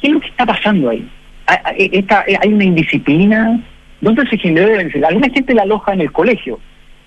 ¿Qué 0.00 0.06
es 0.06 0.12
lo 0.14 0.20
que 0.20 0.28
está 0.28 0.46
pasando 0.46 0.88
ahí? 0.88 1.06
Hay 1.46 2.52
una 2.52 2.64
indisciplina. 2.64 3.60
¿Dónde 4.00 4.26
se 4.28 4.38
generó 4.38 4.74
la 4.74 5.08
Alguna 5.08 5.28
gente 5.28 5.52
la 5.52 5.62
aloja 5.62 5.92
en 5.92 6.00
el 6.00 6.12
colegio. 6.12 6.58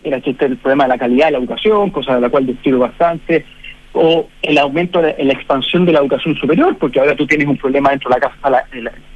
Era 0.04 0.18
el 0.18 0.58
problema 0.58 0.84
de 0.84 0.90
la 0.90 0.98
calidad 0.98 1.28
de 1.28 1.32
la 1.32 1.38
educación, 1.40 1.90
cosa 1.90 2.16
de 2.16 2.22
la 2.22 2.30
cual 2.30 2.46
discuto 2.46 2.78
bastante 2.78 3.46
o 3.94 4.28
el 4.42 4.58
aumento 4.58 5.02
de 5.02 5.16
la 5.24 5.34
expansión 5.34 5.86
de 5.86 5.94
la 5.94 6.00
educación 6.00 6.36
superior, 6.36 6.76
porque 6.78 7.00
ahora 7.00 7.16
tú 7.16 7.28
tienes 7.28 7.48
un 7.48 7.58
problema 7.58 7.92
dentro 7.92 8.10
de 8.10 8.16
la 8.16 8.22
casa, 8.22 8.66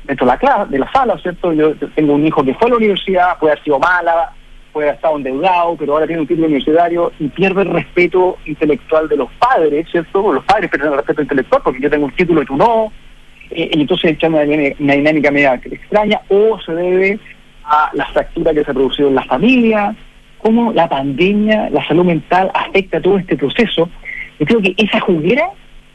dentro 0.05 0.25
de 0.25 0.31
la 0.31 0.37
clase, 0.37 0.71
de 0.71 0.79
la 0.79 0.91
sala, 0.91 1.17
¿cierto? 1.17 1.51
Yo 1.51 1.75
tengo 1.95 2.13
un 2.13 2.25
hijo 2.25 2.43
que 2.43 2.53
fue 2.53 2.67
a 2.67 2.69
la 2.69 2.77
universidad, 2.77 3.39
puede 3.39 3.53
haber 3.53 3.63
sido 3.63 3.79
mala, 3.79 4.31
haber 4.83 4.95
estado 4.95 5.17
endeudado, 5.17 5.75
pero 5.77 5.93
ahora 5.93 6.07
tiene 6.07 6.21
un 6.21 6.27
título 6.27 6.47
universitario 6.47 7.11
y 7.19 7.27
pierde 7.27 7.61
el 7.61 7.69
respeto 7.69 8.37
intelectual 8.45 9.07
de 9.07 9.17
los 9.17 9.29
padres, 9.33 9.87
¿cierto? 9.91 10.33
Los 10.33 10.43
padres 10.45 10.69
pierden 10.69 10.91
el 10.91 10.97
respeto 10.97 11.21
intelectual 11.21 11.61
porque 11.63 11.81
yo 11.81 11.89
tengo 11.89 12.05
un 12.05 12.15
título 12.15 12.41
y 12.41 12.45
tú 12.45 12.55
no, 12.55 12.91
eh, 13.51 13.69
y 13.73 13.81
entonces 13.81 14.11
echa 14.11 14.27
una, 14.27 14.41
una 14.79 14.93
dinámica 14.93 15.31
media 15.31 15.53
extraña, 15.55 16.21
o 16.29 16.59
se 16.61 16.73
debe 16.73 17.19
a 17.63 17.89
la 17.93 18.05
fractura 18.07 18.53
que 18.53 18.63
se 18.63 18.71
ha 18.71 18.73
producido 18.73 19.09
en 19.09 19.15
la 19.15 19.23
familia, 19.23 19.95
cómo 20.37 20.71
la 20.73 20.87
pandemia, 20.87 21.69
la 21.69 21.85
salud 21.87 22.05
mental 22.05 22.51
afecta 22.53 23.01
todo 23.01 23.17
este 23.17 23.35
proceso. 23.35 23.89
Yo 24.39 24.45
creo 24.45 24.61
que 24.61 24.73
esa 24.77 24.99
juguera, 24.99 25.49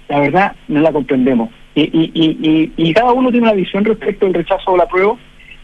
la 0.08 0.20
verdad, 0.20 0.52
no 0.68 0.80
la 0.80 0.92
comprendemos. 0.92 1.50
Y, 1.74 1.82
y, 1.82 2.72
y, 2.76 2.92
cada 2.92 3.12
uno 3.12 3.30
tiene 3.30 3.46
una 3.46 3.56
visión 3.56 3.82
respecto 3.84 4.26
al 4.26 4.34
rechazo 4.34 4.72
o 4.72 4.76
la 4.76 4.86
prueba, 4.86 5.16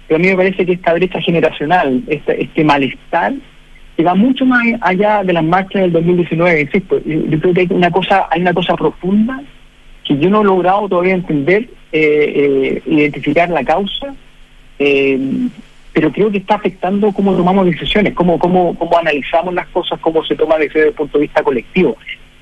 pero 0.09 0.17
a 0.17 0.21
mí 0.21 0.29
me 0.29 0.37
parece 0.37 0.65
que 0.65 0.73
esta 0.73 0.95
brecha 0.95 1.21
generacional, 1.21 2.03
este, 2.09 2.43
este 2.43 2.65
malestar, 2.65 3.35
que 3.97 4.03
va 4.03 4.15
mucho 4.15 4.47
más 4.47 4.65
allá 4.81 5.23
de 5.23 5.35
las 5.35 5.45
marchas 5.45 5.83
del 5.83 5.93
2019, 5.93 6.63
insisto, 6.63 7.01
yo 7.05 7.39
creo 7.41 7.55
que 7.55 7.61
hay 7.61 7.69
una 7.71 7.91
cosa, 7.91 8.27
hay 8.31 8.41
una 8.41 8.55
cosa 8.55 8.75
profunda 8.75 9.43
que 10.05 10.17
yo 10.17 10.31
no 10.31 10.41
he 10.41 10.45
logrado 10.45 10.89
todavía 10.89 11.15
entender, 11.15 11.69
eh, 11.93 12.81
eh, 12.83 12.83
identificar 12.87 13.51
la 13.51 13.63
causa, 13.63 14.15
eh, 14.79 15.19
pero 15.93 16.11
creo 16.13 16.31
que 16.31 16.39
está 16.39 16.55
afectando 16.55 17.13
cómo 17.13 17.37
tomamos 17.37 17.67
decisiones, 17.67 18.15
cómo, 18.15 18.39
cómo, 18.39 18.75
cómo 18.79 18.99
analizamos 18.99 19.53
las 19.53 19.67
cosas, 19.69 19.99
cómo 20.01 20.25
se 20.25 20.37
toma 20.37 20.57
desde 20.57 20.89
el 20.89 20.93
punto 20.95 21.19
de 21.19 21.23
vista 21.23 21.43
colectivo. 21.43 21.99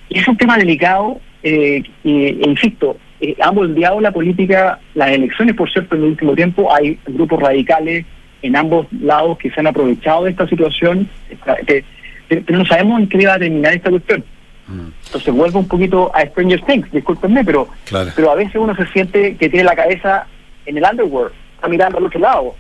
Y 0.09 0.19
es 0.19 0.29
un 0.29 0.37
tema 0.37 0.57
delicado, 0.57 1.19
eh, 1.43 1.83
e 2.05 2.39
insisto, 2.47 2.97
eh, 3.21 3.37
ha 3.41 3.53
moldeado 3.53 4.01
la 4.01 4.13
política, 4.13 4.79
las 4.95 5.11
elecciones, 5.11 5.55
por 5.55 5.71
cierto, 5.71 5.95
en 5.95 6.03
el 6.03 6.09
último 6.11 6.35
tiempo 6.35 6.73
hay 6.73 6.99
grupos 7.07 7.41
radicales 7.41 8.05
en 8.43 8.57
ambos 8.57 8.87
lados 8.93 9.39
que 9.39 9.51
se 9.51 9.61
han 9.61 9.67
aprovechado 9.67 10.25
de 10.25 10.31
esta 10.31 10.47
situación, 10.47 11.09
pero 12.29 12.59
no 12.59 12.67
sabemos 12.67 13.01
en 13.01 13.09
qué 13.09 13.27
va 13.27 13.35
a 13.35 13.39
terminar 13.39 13.73
esta 13.73 13.91
cuestión. 13.91 14.25
Mm. 14.69 14.89
Entonces 15.07 15.35
vuelvo 15.35 15.61
un 15.61 15.69
poquito 15.69 16.11
a 16.15 16.27
Stranger 16.27 16.61
Things, 16.63 16.91
discúlpenme, 16.93 17.45
pero, 17.45 17.69
pero 18.15 18.31
a 18.31 18.35
veces 18.35 18.57
uno 18.57 18.75
se 18.77 18.87
siente 18.89 19.37
que 19.37 19.49
tiene 19.49 19.65
la 19.65 19.77
cabeza 19.77 20.27
en 20.67 20.77
el 20.77 20.85
underworld, 20.85 21.33
está 21.55 21.69
mirando 21.69 21.99
al 21.99 22.05
otro 22.05 22.21
lado 22.21 22.55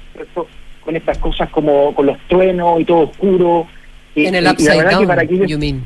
con 0.81 0.97
estas 0.97 1.19
cosas 1.19 1.51
como 1.51 1.95
con 1.95 2.07
los 2.07 2.17
truenos 2.29 2.81
y 2.81 2.85
todo 2.85 3.11
oscuro. 3.11 3.67
en 4.15 4.35
el 4.35 4.47
upside 4.47 4.89
down, 4.89 5.07
para 5.07 5.25
you 5.25 5.59
mean. 5.59 5.85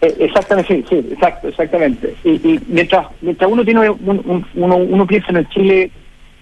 Exactamente, 0.00 0.84
sí, 0.88 1.08
exacto, 1.12 1.48
exactamente. 1.48 2.14
Y, 2.24 2.60
mientras, 2.68 3.06
mientras 3.20 3.50
uno 3.50 3.64
tiene 3.64 3.90
uno, 3.90 4.44
uno 4.54 5.06
piensa 5.06 5.30
en 5.30 5.36
el 5.38 5.48
Chile 5.48 5.90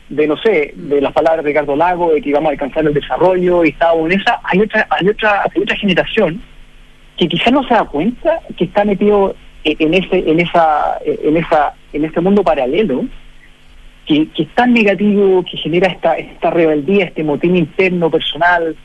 de 0.08 0.26
no 0.26 0.36
sé, 0.36 0.72
de 0.76 1.00
las 1.00 1.12
palabras 1.12 1.44
de 1.44 1.50
Ricardo 1.50 1.74
Lago, 1.74 2.12
de 2.12 2.22
que 2.22 2.28
íbamos 2.28 2.48
a 2.48 2.52
alcanzar 2.52 2.86
el 2.86 2.94
desarrollo 2.94 3.64
y 3.64 3.70
estamos 3.70 4.06
en 4.06 4.20
esa, 4.20 4.40
hay 4.44 4.60
otra, 4.60 4.86
hay 4.90 5.08
otra, 5.08 5.42
hay 5.42 5.62
otra 5.62 5.76
generación 5.76 6.40
que 7.16 7.28
quizás 7.28 7.52
no 7.52 7.66
se 7.66 7.74
da 7.74 7.84
cuenta 7.84 8.40
que 8.56 8.64
está 8.64 8.84
metido 8.84 9.34
en 9.64 9.94
ese, 9.94 10.18
en 10.18 10.38
esa, 10.38 10.98
en 11.04 11.36
esa, 11.36 11.74
en 11.92 12.04
este 12.04 12.20
mundo 12.20 12.44
paralelo 12.44 13.04
que, 14.06 14.28
es 14.36 14.48
tan 14.54 14.72
negativo, 14.72 15.44
que 15.44 15.56
genera 15.56 15.88
esta, 15.88 16.16
esta 16.16 16.50
rebeldía, 16.50 17.06
este 17.06 17.24
motín 17.24 17.56
interno, 17.56 18.10
personal. 18.10 18.76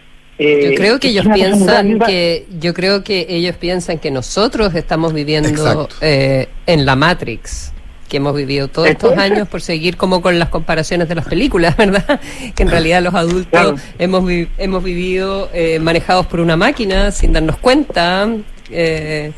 Eh, 0.43 0.71
yo 0.71 0.75
creo 0.75 0.99
que 0.99 1.09
ellos 1.09 1.27
piensan 1.31 1.99
que 1.99 2.47
yo 2.59 2.73
creo 2.73 3.03
que 3.03 3.27
ellos 3.29 3.55
piensan 3.57 3.99
que 3.99 4.09
nosotros 4.09 4.73
estamos 4.73 5.13
viviendo 5.13 5.87
eh, 6.01 6.49
en 6.65 6.85
la 6.85 6.95
Matrix 6.95 7.71
que 8.09 8.17
hemos 8.17 8.35
vivido 8.35 8.67
todos 8.67 8.89
estos 8.89 9.17
años 9.17 9.47
por 9.47 9.61
seguir 9.61 9.95
como 9.95 10.21
con 10.21 10.37
las 10.37 10.49
comparaciones 10.49 11.07
de 11.07 11.15
las 11.15 11.25
películas, 11.25 11.77
¿verdad? 11.77 12.19
Que 12.55 12.63
en 12.63 12.69
realidad 12.69 13.01
los 13.01 13.13
adultos 13.13 13.79
hemos, 13.99 14.29
hemos 14.57 14.83
vivido 14.83 15.49
eh, 15.53 15.79
manejados 15.79 16.25
por 16.25 16.41
una 16.41 16.57
máquina 16.57 17.11
sin 17.11 17.31
darnos 17.31 17.55
cuenta, 17.57 18.27
eh, 18.69 19.31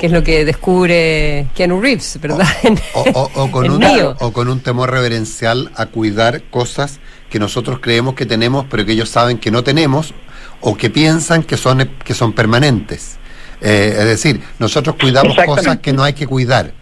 que 0.00 0.06
es 0.06 0.10
lo 0.10 0.24
que 0.24 0.44
descubre 0.44 1.46
Keanu 1.54 1.80
Reeves, 1.80 2.18
¿verdad? 2.20 2.48
O, 2.94 3.48
con 3.52 3.70
un, 3.70 3.84
o 4.18 4.32
con 4.32 4.48
un 4.48 4.58
temor 4.58 4.90
reverencial 4.90 5.70
a 5.76 5.86
cuidar 5.86 6.42
cosas 6.50 6.98
que 7.30 7.38
nosotros 7.38 7.78
creemos 7.80 8.14
que 8.14 8.26
tenemos, 8.26 8.66
pero 8.68 8.84
que 8.84 8.92
ellos 8.92 9.08
saben 9.08 9.38
que 9.38 9.52
no 9.52 9.62
tenemos, 9.62 10.14
o 10.60 10.76
que 10.76 10.90
piensan 10.90 11.42
que 11.42 11.56
son, 11.56 11.88
que 12.04 12.14
son 12.14 12.32
permanentes. 12.32 13.18
Eh, 13.60 13.94
es 13.98 14.04
decir, 14.04 14.40
nosotros 14.58 14.96
cuidamos 14.96 15.36
cosas 15.46 15.78
que 15.78 15.92
no 15.92 16.02
hay 16.02 16.12
que 16.12 16.26
cuidar, 16.26 16.72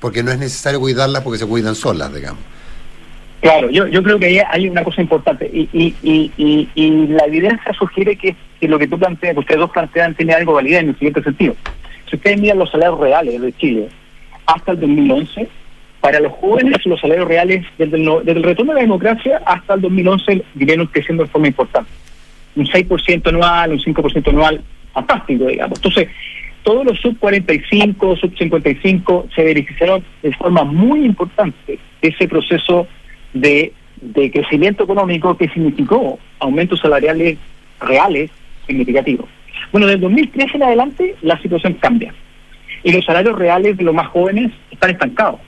porque 0.00 0.22
no 0.22 0.30
es 0.30 0.38
necesario 0.38 0.80
cuidarlas 0.80 1.22
porque 1.22 1.38
se 1.38 1.46
cuidan 1.46 1.74
solas, 1.74 2.12
digamos. 2.12 2.40
Claro, 3.40 3.68
yo, 3.68 3.86
yo 3.86 4.02
creo 4.02 4.18
que 4.18 4.26
ahí 4.26 4.38
hay 4.38 4.68
una 4.68 4.82
cosa 4.82 5.02
importante 5.02 5.44
y, 5.52 5.68
y, 5.70 5.94
y, 6.02 6.68
y, 6.74 7.06
la 7.08 7.26
evidencia 7.26 7.74
sugiere 7.74 8.16
que, 8.16 8.34
lo 8.62 8.78
que 8.78 8.88
tú 8.88 8.98
planteas, 8.98 9.34
que 9.34 9.40
ustedes 9.40 9.60
dos 9.60 9.70
plantean, 9.70 10.14
tiene 10.14 10.32
algo 10.32 10.52
de 10.52 10.56
validez 10.56 10.80
en 10.80 10.88
el 10.88 10.94
siguiente 10.94 11.22
sentido. 11.22 11.54
Si 12.08 12.16
ustedes 12.16 12.40
miran 12.40 12.58
los 12.58 12.70
salarios 12.70 12.98
reales 12.98 13.42
de 13.42 13.52
Chile 13.52 13.88
hasta 14.46 14.72
el 14.72 14.80
2011, 14.80 15.46
para 16.00 16.20
los 16.20 16.32
jóvenes 16.32 16.86
los 16.86 16.98
salarios 16.98 17.28
reales 17.28 17.66
desde 17.76 17.98
el, 17.98 18.10
desde 18.24 18.38
el 18.38 18.44
retorno 18.44 18.72
de 18.72 18.76
la 18.76 18.82
democracia 18.82 19.42
hasta 19.44 19.74
el 19.74 19.82
2011 19.82 20.42
vinieron 20.54 20.86
creciendo 20.86 21.24
de 21.24 21.28
forma 21.28 21.48
importante. 21.48 21.90
Un 22.56 22.66
6% 22.66 23.28
anual, 23.28 23.72
un 23.72 23.78
5% 23.78 24.28
anual, 24.28 24.62
fantástico, 24.92 25.46
digamos. 25.46 25.78
Entonces, 25.78 26.08
todos 26.64 26.84
los 26.84 26.98
sub 26.98 27.18
45, 27.18 28.16
sub 28.16 28.36
55 28.36 29.28
se 29.34 29.44
beneficiaron 29.44 30.02
de 30.22 30.32
forma 30.32 30.64
muy 30.64 31.04
importante 31.04 31.78
de 32.00 32.08
ese 32.08 32.26
proceso 32.26 32.88
de, 33.34 33.72
crecimiento 34.32 34.84
económico 34.84 35.36
que 35.36 35.48
significó 35.48 36.18
aumentos 36.38 36.80
salariales 36.80 37.38
reales 37.80 38.30
significativos. 38.66 39.26
Bueno, 39.72 39.86
del 39.86 40.00
2013 40.00 40.56
en 40.56 40.62
adelante 40.62 41.16
la 41.22 41.40
situación 41.40 41.74
cambia 41.74 42.14
y 42.82 42.92
los 42.92 43.04
salarios 43.04 43.38
reales 43.38 43.76
de 43.76 43.84
los 43.84 43.94
más 43.94 44.08
jóvenes 44.08 44.50
están 44.70 44.90
estancados. 44.90 45.40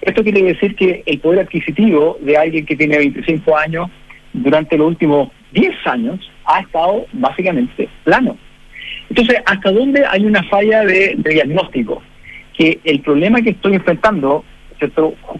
Esto 0.00 0.22
quiere 0.22 0.42
decir 0.42 0.74
que 0.74 1.02
el 1.06 1.20
poder 1.20 1.40
adquisitivo 1.40 2.18
de 2.20 2.36
alguien 2.36 2.66
que 2.66 2.76
tiene 2.76 2.98
25 2.98 3.56
años 3.56 3.90
durante 4.32 4.76
los 4.76 4.88
últimos 4.88 5.30
10 5.52 5.86
años 5.86 6.30
ha 6.44 6.60
estado 6.60 7.06
básicamente 7.12 7.88
plano. 8.04 8.36
Entonces, 9.08 9.38
¿hasta 9.46 9.70
dónde 9.70 10.04
hay 10.06 10.24
una 10.24 10.42
falla 10.44 10.84
de, 10.84 11.14
diagnóstico? 11.18 12.02
Que 12.56 12.80
el 12.84 13.00
problema 13.00 13.42
que 13.42 13.50
estoy 13.50 13.74
enfrentando 13.74 14.44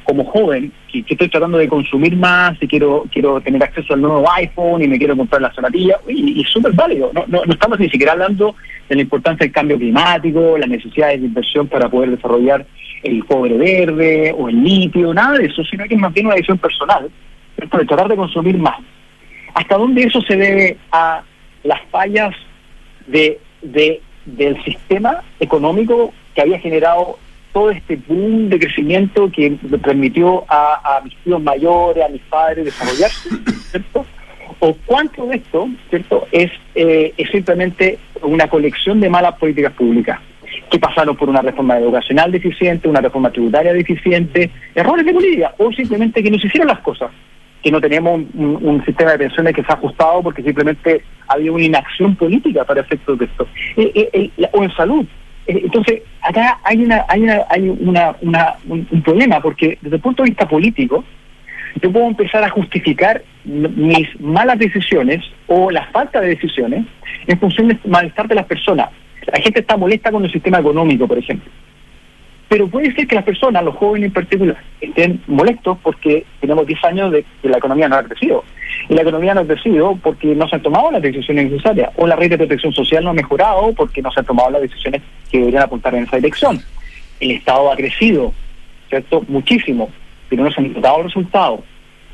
como 0.04 0.24
joven, 0.24 0.72
que, 0.90 1.04
estoy 1.08 1.28
tratando 1.28 1.58
de 1.58 1.68
consumir 1.68 2.16
más 2.16 2.56
y 2.60 2.68
quiero 2.68 3.04
quiero 3.10 3.40
tener 3.40 3.62
acceso 3.62 3.94
al 3.94 4.00
nuevo 4.00 4.24
iPhone 4.36 4.82
y 4.82 4.86
me 4.88 4.98
quiero 4.98 5.16
comprar 5.16 5.42
la 5.42 5.52
zapatilla, 5.52 5.96
y, 6.08 6.40
y 6.40 6.44
súper 6.44 6.72
válido. 6.72 7.10
No, 7.12 7.24
no, 7.26 7.42
estamos 7.52 7.80
ni 7.80 7.88
siquiera 7.88 8.12
hablando 8.12 8.54
de 8.88 8.94
la 8.94 9.02
importancia 9.02 9.44
del 9.44 9.52
cambio 9.52 9.78
climático, 9.78 10.56
las 10.58 10.68
necesidades 10.68 11.20
de 11.20 11.26
inversión 11.26 11.66
para 11.66 11.88
poder 11.88 12.10
desarrollar 12.10 12.64
el 13.02 13.24
cobre 13.24 13.56
verde 13.56 14.34
o 14.36 14.48
el 14.48 14.62
litio, 14.62 15.12
nada 15.12 15.38
de 15.38 15.46
eso, 15.46 15.64
sino 15.64 15.84
que 15.84 15.94
es 15.94 16.00
más 16.00 16.12
una 16.16 16.34
decisión 16.34 16.58
personal, 16.58 17.10
de 17.56 17.66
tratar 17.66 18.08
de 18.08 18.16
consumir 18.16 18.56
más. 18.58 18.78
¿Hasta 19.54 19.76
dónde 19.76 20.02
eso 20.04 20.20
se 20.22 20.36
debe 20.36 20.76
a 20.90 21.22
las 21.62 21.80
fallas 21.90 22.34
de, 23.06 23.38
de 23.62 24.00
del 24.24 24.62
sistema 24.64 25.22
económico 25.40 26.12
que 26.34 26.42
había 26.42 26.58
generado 26.58 27.18
todo 27.52 27.70
este 27.70 27.96
boom 27.96 28.48
de 28.48 28.58
crecimiento 28.58 29.30
que 29.30 29.50
permitió 29.82 30.44
a, 30.48 31.00
mis 31.04 31.16
tíos 31.18 31.42
mayores, 31.42 32.04
a 32.04 32.08
mis 32.08 32.22
padres 32.22 32.64
desarrollarse, 32.64 33.28
¿cierto? 33.70 34.06
O 34.60 34.74
cuánto 34.86 35.26
de 35.26 35.36
esto, 35.36 35.68
¿cierto?, 35.90 36.26
es, 36.32 36.50
eh, 36.74 37.12
es 37.16 37.30
simplemente 37.30 37.98
una 38.22 38.48
colección 38.48 39.00
de 39.00 39.10
malas 39.10 39.34
políticas 39.34 39.72
públicas 39.72 40.20
que 40.70 40.78
pasaron 40.78 41.16
por 41.16 41.28
una 41.28 41.42
reforma 41.42 41.78
educacional 41.78 42.32
deficiente, 42.32 42.88
una 42.88 43.00
reforma 43.00 43.30
tributaria 43.30 43.74
deficiente, 43.74 44.50
errores 44.74 45.04
de 45.04 45.12
política, 45.12 45.54
o 45.58 45.70
simplemente 45.72 46.22
que 46.22 46.30
no 46.30 46.38
se 46.38 46.46
hicieron 46.46 46.68
las 46.68 46.80
cosas, 46.80 47.10
que 47.62 47.70
no 47.70 47.80
teníamos 47.80 48.22
un, 48.34 48.82
sistema 48.84 49.12
de 49.12 49.18
pensiones 49.18 49.54
que 49.54 49.62
se 49.62 49.72
ha 49.72 49.76
ajustado 49.76 50.22
porque 50.22 50.42
simplemente 50.42 51.02
había 51.28 51.52
una 51.52 51.64
inacción 51.64 52.16
política 52.16 52.64
para 52.64 52.80
efectos 52.80 53.18
de 53.18 53.26
esto. 53.26 53.46
Eh, 53.76 54.10
eh, 54.12 54.48
o 54.52 54.64
en 54.64 54.74
salud, 54.74 55.06
eh, 55.46 55.60
entonces, 55.64 56.02
acá 56.20 56.58
hay 56.64 56.78
una, 56.78 57.04
hay 57.08 57.22
una, 57.22 57.42
hay 57.48 57.68
una, 57.68 58.16
un, 58.68 59.02
problema, 59.02 59.40
porque 59.40 59.78
desde 59.80 59.96
el 59.96 60.02
punto 60.02 60.22
de 60.22 60.30
vista 60.30 60.48
político, 60.48 61.04
yo 61.80 61.90
puedo 61.90 62.06
empezar 62.06 62.44
a 62.44 62.50
justificar 62.50 63.22
mis 63.44 64.20
malas 64.20 64.58
decisiones 64.58 65.24
o 65.46 65.70
la 65.70 65.86
falta 65.86 66.20
de 66.20 66.28
decisiones 66.28 66.84
en 67.26 67.38
función 67.40 67.68
del 67.68 67.80
malestar 67.86 68.28
de 68.28 68.34
las 68.34 68.46
personas. 68.46 68.90
La 69.26 69.40
gente 69.40 69.60
está 69.60 69.76
molesta 69.76 70.10
con 70.10 70.24
el 70.24 70.30
sistema 70.30 70.58
económico, 70.58 71.08
por 71.08 71.18
ejemplo. 71.18 71.50
Pero 72.52 72.68
puede 72.68 72.92
ser 72.92 73.06
que 73.06 73.14
las 73.14 73.24
personas, 73.24 73.64
los 73.64 73.74
jóvenes 73.76 74.08
en 74.08 74.12
particular, 74.12 74.62
estén 74.78 75.22
molestos 75.26 75.78
porque 75.82 76.26
tenemos 76.38 76.66
10 76.66 76.84
años 76.84 77.10
de 77.10 77.24
que 77.40 77.48
la 77.48 77.56
economía 77.56 77.88
no 77.88 77.96
ha 77.96 78.02
crecido. 78.02 78.44
Y 78.90 78.94
la 78.94 79.00
economía 79.00 79.32
no 79.32 79.40
ha 79.40 79.46
crecido 79.46 79.98
porque 80.02 80.34
no 80.34 80.46
se 80.46 80.56
han 80.56 80.62
tomado 80.62 80.90
las 80.90 81.00
decisiones 81.00 81.50
necesarias. 81.50 81.90
O 81.96 82.06
la 82.06 82.14
red 82.14 82.28
de 82.28 82.36
protección 82.36 82.74
social 82.74 83.04
no 83.04 83.08
ha 83.08 83.14
mejorado 83.14 83.72
porque 83.72 84.02
no 84.02 84.12
se 84.12 84.20
han 84.20 84.26
tomado 84.26 84.50
las 84.50 84.60
decisiones 84.60 85.00
que 85.30 85.38
deberían 85.38 85.62
apuntar 85.62 85.94
en 85.94 86.04
esa 86.04 86.16
dirección. 86.16 86.60
el 87.20 87.30
Estado 87.30 87.72
ha 87.72 87.76
crecido, 87.76 88.34
¿cierto? 88.90 89.24
Muchísimo, 89.28 89.88
pero 90.28 90.44
no 90.44 90.52
se 90.52 90.60
han 90.60 90.74
notado 90.74 91.04
resultados. 91.04 91.60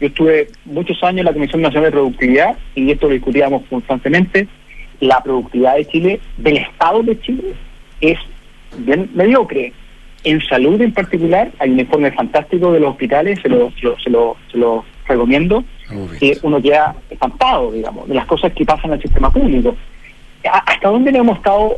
Yo 0.01 0.07
estuve 0.07 0.47
muchos 0.66 1.03
años 1.03 1.18
en 1.18 1.24
la 1.24 1.32
Comisión 1.32 1.62
Nacional 1.62 1.91
de 1.91 1.97
Productividad 1.97 2.57
y 2.76 2.93
esto 2.93 3.09
lo 3.09 3.14
discutíamos 3.14 3.64
constantemente. 3.68 4.47
La 5.01 5.20
productividad 5.20 5.74
de 5.74 5.84
Chile, 5.86 6.20
del 6.36 6.59
Estado 6.59 7.03
de 7.03 7.20
Chile, 7.22 7.55
es 8.01 8.20
bien 8.76 9.11
mediocre. 9.14 9.72
En 10.24 10.40
salud 10.42 10.80
en 10.80 10.92
particular, 10.92 11.50
hay 11.58 11.70
un 11.70 11.80
informe 11.80 12.10
fantástico 12.12 12.72
de 12.72 12.80
los 12.80 12.90
hospitales, 12.90 13.38
se 13.40 13.48
lo, 13.48 13.70
se 13.72 13.82
lo, 13.86 13.98
se 13.98 14.10
lo, 14.10 14.36
se 14.50 14.58
lo 14.58 14.84
recomiendo, 15.06 15.64
que 16.18 16.36
uno 16.42 16.60
queda 16.60 16.94
espantado, 17.08 17.72
digamos, 17.72 18.08
de 18.08 18.14
las 18.14 18.26
cosas 18.26 18.52
que 18.52 18.64
pasan 18.66 18.86
en 18.90 18.94
el 18.96 19.02
sistema 19.02 19.32
público. 19.32 19.74
¿A- 20.50 20.58
¿Hasta 20.72 20.88
dónde 20.88 21.12
le 21.12 21.18
hemos 21.18 21.38
estado 21.38 21.76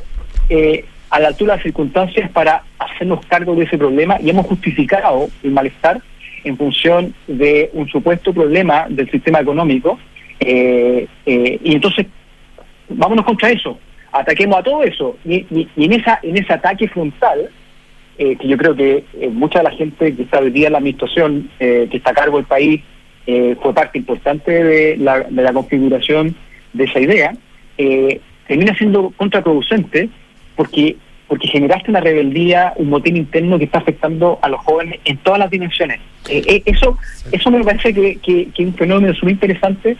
eh, 0.48 0.84
a 1.10 1.20
la 1.20 1.28
altura 1.28 1.52
de 1.52 1.56
las 1.58 1.62
circunstancias 1.64 2.30
para 2.30 2.62
hacernos 2.78 3.24
cargo 3.26 3.54
de 3.54 3.64
ese 3.64 3.76
problema 3.78 4.16
y 4.20 4.30
hemos 4.30 4.46
justificado 4.46 5.28
el 5.42 5.50
malestar 5.52 6.00
en 6.44 6.56
función 6.56 7.14
de 7.28 7.70
un 7.74 7.86
supuesto 7.88 8.32
problema 8.32 8.86
del 8.88 9.10
sistema 9.10 9.40
económico? 9.40 9.98
eh, 10.40 11.06
eh, 11.26 11.60
y 11.62 11.74
entonces, 11.74 12.06
vámonos 12.88 13.26
contra 13.26 13.50
eso, 13.50 13.78
ataquemos 14.10 14.58
a 14.58 14.62
todo 14.62 14.82
eso. 14.82 15.16
Y, 15.24 15.44
y- 15.50 15.68
y 15.76 15.84
en, 15.84 15.92
esa, 15.92 16.18
en 16.22 16.36
ese 16.38 16.52
ataque 16.54 16.88
frontal, 16.88 17.50
eh, 18.20 18.36
que 18.36 18.48
yo 18.48 18.58
creo 18.58 18.76
que 18.76 19.02
eh, 19.18 19.30
mucha 19.30 19.60
de 19.60 19.64
la 19.64 19.70
gente 19.70 20.14
que 20.14 20.22
está 20.24 20.40
hoy 20.40 20.50
día 20.50 20.66
en 20.66 20.72
la 20.72 20.78
administración, 20.78 21.50
eh, 21.58 21.88
que 21.90 21.96
está 21.96 22.10
a 22.10 22.14
cargo 22.14 22.36
del 22.36 22.44
país, 22.44 22.82
eh, 23.26 23.56
fue 23.62 23.72
parte 23.72 23.96
importante 23.96 24.52
de 24.62 24.98
la, 24.98 25.20
de 25.20 25.42
la 25.42 25.54
configuración 25.54 26.36
de 26.74 26.84
esa 26.84 27.00
idea, 27.00 27.32
eh, 27.78 28.20
termina 28.46 28.74
siendo 28.76 29.10
contraproducente 29.16 30.10
porque 30.54 30.96
porque 31.28 31.46
generaste 31.46 31.90
una 31.90 32.00
rebeldía, 32.00 32.74
un 32.74 32.90
motín 32.90 33.16
interno 33.16 33.56
que 33.56 33.64
está 33.64 33.78
afectando 33.78 34.40
a 34.42 34.48
los 34.48 34.60
jóvenes 34.62 34.98
en 35.04 35.16
todas 35.18 35.38
las 35.38 35.48
dimensiones. 35.48 36.00
Eso 36.28 36.98
eso 37.30 37.50
me 37.52 37.62
parece 37.62 37.94
que, 37.94 38.16
que, 38.16 38.48
que 38.50 38.62
es 38.62 38.68
un 38.68 38.74
fenómeno 38.74 39.14
súper 39.14 39.34
interesante 39.34 39.96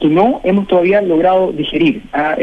que 0.00 0.06
no 0.06 0.40
hemos 0.44 0.68
todavía 0.68 1.02
logrado 1.02 1.50
digerir. 1.50 2.02
¿ah? 2.12 2.36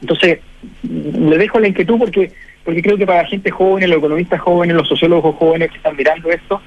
Entonces, 0.00 0.38
le 0.84 1.36
dejo 1.36 1.58
la 1.58 1.66
inquietud 1.66 1.98
porque 1.98 2.30
porque 2.64 2.82
creo 2.82 2.96
que 2.96 3.06
para 3.06 3.22
la 3.22 3.28
gente 3.28 3.50
joven, 3.50 3.88
los 3.88 3.98
economistas 3.98 4.40
jóvenes, 4.40 4.76
los 4.76 4.88
sociólogos 4.88 5.36
jóvenes 5.36 5.70
que 5.70 5.76
están 5.76 5.96
mirando 5.96 6.30
esto, 6.30 6.60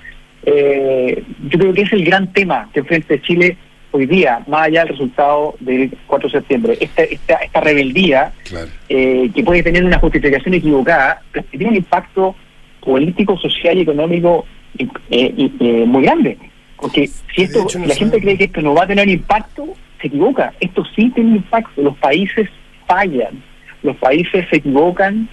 eh, 0.45 1.23
yo 1.49 1.59
creo 1.59 1.73
que 1.73 1.81
es 1.81 1.93
el 1.93 2.05
gran 2.05 2.31
tema 2.33 2.69
que 2.73 2.81
enfrenta 2.81 3.19
Chile 3.21 3.57
hoy 3.91 4.05
día, 4.05 4.41
más 4.47 4.67
allá 4.67 4.81
del 4.81 4.89
resultado 4.89 5.55
del 5.59 5.91
4 6.07 6.29
de 6.29 6.37
septiembre. 6.39 6.77
Esta, 6.79 7.03
esta, 7.03 7.35
esta 7.35 7.61
rebeldía 7.61 8.33
Claro. 8.43 8.67
eh, 8.89 9.31
que 9.33 9.43
puede 9.43 9.63
tener 9.63 9.85
una 9.85 9.99
justificación 9.99 10.53
equivocada, 10.53 11.21
pero 11.31 11.45
que 11.49 11.57
tiene 11.57 11.71
un 11.71 11.77
impacto 11.77 12.35
político, 12.81 13.37
social 13.37 13.77
y 13.77 13.81
económico 13.81 14.45
eh, 14.77 14.89
eh, 15.09 15.83
muy 15.87 16.03
grande. 16.03 16.37
Porque 16.77 17.07
si 17.07 17.43
esto, 17.43 17.63
hecho, 17.63 17.79
no 17.79 17.85
la 17.87 17.95
gente 17.95 18.19
cree 18.19 18.37
que 18.37 18.43
esto 18.45 18.61
no 18.61 18.75
va 18.75 18.83
a 18.83 18.87
tener 18.87 19.07
impacto, 19.07 19.65
se 20.01 20.07
equivoca. 20.07 20.53
Esto 20.59 20.83
sí 20.95 21.09
tiene 21.11 21.31
un 21.31 21.35
impacto. 21.37 21.81
Los 21.81 21.97
países 21.97 22.49
fallan, 22.85 23.41
los 23.81 23.95
países 23.95 24.45
se 24.49 24.57
equivocan, 24.57 25.29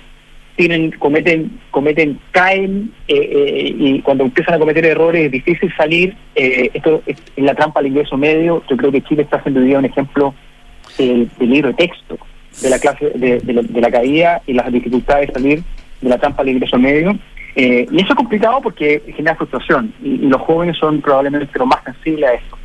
tienen, 0.57 0.91
cometen, 0.93 1.61
cometen, 1.71 2.19
caen 2.31 2.93
eh, 3.09 3.17
eh, 3.17 3.75
y 3.77 4.01
cuando 4.01 4.25
empiezan 4.25 4.55
a 4.55 4.59
cometer 4.59 4.85
errores 4.85 5.27
es 5.27 5.33
difícil 5.33 5.73
salir. 5.77 6.15
Eh, 6.35 6.71
esto 6.75 7.03
es 7.07 7.17
en 7.37 7.47
la 7.47 7.55
trampa 7.55 7.81
al 7.81 7.87
ingreso 7.87 8.17
medio. 8.17 8.63
Yo 8.69 8.77
creo 8.77 8.93
que 8.93 9.03
Chile 9.03 9.23
está 9.23 9.39
haciendo 9.39 9.61
un 9.61 9.85
ejemplo 9.85 10.35
del, 10.99 11.31
del 11.39 11.51
libro 11.51 11.69
de 11.69 11.75
texto 11.75 12.19
de 12.61 12.71
la 12.71 12.79
clase 12.79 13.11
de, 13.11 13.81
la, 13.81 13.91
caída 13.91 14.43
y 14.47 14.53
las 14.53 14.71
dificultades 14.71 15.29
de 15.29 15.33
salir 15.33 15.63
de 16.01 16.09
la 16.09 16.19
trampa 16.19 16.43
al 16.43 16.51
ingreso 16.51 16.79
medio. 16.79 17.17
Eh, 17.55 17.87
y 17.91 17.97
eso 17.97 18.09
es 18.13 18.15
complicado 18.15 18.61
porque 18.63 19.03
genera 19.15 19.37
frustración 19.37 19.93
y, 20.03 20.15
y 20.15 20.27
los 20.27 20.41
jóvenes 20.43 20.77
son 20.79 21.01
probablemente 21.01 21.59
los 21.59 21.67
más 21.67 21.83
sensibles 21.85 22.31
a 22.31 22.35
esto. 22.35 22.59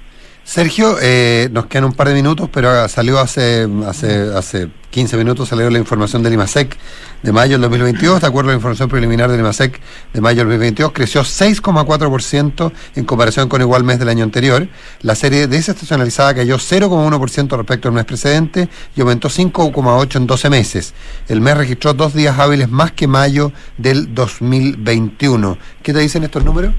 Sergio, 0.47 0.95
eh, 1.01 1.49
nos 1.51 1.65
quedan 1.65 1.83
un 1.83 1.91
par 1.91 2.07
de 2.07 2.13
minutos, 2.13 2.49
pero 2.49 2.87
salió 2.87 3.19
hace, 3.19 3.67
hace, 3.85 4.33
hace 4.33 4.69
15 4.91 5.17
minutos, 5.17 5.49
salió 5.49 5.69
la 5.69 5.77
información 5.77 6.23
del 6.23 6.31
IMASEC 6.31 6.77
de 7.21 7.33
mayo 7.33 7.55
del 7.55 7.63
2022. 7.63 8.21
De 8.21 8.27
acuerdo 8.27 8.51
a 8.51 8.53
la 8.53 8.55
información 8.55 8.87
preliminar 8.87 9.29
del 9.29 9.41
IMASEC 9.41 9.77
de 10.13 10.21
mayo 10.21 10.37
del 10.37 10.47
2022, 10.47 10.93
creció 10.93 11.23
6,4% 11.23 12.71
en 12.95 13.03
comparación 13.03 13.49
con 13.49 13.59
igual 13.59 13.83
mes 13.83 13.99
del 13.99 14.07
año 14.07 14.23
anterior. 14.23 14.69
La 15.01 15.15
serie 15.15 15.47
desestacionalizada 15.47 16.33
cayó 16.33 16.55
0,1% 16.55 17.57
respecto 17.57 17.89
al 17.89 17.93
mes 17.93 18.05
precedente 18.05 18.69
y 18.95 19.01
aumentó 19.01 19.27
5,8% 19.27 20.15
en 20.15 20.27
12 20.27 20.49
meses. 20.49 20.93
El 21.27 21.41
mes 21.41 21.57
registró 21.57 21.93
dos 21.93 22.13
días 22.13 22.39
hábiles 22.39 22.69
más 22.69 22.93
que 22.93 23.05
mayo 23.05 23.51
del 23.77 24.15
2021. 24.15 25.57
¿Qué 25.83 25.91
te 25.91 25.99
dicen 25.99 26.23
estos 26.23 26.45
números? 26.45 26.73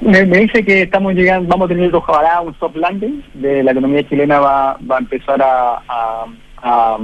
Me, 0.00 0.24
dice 0.24 0.64
que 0.64 0.82
estamos 0.82 1.14
llegando, 1.14 1.48
vamos 1.48 1.66
a 1.66 1.74
tener 1.74 1.94
ojalá 1.94 2.40
un 2.40 2.54
soft 2.58 2.76
landing, 2.76 3.22
de 3.34 3.62
la 3.62 3.72
economía 3.72 4.06
chilena 4.08 4.40
va, 4.40 4.78
va 4.90 4.96
a 4.96 5.00
empezar 5.00 5.42
a, 5.42 5.74
a- 5.88 6.26
a- 6.62 6.98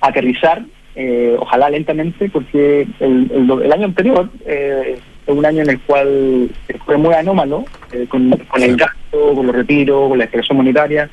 a 0.00 0.06
aterrizar, 0.08 0.62
eh, 0.96 1.36
ojalá 1.38 1.68
lentamente, 1.70 2.28
porque 2.30 2.86
el, 3.00 3.30
el- 3.62 3.72
año 3.72 3.84
anterior 3.86 4.30
eh, 4.46 4.98
fue 5.26 5.34
un 5.34 5.44
año 5.44 5.62
en 5.62 5.70
el 5.70 5.80
cual 5.80 6.48
fue 6.86 6.96
muy 6.96 7.14
anómalo, 7.14 7.64
eh, 7.92 8.06
con, 8.08 8.30
con 8.30 8.62
el 8.62 8.76
gasto, 8.76 9.34
con 9.34 9.46
los 9.46 9.54
retiros, 9.56 10.08
con 10.08 10.18
la 10.18 10.24
expresión 10.24 10.56
monetaria. 10.56 11.10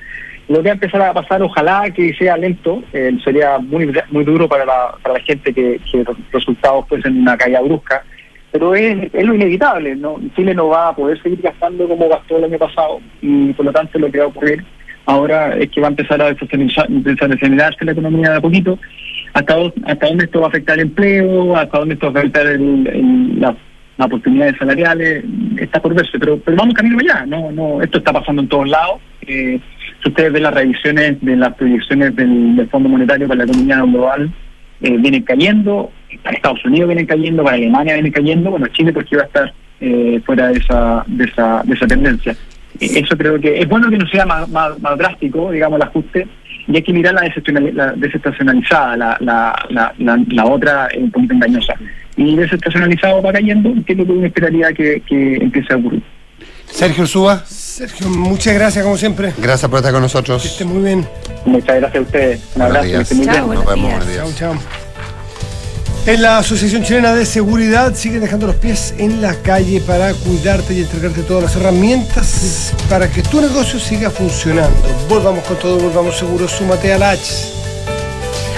Lo 0.48 0.58
que 0.58 0.64
va 0.64 0.72
a 0.72 0.74
empezar 0.74 1.02
a 1.02 1.14
pasar, 1.14 1.42
ojalá 1.42 1.90
que 1.94 2.14
sea 2.14 2.36
lento, 2.38 2.84
eh, 2.94 3.12
sería 3.24 3.58
muy 3.60 3.92
muy 4.12 4.24
duro 4.24 4.48
para 4.50 4.66
la, 4.66 4.96
para 5.02 5.16
la 5.16 5.22
gente 5.22 5.54
que, 5.54 5.80
que 5.92 6.04
los 6.04 6.18
resultados 6.32 6.88
fuesen 6.88 7.22
una 7.22 7.38
caída 7.38 7.62
brusca, 7.62 8.04
pero 8.52 8.76
es, 8.76 9.14
es 9.14 9.26
lo 9.26 9.34
inevitable, 9.36 9.96
¿no? 9.96 10.20
Chile 10.36 10.54
no 10.54 10.68
va 10.68 10.90
a 10.90 10.96
poder 10.96 11.22
seguir 11.22 11.42
gastando 11.42 11.88
como 11.88 12.10
gastó 12.10 12.38
el 12.38 12.44
año 12.46 12.58
pasado 12.58 13.00
y 13.22 13.54
por 13.54 13.66
lo 13.66 13.72
tanto 13.72 13.98
lo 14.00 14.12
que 14.12 14.18
va 14.20 14.26
a 14.26 14.28
ocurrir 14.28 14.64
ahora 15.06 15.56
es 15.58 15.70
que 15.72 15.82
va 15.82 15.88
a 15.88 15.90
empezar 15.92 16.22
a 16.22 16.32
desestacionalizarse 16.34 17.86
la 17.86 17.92
economía 17.92 18.32
de 18.32 18.38
a 18.38 18.42
poquito, 18.42 18.78
hasta, 19.34 19.56
hasta 19.86 20.08
dónde 20.08 20.26
esto 20.26 20.40
va 20.42 20.48
a 20.48 20.50
afectar 20.50 20.76
el 20.78 20.84
empleo, 20.88 21.56
hasta 21.56 21.80
dónde 21.80 21.94
esto 21.96 22.12
va 22.12 22.20
a 22.20 22.24
afectar 22.24 22.46
el, 22.48 22.88
el- 22.88 23.40
la- 23.40 23.56
las 23.98 24.08
oportunidades 24.08 24.56
salariales, 24.58 25.24
está 25.58 25.80
por 25.82 25.94
verse, 25.94 26.18
pero, 26.18 26.40
pero 26.40 26.58
vamos 26.58 26.74
camino 26.74 26.98
allá, 27.00 27.26
no, 27.26 27.52
no, 27.52 27.82
esto 27.82 28.00
está 28.00 28.12
pasando 28.14 28.42
en 28.42 28.48
todos 28.48 28.68
lados. 28.68 29.00
Eh, 29.28 29.60
si 30.02 30.10
ustedes 30.10 30.32
ven 30.34 30.44
las 30.44 30.54
revisiones 30.56 31.22
de 31.22 31.36
las 31.36 31.54
proyecciones 31.54 32.16
del, 32.16 32.56
del 32.56 32.68
Fondo 32.70 32.90
Monetario 32.90 33.28
para 33.28 33.40
la 33.40 33.44
economía 33.44 33.82
global, 33.82 34.32
eh, 34.82 34.98
vienen 34.98 35.22
cayendo, 35.24 35.92
para 36.24 36.36
Estados 36.36 36.64
Unidos 36.66 36.88
vienen 36.88 37.06
cayendo, 37.06 37.44
para 37.44 37.56
Alemania 37.56 37.94
vienen 37.94 38.12
cayendo, 38.12 38.52
bueno, 38.52 38.68
Chile 38.68 38.92
porque 38.94 39.18
va 39.18 39.24
a 39.24 39.26
estar 39.26 39.54
eh, 39.80 40.22
fuera 40.26 40.48
de 40.50 40.60
esa, 40.60 41.04
de 41.08 41.24
esa, 41.26 41.62
de 41.64 41.74
esa 41.74 41.88
tendencia. 41.88 42.36
Eh, 42.80 43.00
Eso 43.04 43.18
creo 43.18 43.40
que 43.40 43.60
es 43.60 43.68
bueno 43.68 43.90
que 43.90 43.98
no 43.98 44.08
sea 44.08 44.26
más, 44.26 44.48
más, 44.50 44.80
más 44.80 44.98
drástico, 44.98 45.52
digamos, 45.52 45.78
el 45.80 45.84
ajuste, 45.88 46.28
y 46.68 46.76
hay 46.76 46.84
que 46.84 46.94
mirar 46.94 47.14
la, 47.16 47.22
desestacionali- 47.22 47.74
la 47.74 47.92
desestacionalizada, 47.94 48.96
la, 48.98 49.18
la, 49.20 49.56
la, 49.70 49.94
la, 49.98 50.20
la 50.30 50.46
otra 50.46 50.88
es 50.88 51.00
un 51.00 51.12
poquito 51.12 51.34
engañosa. 51.34 51.74
Y 52.16 52.36
desestacionalizado 52.36 53.22
va 53.22 53.34
cayendo, 53.34 53.74
que 53.86 53.94
es 53.94 53.98
lo 53.98 54.06
que 54.06 54.12
uno 54.12 54.26
esperaría 54.28 54.72
que, 54.74 55.02
que 55.08 55.36
empiece 55.38 55.74
a 55.74 55.78
ocurrir. 55.78 56.04
Sergio 56.66 57.06
Suba, 57.06 57.44
Sergio, 57.46 58.08
muchas 58.08 58.54
gracias 58.54 58.84
como 58.86 58.96
siempre. 58.98 59.34
gracias 59.38 59.70
por 59.70 59.80
estar 59.80 59.92
con 59.92 60.02
nosotros. 60.04 60.42
Que 60.42 60.48
esté 60.48 60.66
muy 60.66 60.84
bien. 60.84 61.06
Muchas 61.46 61.76
gracias 61.80 61.96
a 61.96 62.02
ustedes. 62.06 62.52
Un 62.56 62.62
Buenos 62.62 62.78
abrazo, 62.78 63.16
Chao, 63.26 63.48
Nos 63.48 63.66
vemos, 63.66 63.76
días. 63.76 63.82
buenos 63.82 64.08
días. 64.08 64.36
Chao, 64.38 64.54
chao. 64.54 64.81
En 66.08 66.24
la 66.24 66.40
Asociación 66.40 66.84
Chilena 66.84 67.14
de 67.14 67.28
Seguridad 67.28 67.94
siguen 67.94 68.22
dejando 68.22 68.48
los 68.48 68.56
pies 68.56 68.96
en 68.98 69.22
la 69.22 69.36
calle 69.36 69.80
para 69.82 70.16
cuidarte 70.16 70.74
y 70.74 70.82
entregarte 70.82 71.22
todas 71.22 71.44
las 71.44 71.56
herramientas 71.56 72.74
para 72.90 73.08
que 73.08 73.22
tu 73.22 73.40
negocio 73.40 73.80
siga 73.80 74.10
funcionando. 74.10 74.76
Volvamos 75.08 75.44
con 75.44 75.60
todo, 75.60 75.78
volvamos 75.78 76.18
seguros, 76.18 76.52
súmate 76.54 76.92
a 76.92 76.98
la 76.98 77.12
H. 77.12 77.61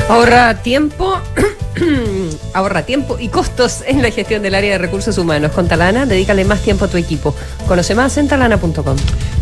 Ahorra 0.10 0.62
tiempo, 0.62 1.18
ahorra 2.54 2.84
tiempo 2.84 3.18
y 3.20 3.30
costos 3.30 3.84
en 3.88 4.02
la 4.02 4.12
gestión 4.12 4.44
del 4.44 4.54
área 4.54 4.74
de 4.74 4.78
recursos 4.78 5.18
humanos. 5.18 5.52
Con 5.54 5.68
Talana, 5.68 6.06
dedícale 6.06 6.46
más 6.46 6.62
tiempo 6.62 6.86
a 6.86 6.88
tu 6.88 6.98
equipo. 6.98 7.34
Conoce 7.68 7.96
más 7.96 8.18
en 8.18 8.28
talana.com. 8.28 8.98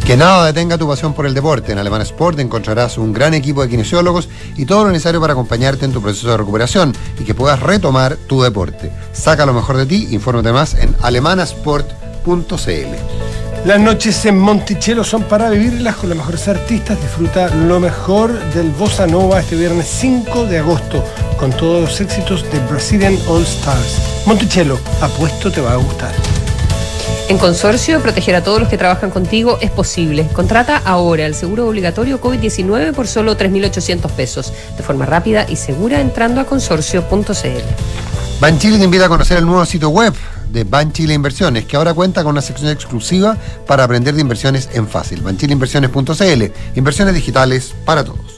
Que 0.05 0.15
nada 0.15 0.45
detenga 0.45 0.77
tu 0.77 0.87
pasión 0.87 1.13
por 1.13 1.25
el 1.25 1.33
deporte. 1.33 1.71
En 1.71 1.79
Alemán 1.79 2.01
Sport 2.01 2.39
encontrarás 2.39 2.97
un 2.97 3.11
gran 3.11 3.33
equipo 3.33 3.63
de 3.63 3.69
kinesiólogos 3.69 4.29
y 4.55 4.65
todo 4.65 4.83
lo 4.83 4.91
necesario 4.91 5.19
para 5.19 5.33
acompañarte 5.33 5.85
en 5.85 5.93
tu 5.93 6.01
proceso 6.01 6.29
de 6.29 6.37
recuperación 6.37 6.93
y 7.19 7.23
que 7.23 7.33
puedas 7.33 7.59
retomar 7.59 8.15
tu 8.27 8.41
deporte. 8.41 8.91
Saca 9.13 9.45
lo 9.45 9.53
mejor 9.53 9.77
de 9.77 9.87
ti, 9.87 10.07
infórmate 10.11 10.51
más 10.51 10.75
en 10.75 10.95
alemanasport.cl. 11.01 13.50
Las 13.63 13.79
noches 13.79 14.25
en 14.25 14.39
Monticello 14.39 15.03
son 15.03 15.21
para 15.23 15.51
vivirlas 15.51 15.95
con 15.95 16.09
los 16.09 16.17
mejores 16.17 16.47
artistas. 16.47 16.99
Disfruta 16.99 17.47
lo 17.53 17.79
mejor 17.79 18.43
del 18.55 18.71
Bossa 18.71 19.05
Nova 19.05 19.39
este 19.39 19.55
viernes 19.55 19.85
5 19.87 20.47
de 20.47 20.57
agosto 20.57 21.05
con 21.37 21.51
todos 21.51 21.81
los 21.81 22.01
éxitos 22.01 22.43
de 22.51 22.59
Brazilian 22.67 23.15
All 23.27 23.43
Stars. 23.43 24.01
Monticello, 24.25 24.79
apuesto 24.99 25.51
te 25.51 25.61
va 25.61 25.73
a 25.73 25.75
gustar. 25.75 26.11
En 27.29 27.37
Consorcio, 27.37 28.01
proteger 28.01 28.33
a 28.33 28.43
todos 28.43 28.59
los 28.59 28.67
que 28.67 28.79
trabajan 28.79 29.11
contigo 29.11 29.59
es 29.61 29.69
posible. 29.69 30.27
Contrata 30.33 30.81
ahora 30.83 31.27
el 31.27 31.35
seguro 31.35 31.67
obligatorio 31.67 32.19
COVID-19 32.19 32.93
por 32.93 33.07
solo 33.07 33.37
3.800 33.37 34.09
pesos, 34.09 34.51
de 34.75 34.81
forma 34.81 35.05
rápida 35.05 35.45
y 35.47 35.55
segura 35.55 36.01
entrando 36.01 36.41
a 36.41 36.45
consorcio.cl. 36.45 37.21
Banchile 38.39 38.79
te 38.79 38.85
invita 38.85 39.05
a 39.05 39.09
conocer 39.09 39.37
el 39.37 39.45
nuevo 39.45 39.63
sitio 39.67 39.89
web 39.89 40.15
de 40.51 40.63
Banchile 40.63 41.13
Inversiones, 41.13 41.65
que 41.65 41.77
ahora 41.77 41.93
cuenta 41.93 42.23
con 42.23 42.31
una 42.31 42.41
sección 42.41 42.69
exclusiva 42.69 43.37
para 43.67 43.83
aprender 43.83 44.13
de 44.13 44.21
inversiones 44.21 44.69
en 44.73 44.87
fácil. 44.87 45.21
Banchileinversiones.cl, 45.21 46.43
inversiones 46.75 47.13
digitales 47.13 47.73
para 47.85 48.03
todos. 48.03 48.37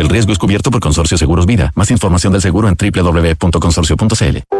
El 0.00 0.08
riesgo 0.08 0.32
es 0.32 0.38
cubierto 0.38 0.70
por 0.70 0.80
Consorcio 0.80 1.18
Seguros 1.18 1.44
Vida. 1.44 1.72
Más 1.74 1.90
información 1.90 2.32
del 2.32 2.40
seguro 2.40 2.68
en 2.68 2.74
www.consorcio.cl. 2.74 4.59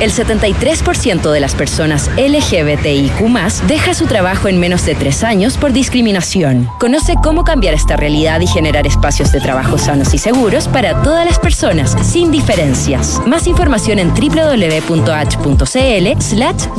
El 0.00 0.12
73% 0.12 1.30
de 1.30 1.40
las 1.40 1.54
personas 1.54 2.10
LGBTIQ 2.16 3.20
deja 3.68 3.94
su 3.94 4.06
trabajo 4.06 4.48
en 4.48 4.58
menos 4.58 4.84
de 4.84 4.94
tres 4.94 5.22
años 5.24 5.56
por 5.56 5.72
discriminación. 5.72 6.68
Conoce 6.78 7.14
cómo 7.22 7.44
cambiar 7.44 7.74
esta 7.74 7.96
realidad 7.96 8.40
y 8.40 8.46
generar 8.46 8.86
espacios 8.86 9.32
de 9.32 9.40
trabajo 9.40 9.78
sanos 9.78 10.12
y 10.14 10.18
seguros 10.18 10.68
para 10.68 11.02
todas 11.02 11.24
las 11.24 11.38
personas, 11.38 11.96
sin 12.02 12.30
diferencias. 12.30 13.20
Más 13.26 13.46
información 13.46 13.98
en 13.98 14.08
www.h.cl 14.14 15.62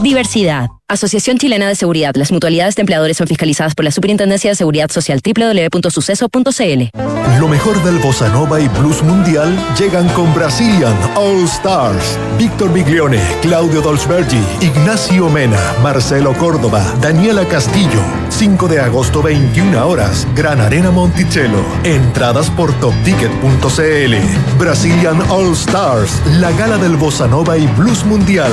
diversidad. 0.01 0.82
Asociación 0.89 1.37
Chilena 1.37 1.67
de 1.67 1.75
Seguridad. 1.75 2.13
Las 2.15 2.31
mutualidades 2.31 2.75
de 2.75 2.81
empleadores 2.81 3.17
son 3.17 3.27
fiscalizadas 3.27 3.73
por 3.73 3.85
la 3.85 3.91
Superintendencia 3.91 4.49
de 4.51 4.55
Seguridad 4.55 4.91
Social 4.91 5.21
www.suceso.cl. 5.23 6.99
Lo 7.39 7.47
mejor 7.47 7.81
del 7.83 7.97
bossa 7.99 8.29
nova 8.29 8.59
y 8.59 8.67
blues 8.67 9.01
mundial 9.01 9.57
llegan 9.77 10.07
con 10.09 10.33
Brazilian 10.33 10.95
All 11.15 11.43
Stars. 11.45 12.17
Víctor 12.37 12.71
Biglione, 12.73 13.19
Claudio 13.41 13.81
Dolzbergi, 13.81 14.39
Ignacio 14.61 15.29
Mena, 15.29 15.59
Marcelo 15.81 16.33
Córdoba, 16.33 16.83
Daniela 17.01 17.45
Castillo. 17.45 18.01
5 18.29 18.67
de 18.67 18.79
agosto 18.79 19.21
21 19.21 19.87
horas, 19.87 20.27
Gran 20.35 20.59
Arena 20.61 20.91
Monticello. 20.91 21.63
Entradas 21.83 22.49
por 22.49 22.73
topticket.cl. 22.79 24.15
Brazilian 24.59 25.21
All 25.29 25.53
Stars, 25.53 26.21
la 26.39 26.51
gala 26.51 26.77
del 26.77 26.97
bossa 26.97 27.27
nova 27.27 27.57
y 27.57 27.67
blues 27.67 28.05
mundial. 28.05 28.51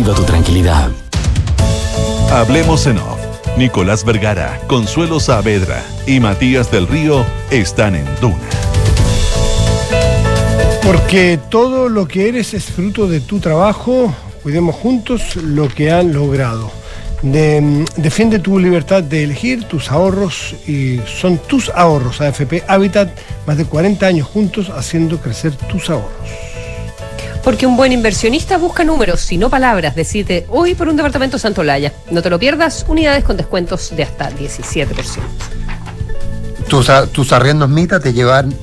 tu 0.03 0.23
tranquilidad. 0.23 0.89
Hablemos 2.31 2.87
en 2.87 2.97
off. 2.97 3.19
Nicolás 3.55 4.03
Vergara, 4.03 4.59
Consuelo 4.65 5.19
Saavedra 5.19 5.83
y 6.07 6.19
Matías 6.19 6.71
del 6.71 6.87
Río 6.87 7.23
están 7.51 7.95
en 7.95 8.05
Duna. 8.19 8.37
Porque 10.83 11.39
todo 11.49 11.87
lo 11.87 12.07
que 12.07 12.29
eres 12.29 12.55
es 12.55 12.65
fruto 12.65 13.07
de 13.07 13.19
tu 13.19 13.39
trabajo. 13.39 14.13
Cuidemos 14.41 14.75
juntos 14.75 15.35
lo 15.35 15.67
que 15.67 15.91
han 15.91 16.13
logrado. 16.13 16.71
De, 17.21 17.61
mm, 17.61 17.85
defiende 17.97 18.39
tu 18.39 18.57
libertad 18.57 19.03
de 19.03 19.23
elegir 19.23 19.65
tus 19.65 19.91
ahorros 19.91 20.55
y 20.67 20.99
son 21.05 21.37
tus 21.37 21.69
ahorros. 21.69 22.21
AFP 22.21 22.63
Habitat, 22.67 23.09
más 23.45 23.57
de 23.57 23.65
40 23.65 24.07
años 24.07 24.27
juntos 24.27 24.71
haciendo 24.71 25.19
crecer 25.19 25.55
tus 25.55 25.91
ahorros. 25.91 26.50
Porque 27.43 27.65
un 27.65 27.75
buen 27.75 27.91
inversionista 27.91 28.57
busca 28.57 28.83
números 28.83 29.31
y 29.31 29.37
no 29.37 29.49
palabras. 29.49 29.95
Decide 29.95 30.45
hoy 30.49 30.75
por 30.75 30.87
un 30.87 30.95
departamento 30.95 31.39
Santolaya. 31.39 31.91
No 32.11 32.21
te 32.21 32.29
lo 32.29 32.37
pierdas, 32.37 32.85
unidades 32.87 33.23
con 33.23 33.37
descuentos 33.37 33.95
de 33.95 34.03
hasta 34.03 34.31
17%. 34.31 34.87
Tus, 36.67 36.89
tus 37.11 37.33
arriendos 37.33 37.67
Mita 37.69 37.99
te, 37.99 38.13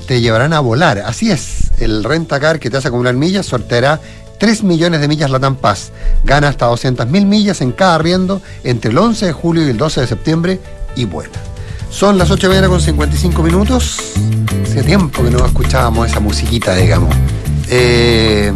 te 0.07 0.21
llevarán 0.21 0.53
a 0.53 0.61
volar. 0.61 0.99
Así 0.99 1.31
es. 1.31 1.71
El 1.79 2.05
Rentacar 2.05 2.59
que 2.59 2.71
te 2.71 2.77
hace 2.77 2.89
acumular 2.89 3.15
millas 3.15 3.47
sorteará 3.47 4.01
3 4.39 4.63
millones 4.63 5.01
de 5.01 5.09
millas 5.09 5.31
Latam 5.31 5.57
Paz. 5.57 5.91
Gana 6.25 6.49
hasta 6.49 6.67
200 6.67 7.09
mil 7.09 7.27
millas 7.27 7.61
en 7.61 7.73
cada 7.73 7.97
arriendo 7.97 8.41
entre 8.65 8.93
el 8.93 8.99
11 8.99 9.27
de 9.27 9.33
julio 9.33 9.67
y 9.67 9.71
el 9.71 9.77
12 9.77 10.03
de 10.03 10.07
septiembre 10.07 10.61
y 10.95 11.05
vuela. 11.05 11.39
Son 11.91 12.19
las 12.19 12.31
8 12.31 12.49
de 12.49 12.55
la 12.55 12.61
mañana 12.61 12.69
con 12.69 12.81
55 12.81 13.43
minutos. 13.43 13.99
Hace 14.63 14.83
tiempo 14.83 15.25
que 15.25 15.31
no 15.31 15.45
escuchábamos 15.45 16.09
esa 16.09 16.21
musiquita, 16.21 16.75
digamos. 16.75 17.15
Eh, 17.71 18.53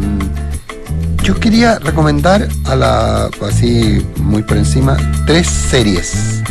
yo 1.22 1.38
quería 1.38 1.78
recomendar 1.78 2.48
a 2.64 2.74
la, 2.74 3.30
así 3.46 4.04
muy 4.16 4.42
por 4.42 4.56
encima, 4.56 4.96
tres 5.26 5.46
series. 5.46 6.42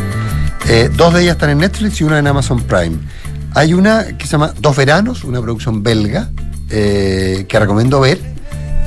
Eh, 0.70 0.90
dos 0.96 1.14
de 1.14 1.24
ellas 1.24 1.34
están 1.34 1.50
en 1.50 1.58
Netflix 1.58 2.00
y 2.02 2.04
una 2.04 2.20
en 2.20 2.28
Amazon 2.28 2.62
Prime. 2.62 2.98
Hay 3.54 3.74
una 3.74 4.18
que 4.18 4.26
se 4.26 4.34
llama 4.34 4.54
Dos 4.60 4.78
Veranos, 4.78 5.24
una 5.24 5.42
producción 5.42 5.84
belga, 5.84 6.30
eh, 6.70 7.46
que 7.50 7.60
recomiendo 7.60 8.00
ver. 8.00 8.20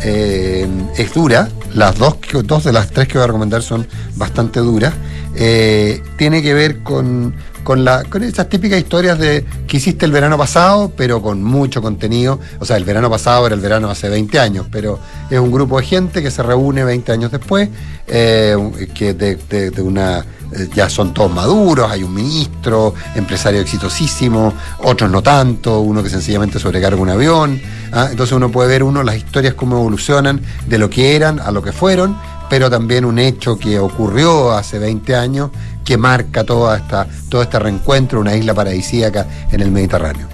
Es 0.02 1.14
dura. 1.14 1.48
Las 1.72 1.96
dos, 1.96 2.16
dos 2.44 2.64
de 2.64 2.72
las 2.72 2.90
tres 2.90 3.08
que 3.08 3.14
voy 3.14 3.24
a 3.24 3.26
recomendar 3.28 3.62
son 3.62 3.86
bastante 4.16 4.60
duras. 4.60 4.92
Tiene 5.34 6.42
que 6.42 6.52
ver 6.52 6.82
con, 6.82 7.34
con, 7.64 7.84
la, 7.84 8.04
con 8.04 8.22
esas 8.22 8.48
típicas 8.48 8.78
historias 8.78 9.18
de 9.18 9.44
que 9.66 9.78
hiciste 9.78 10.04
el 10.06 10.12
verano 10.12 10.38
pasado, 10.38 10.92
pero 10.96 11.20
con 11.20 11.42
mucho 11.42 11.82
contenido. 11.82 12.38
O 12.60 12.64
sea, 12.64 12.76
el 12.76 12.84
verano 12.84 13.10
pasado 13.10 13.46
era 13.46 13.54
el 13.54 13.60
verano 13.60 13.90
hace 13.90 14.08
20 14.08 14.38
años, 14.38 14.66
pero 14.70 14.98
es 15.30 15.38
un 15.40 15.50
grupo 15.50 15.80
de 15.80 15.86
gente 15.86 16.22
que 16.22 16.30
se 16.30 16.42
reúne 16.42 16.84
20 16.84 17.10
años 17.10 17.32
después, 17.32 17.68
eh, 18.06 18.88
que 18.94 19.14
de, 19.14 19.36
de- 19.48 19.82
una 19.82 20.20
eh, 20.52 20.68
ya 20.74 20.88
son 20.88 21.12
todos 21.12 21.32
maduros, 21.32 21.90
hay 21.90 22.02
un 22.02 22.14
ministro, 22.14 22.94
empresario 23.14 23.60
exitosísimo, 23.60 24.52
otros 24.84 25.10
no 25.10 25.22
tanto, 25.22 25.80
uno 25.80 26.02
que 26.02 26.10
sencillamente 26.10 26.58
sobrecarga 26.58 27.00
un 27.00 27.10
avión. 27.10 27.60
¿ah? 27.92 28.08
Entonces 28.10 28.36
uno 28.36 28.50
puede 28.50 28.68
ver 28.68 28.82
uno 28.82 29.02
las 29.02 29.16
historias 29.16 29.54
cómo 29.54 29.78
evolucionan 29.78 30.40
de 30.66 30.78
lo 30.78 30.88
que 30.90 31.16
eran 31.16 31.40
a 31.40 31.50
lo 31.50 31.62
que 31.62 31.72
fueron, 31.72 32.16
pero 32.50 32.70
también 32.70 33.04
un 33.04 33.18
hecho 33.18 33.58
que 33.58 33.78
ocurrió 33.78 34.52
hace 34.52 34.78
20 34.78 35.16
años 35.16 35.50
que 35.84 35.96
marca 35.96 36.44
toda 36.44 36.76
esta, 36.78 37.06
todo 37.28 37.42
este 37.42 37.58
reencuentro, 37.58 38.20
una 38.20 38.34
isla 38.34 38.54
paradisíaca 38.54 39.26
en 39.52 39.60
el 39.60 39.70
Mediterráneo. 39.70 40.26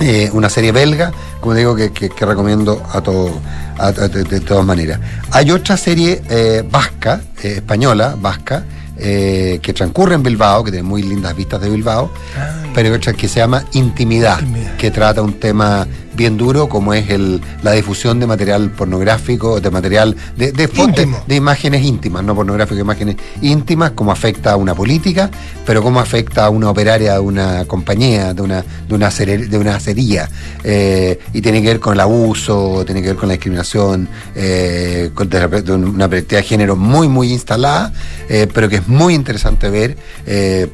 Eh, 0.00 0.30
una 0.32 0.48
serie 0.48 0.70
belga, 0.70 1.10
como 1.40 1.54
digo, 1.54 1.74
que, 1.74 1.90
recomiendo 2.20 2.80
a 2.92 3.00
todo, 3.00 3.30
a- 3.78 3.90
de, 3.92 4.40
todas 4.40 4.64
maneras. 4.64 5.00
Hay 5.32 5.50
otra 5.50 5.76
serie 5.76 6.22
eh, 6.30 6.62
vasca, 6.70 7.20
eh, 7.42 7.54
española, 7.56 8.14
vasca, 8.16 8.64
eh, 8.96 9.58
que 9.62 9.72
transcurre 9.72 10.14
en 10.14 10.22
Bilbao, 10.22 10.62
que 10.62 10.70
tiene 10.72 10.86
muy 10.86 11.02
lindas 11.02 11.34
vistas 11.34 11.60
de 11.60 11.68
Bilbao, 11.70 12.10
pero 12.34 12.67
otra 12.94 13.12
que 13.12 13.28
se 13.28 13.40
llama 13.40 13.64
Intimidad, 13.72 14.40
que 14.78 14.90
trata 14.90 15.22
un 15.22 15.34
tema 15.34 15.86
bien 16.18 16.36
duro 16.36 16.68
como 16.68 16.92
es 16.94 17.08
el, 17.10 17.40
la 17.62 17.72
difusión 17.72 18.18
de 18.18 18.26
material 18.26 18.70
pornográfico, 18.70 19.60
de 19.60 19.70
material 19.70 20.16
de, 20.36 20.50
de, 20.50 21.36
imágenes 21.36 21.84
íntimas, 21.84 22.24
no 22.24 22.34
pornográficas, 22.34 22.80
imágenes 22.80 23.16
íntimas, 23.40 23.92
cómo 23.92 24.10
afecta 24.10 24.52
a 24.52 24.56
una 24.56 24.74
política, 24.74 25.30
pero 25.64 25.80
cómo 25.80 26.00
afecta 26.00 26.46
a 26.46 26.50
una 26.50 26.70
operaria 26.70 27.14
de 27.14 27.20
una 27.20 27.64
compañía, 27.66 28.34
de 28.34 28.42
una, 28.42 28.64
de 28.88 28.94
una, 28.94 29.10
de 29.10 29.58
una 29.58 29.76
acería. 29.76 30.28
Eh, 30.64 31.20
y 31.32 31.40
tiene 31.40 31.62
que 31.62 31.68
ver 31.68 31.80
con 31.80 31.94
el 31.94 32.00
abuso, 32.00 32.84
tiene 32.84 33.00
que 33.00 33.08
ver 33.08 33.16
con 33.16 33.28
la 33.28 33.34
discriminación, 33.34 34.08
eh, 34.34 35.10
con 35.14 35.28
de, 35.28 35.62
de 35.62 35.72
una 35.72 36.08
perspectiva 36.08 36.40
de 36.40 36.48
género 36.48 36.74
muy, 36.74 37.06
muy 37.06 37.32
instalada, 37.32 37.92
eh, 38.28 38.48
pero 38.52 38.68
que 38.68 38.76
es 38.76 38.88
muy 38.88 39.14
interesante 39.14 39.70
ver 39.70 39.96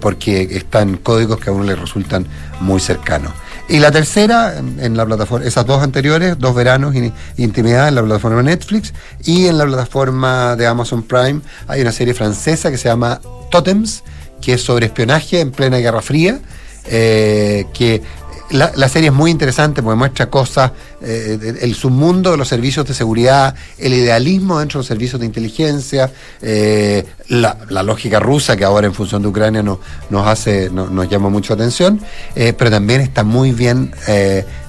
porque 0.01 0.49
están 0.53 0.97
códigos 0.97 1.39
que 1.39 1.51
a 1.51 1.53
uno 1.53 1.65
le 1.65 1.77
resultan 1.85 2.27
muy 2.61 2.81
cercanos. 2.81 3.33
Y 3.69 3.79
la 3.79 3.91
tercera, 3.91 4.59
en, 4.59 4.97
la 4.97 5.07
plataforma, 5.07 5.47
esas 5.47 5.65
dos 5.65 5.83
anteriores, 5.83 6.39
dos 6.39 6.55
veranos 6.55 6.95
y 6.95 7.13
intimidad 7.39 7.89
en 7.89 7.95
la 7.95 8.03
plataforma 8.03 8.43
Netflix 8.43 8.93
y 9.25 9.47
en 9.47 9.57
la 9.57 9.65
plataforma 9.65 10.55
de 10.57 10.67
Amazon 10.67 11.03
Prime 11.03 11.41
hay 11.67 11.81
una 11.81 11.93
serie 11.93 12.13
francesa 12.13 12.71
que 12.71 12.77
se 12.77 12.89
llama 12.89 13.21
Totems, 13.51 14.03
que 14.43 14.55
es 14.55 14.63
sobre 14.63 14.87
espionaje 14.87 15.41
en 15.41 15.51
plena 15.51 15.79
Guerra 15.79 16.03
Fría, 16.03 16.41
eh, 16.87 17.65
que 17.73 18.03
la, 18.51 18.73
la 18.77 18.89
serie 18.89 19.09
es 19.09 19.15
muy 19.15 19.31
interesante 19.31 19.83
porque 19.83 19.97
muestra 19.97 20.31
cosas, 20.31 20.71
eh, 21.03 21.57
el 21.61 21.75
submundo 21.75 22.31
de 22.31 22.37
los 22.37 22.47
servicios 22.49 22.87
de 22.87 22.95
seguridad, 22.95 23.55
el 23.79 23.95
idealismo 23.95 24.59
dentro 24.59 24.79
de 24.79 24.81
los 24.81 24.87
servicios 24.87 25.19
de 25.21 25.27
inteligencia, 25.27 26.13
eh, 26.43 27.05
la, 27.29 27.57
la 27.71 27.83
lógica 27.83 28.21
rusa 28.21 28.57
que 28.57 28.65
ahora 28.65 28.87
en 28.87 28.95
función 28.95 29.23
de 29.23 29.29
Ucrania 29.29 29.63
nos, 29.63 29.79
nos 30.11 30.27
hace, 30.27 30.69
no- 30.71 30.89
nos 30.89 31.09
llama 31.09 31.31
mucho 31.31 31.55
atención, 31.55 32.01
eh, 32.37 32.53
pero 32.57 32.71
también 32.71 33.01
está 33.01 33.25
muy 33.25 33.53
bien 33.53 33.93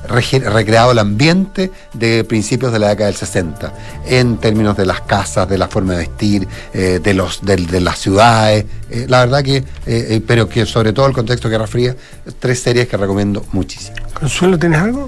recreado 0.07 0.91
el 0.91 0.99
ambiente 0.99 1.71
de 1.93 2.23
principios 2.23 2.71
de 2.71 2.79
la 2.79 2.89
década 2.89 3.07
del 3.07 3.15
60, 3.15 3.73
en 4.07 4.37
términos 4.37 4.77
de 4.77 4.85
las 4.85 5.01
casas, 5.01 5.47
de 5.49 5.57
la 5.57 5.67
forma 5.67 5.93
de 5.93 5.99
vestir, 5.99 6.47
eh, 6.73 6.99
de, 7.01 7.13
los, 7.13 7.43
de, 7.43 7.55
de 7.57 7.81
las 7.81 7.99
ciudades, 7.99 8.65
eh, 8.89 9.05
la 9.09 9.19
verdad 9.21 9.43
que, 9.43 9.63
eh, 9.85 10.21
pero 10.25 10.47
que 10.47 10.65
sobre 10.65 10.93
todo 10.93 11.07
el 11.07 11.13
contexto 11.13 11.47
de 11.47 11.53
Guerra 11.55 11.67
Fría, 11.67 11.95
tres 12.39 12.61
series 12.61 12.87
que 12.87 12.97
recomiendo 12.97 13.45
muchísimo. 13.51 13.97
Consuelo, 14.13 14.57
¿tienes 14.57 14.79
algo? 14.79 15.07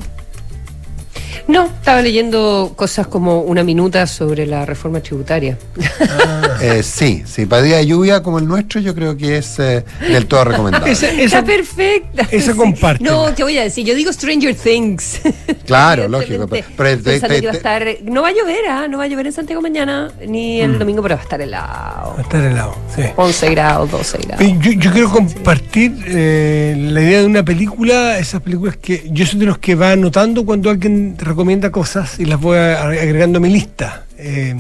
No, 1.48 1.66
estaba 1.66 2.02
leyendo 2.02 2.74
cosas 2.76 3.08
como 3.08 3.42
una 3.42 3.64
minuta 3.64 4.06
sobre 4.06 4.46
la 4.46 4.66
reforma 4.66 5.00
tributaria. 5.02 5.58
Eh, 6.60 6.82
sí, 6.82 7.22
sí, 7.28 7.46
para 7.46 7.62
día 7.62 7.78
de 7.78 7.86
lluvia 7.86 8.24
como 8.24 8.40
el 8.40 8.48
nuestro 8.48 8.82
yo 8.82 8.96
creo 8.96 9.16
que 9.16 9.38
es 9.38 9.60
eh, 9.60 9.86
del 10.10 10.26
todo 10.26 10.44
recomendable. 10.44 10.92
Está 10.92 11.44
perfecta. 11.46 12.24
esa 12.32 12.52
Sí. 12.54 12.58
comparte. 12.58 13.04
No, 13.04 13.32
te 13.32 13.44
voy 13.44 13.60
a 13.60 13.64
decir, 13.64 13.86
yo 13.86 13.94
digo 13.94 14.12
Stranger 14.12 14.56
Things. 14.56 15.20
Claro, 15.68 16.08
lógico. 16.08 16.48
Pero, 16.48 16.66
pero 16.78 16.98
te- 17.04 17.20
te- 17.20 17.28
que 17.42 17.42
va 17.46 17.50
a 17.50 17.52
te- 17.52 17.58
estar. 17.58 17.88
No 18.06 18.22
va 18.24 18.30
a 18.30 18.32
llover, 18.32 18.66
¿ah? 18.70 18.88
No 18.88 18.98
va 18.98 19.04
a 19.04 19.08
llover 19.08 19.28
en 19.28 19.34
Santiago 19.34 19.62
mañana, 19.62 20.10
ni 20.26 20.62
el 20.62 20.72
Mm. 20.74 20.80
domingo, 20.80 21.02
pero 21.04 21.16
va 21.16 21.22
a 21.22 21.24
estar 21.24 21.42
helado. 21.42 22.14
Va 22.14 22.20
a 22.20 22.22
estar 22.22 22.44
helado, 22.44 22.76
sí. 22.96 23.02
11 23.16 23.50
grados, 23.52 23.92
12 23.92 24.18
grados. 24.20 24.44
Eh, 24.46 24.58
Yo, 24.62 24.72
yo 24.72 24.92
quiero 24.92 25.12
compartir 25.12 25.94
eh, 26.08 26.76
la 26.90 27.02
idea 27.02 27.20
de 27.20 27.26
una 27.26 27.44
película, 27.44 28.18
esas 28.18 28.42
películas 28.42 28.78
que 28.78 29.08
yo 29.12 29.26
soy 29.28 29.40
de 29.42 29.46
los 29.46 29.58
que 29.60 29.76
va 29.76 29.92
anotando 29.92 30.44
cuando 30.46 30.70
alguien 30.72 31.16
recomienda 31.38 31.72
cosas 31.72 32.20
y 32.20 32.26
las 32.26 32.42
voy 32.42 32.58
agregando 32.58 33.38
a 33.38 33.40
mi 33.40 33.50
lista. 33.50 34.08
Eh, 34.18 34.56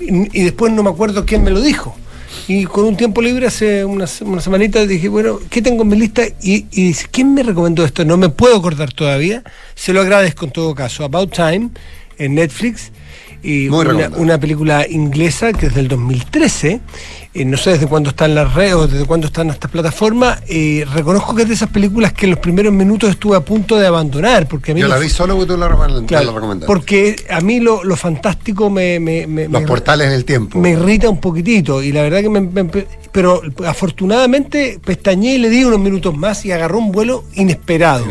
y, 0.00 0.42
después 0.42 0.72
no 0.72 0.82
me 0.82 0.90
acuerdo 0.90 1.24
quién 1.24 1.44
me 1.44 1.52
lo 1.52 1.60
dijo. 1.60 1.94
Y 2.48 2.64
con 2.64 2.84
un 2.84 2.96
tiempo 2.96 3.22
libre 3.22 3.46
hace 3.46 3.84
unas 3.84 4.20
una 4.20 4.40
semanita 4.40 4.84
dije, 4.86 5.08
bueno, 5.08 5.38
¿qué 5.48 5.62
tengo 5.62 5.82
en 5.82 5.88
mi 5.88 5.96
lista? 5.96 6.22
Y, 6.42 6.66
y 6.72 6.88
dice, 6.88 7.06
¿quién 7.12 7.32
me 7.32 7.44
recomendó 7.44 7.84
esto? 7.84 8.04
No 8.04 8.16
me 8.16 8.28
puedo 8.28 8.56
acordar 8.56 8.92
todavía. 8.92 9.44
Se 9.76 9.92
lo 9.92 10.00
agradezco 10.00 10.46
en 10.46 10.50
todo 10.50 10.74
caso. 10.74 11.04
About 11.04 11.32
Time 11.32 11.70
en 12.18 12.34
Netflix. 12.34 12.90
Y 13.42 13.68
una, 13.68 14.38
película 14.38 14.86
inglesa 14.88 15.52
que 15.52 15.66
es 15.66 15.74
del 15.74 15.88
2013. 15.88 16.80
eh, 17.32 17.44
no 17.44 17.56
sé 17.56 17.70
desde 17.70 17.86
cuándo 17.86 18.10
está 18.10 18.24
en 18.26 18.34
las 18.34 18.52
redes 18.54 18.74
o 18.74 18.86
desde 18.86 19.06
cuándo 19.06 19.26
están 19.28 19.48
estas 19.50 19.70
plataformas. 19.70 20.40
eh, 20.48 20.84
reconozco 20.92 21.34
que 21.34 21.42
es 21.42 21.48
de 21.48 21.54
esas 21.54 21.70
películas 21.70 22.12
que 22.12 22.26
en 22.26 22.30
los 22.32 22.40
primeros 22.40 22.72
minutos 22.72 23.08
estuve 23.10 23.36
a 23.36 23.40
punto 23.40 23.76
de 23.78 23.86
abandonar. 23.86 24.46
Porque 24.48 24.72
a 24.72 24.74
mí 24.74 24.80
Yo 24.80 24.88
la 24.88 24.98
vi 24.98 25.08
solo 25.08 25.34
porque 25.36 25.52
tú 25.54 25.56
la, 25.58 25.68
Claro, 26.06 26.26
la 26.26 26.32
recomendaste. 26.32 26.66
porque 26.66 27.16
a 27.30 27.40
mí 27.40 27.60
lo, 27.60 27.82
lo 27.84 27.96
fantástico 27.96 28.68
me, 28.68 28.98
me, 29.00 29.26
me- 29.26 29.48
Los 29.48 29.62
me- 29.62 29.66
portales 29.68 30.08
en 30.08 30.12
el 30.12 30.24
tiempo. 30.24 30.58
me 30.58 30.70
irrita 30.70 31.08
un 31.08 31.18
poquitito 31.20 31.82
y 31.82 31.92
la 31.92 32.02
verdad 32.02 32.20
que 32.20 32.28
me, 32.28 32.42
pero 33.12 33.40
afortunadamente 33.66 34.78
pestañé 34.84 35.34
y 35.34 35.38
le 35.38 35.48
di 35.50 35.64
unos 35.64 35.80
minutos 35.80 36.16
más 36.16 36.44
y 36.44 36.52
agarró 36.52 36.78
un 36.78 36.92
vuelo 36.92 37.24
inesperado. 37.34 38.06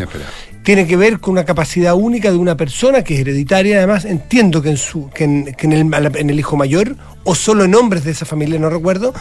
Tiene 0.64 0.86
que 0.86 0.98
ver 0.98 1.20
con 1.20 1.32
una 1.32 1.46
capacidad 1.46 1.96
única 1.96 2.30
de 2.32 2.38
una 2.38 2.56
persona 2.56 3.04
que 3.04 3.16
es 3.16 3.22
hereditaria, 3.22 3.78
además 3.78 4.06
entiendo 4.06 4.62
que 4.62 4.70
en 4.70 4.78
su 4.78 5.10
que 5.10 5.24
en, 5.24 5.46
que 5.56 5.66
en 5.68 5.74
el, 5.74 6.16
en 6.16 6.30
el 6.30 6.40
hijo 6.40 6.58
mayor 6.58 6.96
o 7.24 7.34
solo 7.34 7.64
en 7.64 7.74
hombres 7.76 8.04
de 8.04 8.12
esa 8.12 8.26
familia, 8.26 8.60
no 8.60 8.70
recuerdo, 8.70 9.14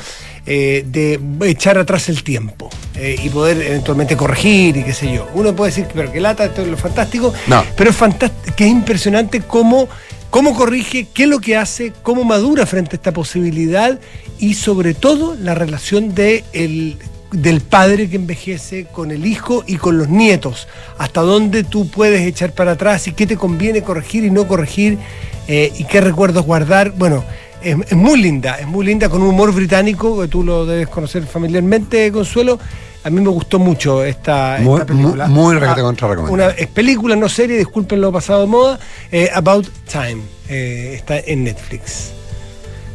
eh, 0.46 0.84
de 0.86 1.18
echar 1.48 1.78
atrás 1.78 2.08
el 2.08 2.22
tiempo 2.22 2.68
eh, 2.96 3.16
y 3.22 3.28
poder 3.28 3.60
eventualmente 3.62 4.16
corregir 4.16 4.76
y 4.76 4.82
qué 4.84 4.92
sé 4.92 5.12
yo. 5.12 5.28
Uno 5.34 5.54
puede 5.54 5.70
decir, 5.70 5.86
pero 5.94 6.10
que 6.12 6.20
lata, 6.20 6.44
esto 6.44 6.62
es 6.62 6.68
lo 6.68 6.76
fantástico, 6.76 7.32
No. 7.46 7.64
pero 7.76 7.90
es 7.90 7.96
fantástico, 7.96 8.54
que 8.56 8.64
es 8.64 8.70
impresionante 8.70 9.40
cómo, 9.40 9.88
cómo 10.30 10.54
corrige, 10.54 11.06
qué 11.14 11.22
es 11.22 11.28
lo 11.28 11.38
que 11.40 11.56
hace, 11.56 11.92
cómo 12.02 12.24
madura 12.24 12.66
frente 12.66 12.96
a 12.96 12.98
esta 12.98 13.12
posibilidad 13.12 13.98
y 14.38 14.54
sobre 14.54 14.92
todo 14.94 15.34
la 15.40 15.54
relación 15.54 16.14
de 16.14 16.44
el- 16.52 16.96
del 17.32 17.60
padre 17.60 18.08
que 18.08 18.16
envejece 18.16 18.86
con 18.86 19.10
el 19.10 19.26
hijo 19.26 19.62
y 19.66 19.76
con 19.76 19.98
los 19.98 20.08
nietos. 20.08 20.66
Hasta 20.98 21.20
dónde 21.20 21.62
tú 21.64 21.88
puedes 21.90 22.26
echar 22.26 22.52
para 22.52 22.72
atrás 22.72 23.06
y 23.08 23.12
qué 23.12 23.26
te 23.26 23.36
conviene 23.36 23.82
corregir 23.82 24.24
y 24.24 24.30
no 24.30 24.46
corregir 24.48 24.98
eh, 25.46 25.72
y 25.78 25.84
qué 25.84 26.00
recuerdos 26.00 26.44
guardar. 26.46 26.92
Bueno, 26.92 27.24
es, 27.62 27.76
es 27.88 27.96
muy 27.96 28.20
linda, 28.20 28.54
es 28.60 28.66
muy 28.66 28.86
linda 28.86 29.08
con 29.08 29.20
un 29.22 29.28
humor 29.28 29.52
británico 29.52 30.20
que 30.20 30.28
tú 30.28 30.42
lo 30.42 30.64
debes 30.64 30.88
conocer 30.88 31.24
familiarmente, 31.26 32.10
Consuelo. 32.12 32.58
A 33.04 33.10
mí 33.10 33.20
me 33.20 33.28
gustó 33.30 33.58
mucho 33.58 34.04
esta, 34.04 34.58
Muy, 34.60 34.82
película. 34.82 35.28
muy 35.28 35.56
Ah, 35.56 35.74
contra 35.80 36.08
recomendado. 36.08 36.32
una 36.32 36.48
es 36.48 36.66
película, 36.66 37.14
no 37.14 37.28
serie, 37.28 37.56
disculpen 37.56 38.00
lo 38.00 38.10
pasado 38.12 38.40
de 38.42 38.46
moda. 38.48 38.78
eh, 39.12 39.30
About 39.32 39.66
Time. 39.90 40.20
eh, 40.48 40.92
está 40.96 41.18
en 41.18 41.44
Netflix. 41.44 42.10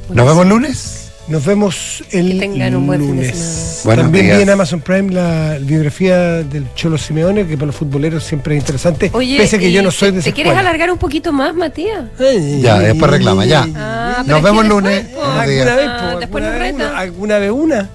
¿Nos 0.09 0.25
vemos 0.27 0.45
lunes? 0.45 1.02
Nos 1.29 1.45
vemos 1.45 2.03
el 2.11 2.37
tengan 2.37 2.75
un 2.75 2.85
buen 2.85 2.99
fin 2.99 3.15
de 3.17 3.23
lunes. 3.23 3.81
También 3.85 4.25
días. 4.25 4.37
vi 4.37 4.43
en 4.43 4.49
Amazon 4.49 4.81
Prime 4.81 5.11
la 5.13 5.57
biografía 5.59 6.17
del 6.43 6.65
Cholo 6.75 6.97
Simeone, 6.97 7.47
que 7.47 7.55
para 7.55 7.67
los 7.67 7.75
futboleros 7.75 8.23
siempre 8.25 8.55
es 8.57 8.61
interesante. 8.61 9.09
Oye, 9.13 9.37
pese 9.37 9.55
a 9.55 9.59
que 9.59 9.69
¿y 9.69 9.71
yo 9.73 9.81
no 9.81 9.89
soy 9.89 10.11
de 10.11 10.21
¿Te 10.21 10.33
quieres 10.33 10.51
escuela. 10.51 10.59
alargar 10.69 10.91
un 10.91 10.97
poquito 10.97 11.31
más, 11.31 11.55
Matías? 11.55 12.03
Ya, 12.59 12.77
después 12.79 13.09
reclama, 13.09 13.45
ya. 13.45 13.65
Ah, 13.73 14.23
Nos 14.27 14.41
vemos 14.43 14.67
lunes. 14.67 15.05
después, 15.05 15.23
po. 15.25 15.29
Buenos 15.31 15.47
días. 15.47 15.67
¿Alguna 15.67 15.75
vez, 15.77 15.85
po, 15.87 16.05
Ah, 16.05 16.15
después 16.19 16.43
alguna 16.43 16.49
nos 16.51 16.59
vez 16.59 16.71
reta. 16.77 16.89
una- 16.89 16.99
¿Alguna 16.99 17.37
vez 17.39 17.51
una? 17.51 17.89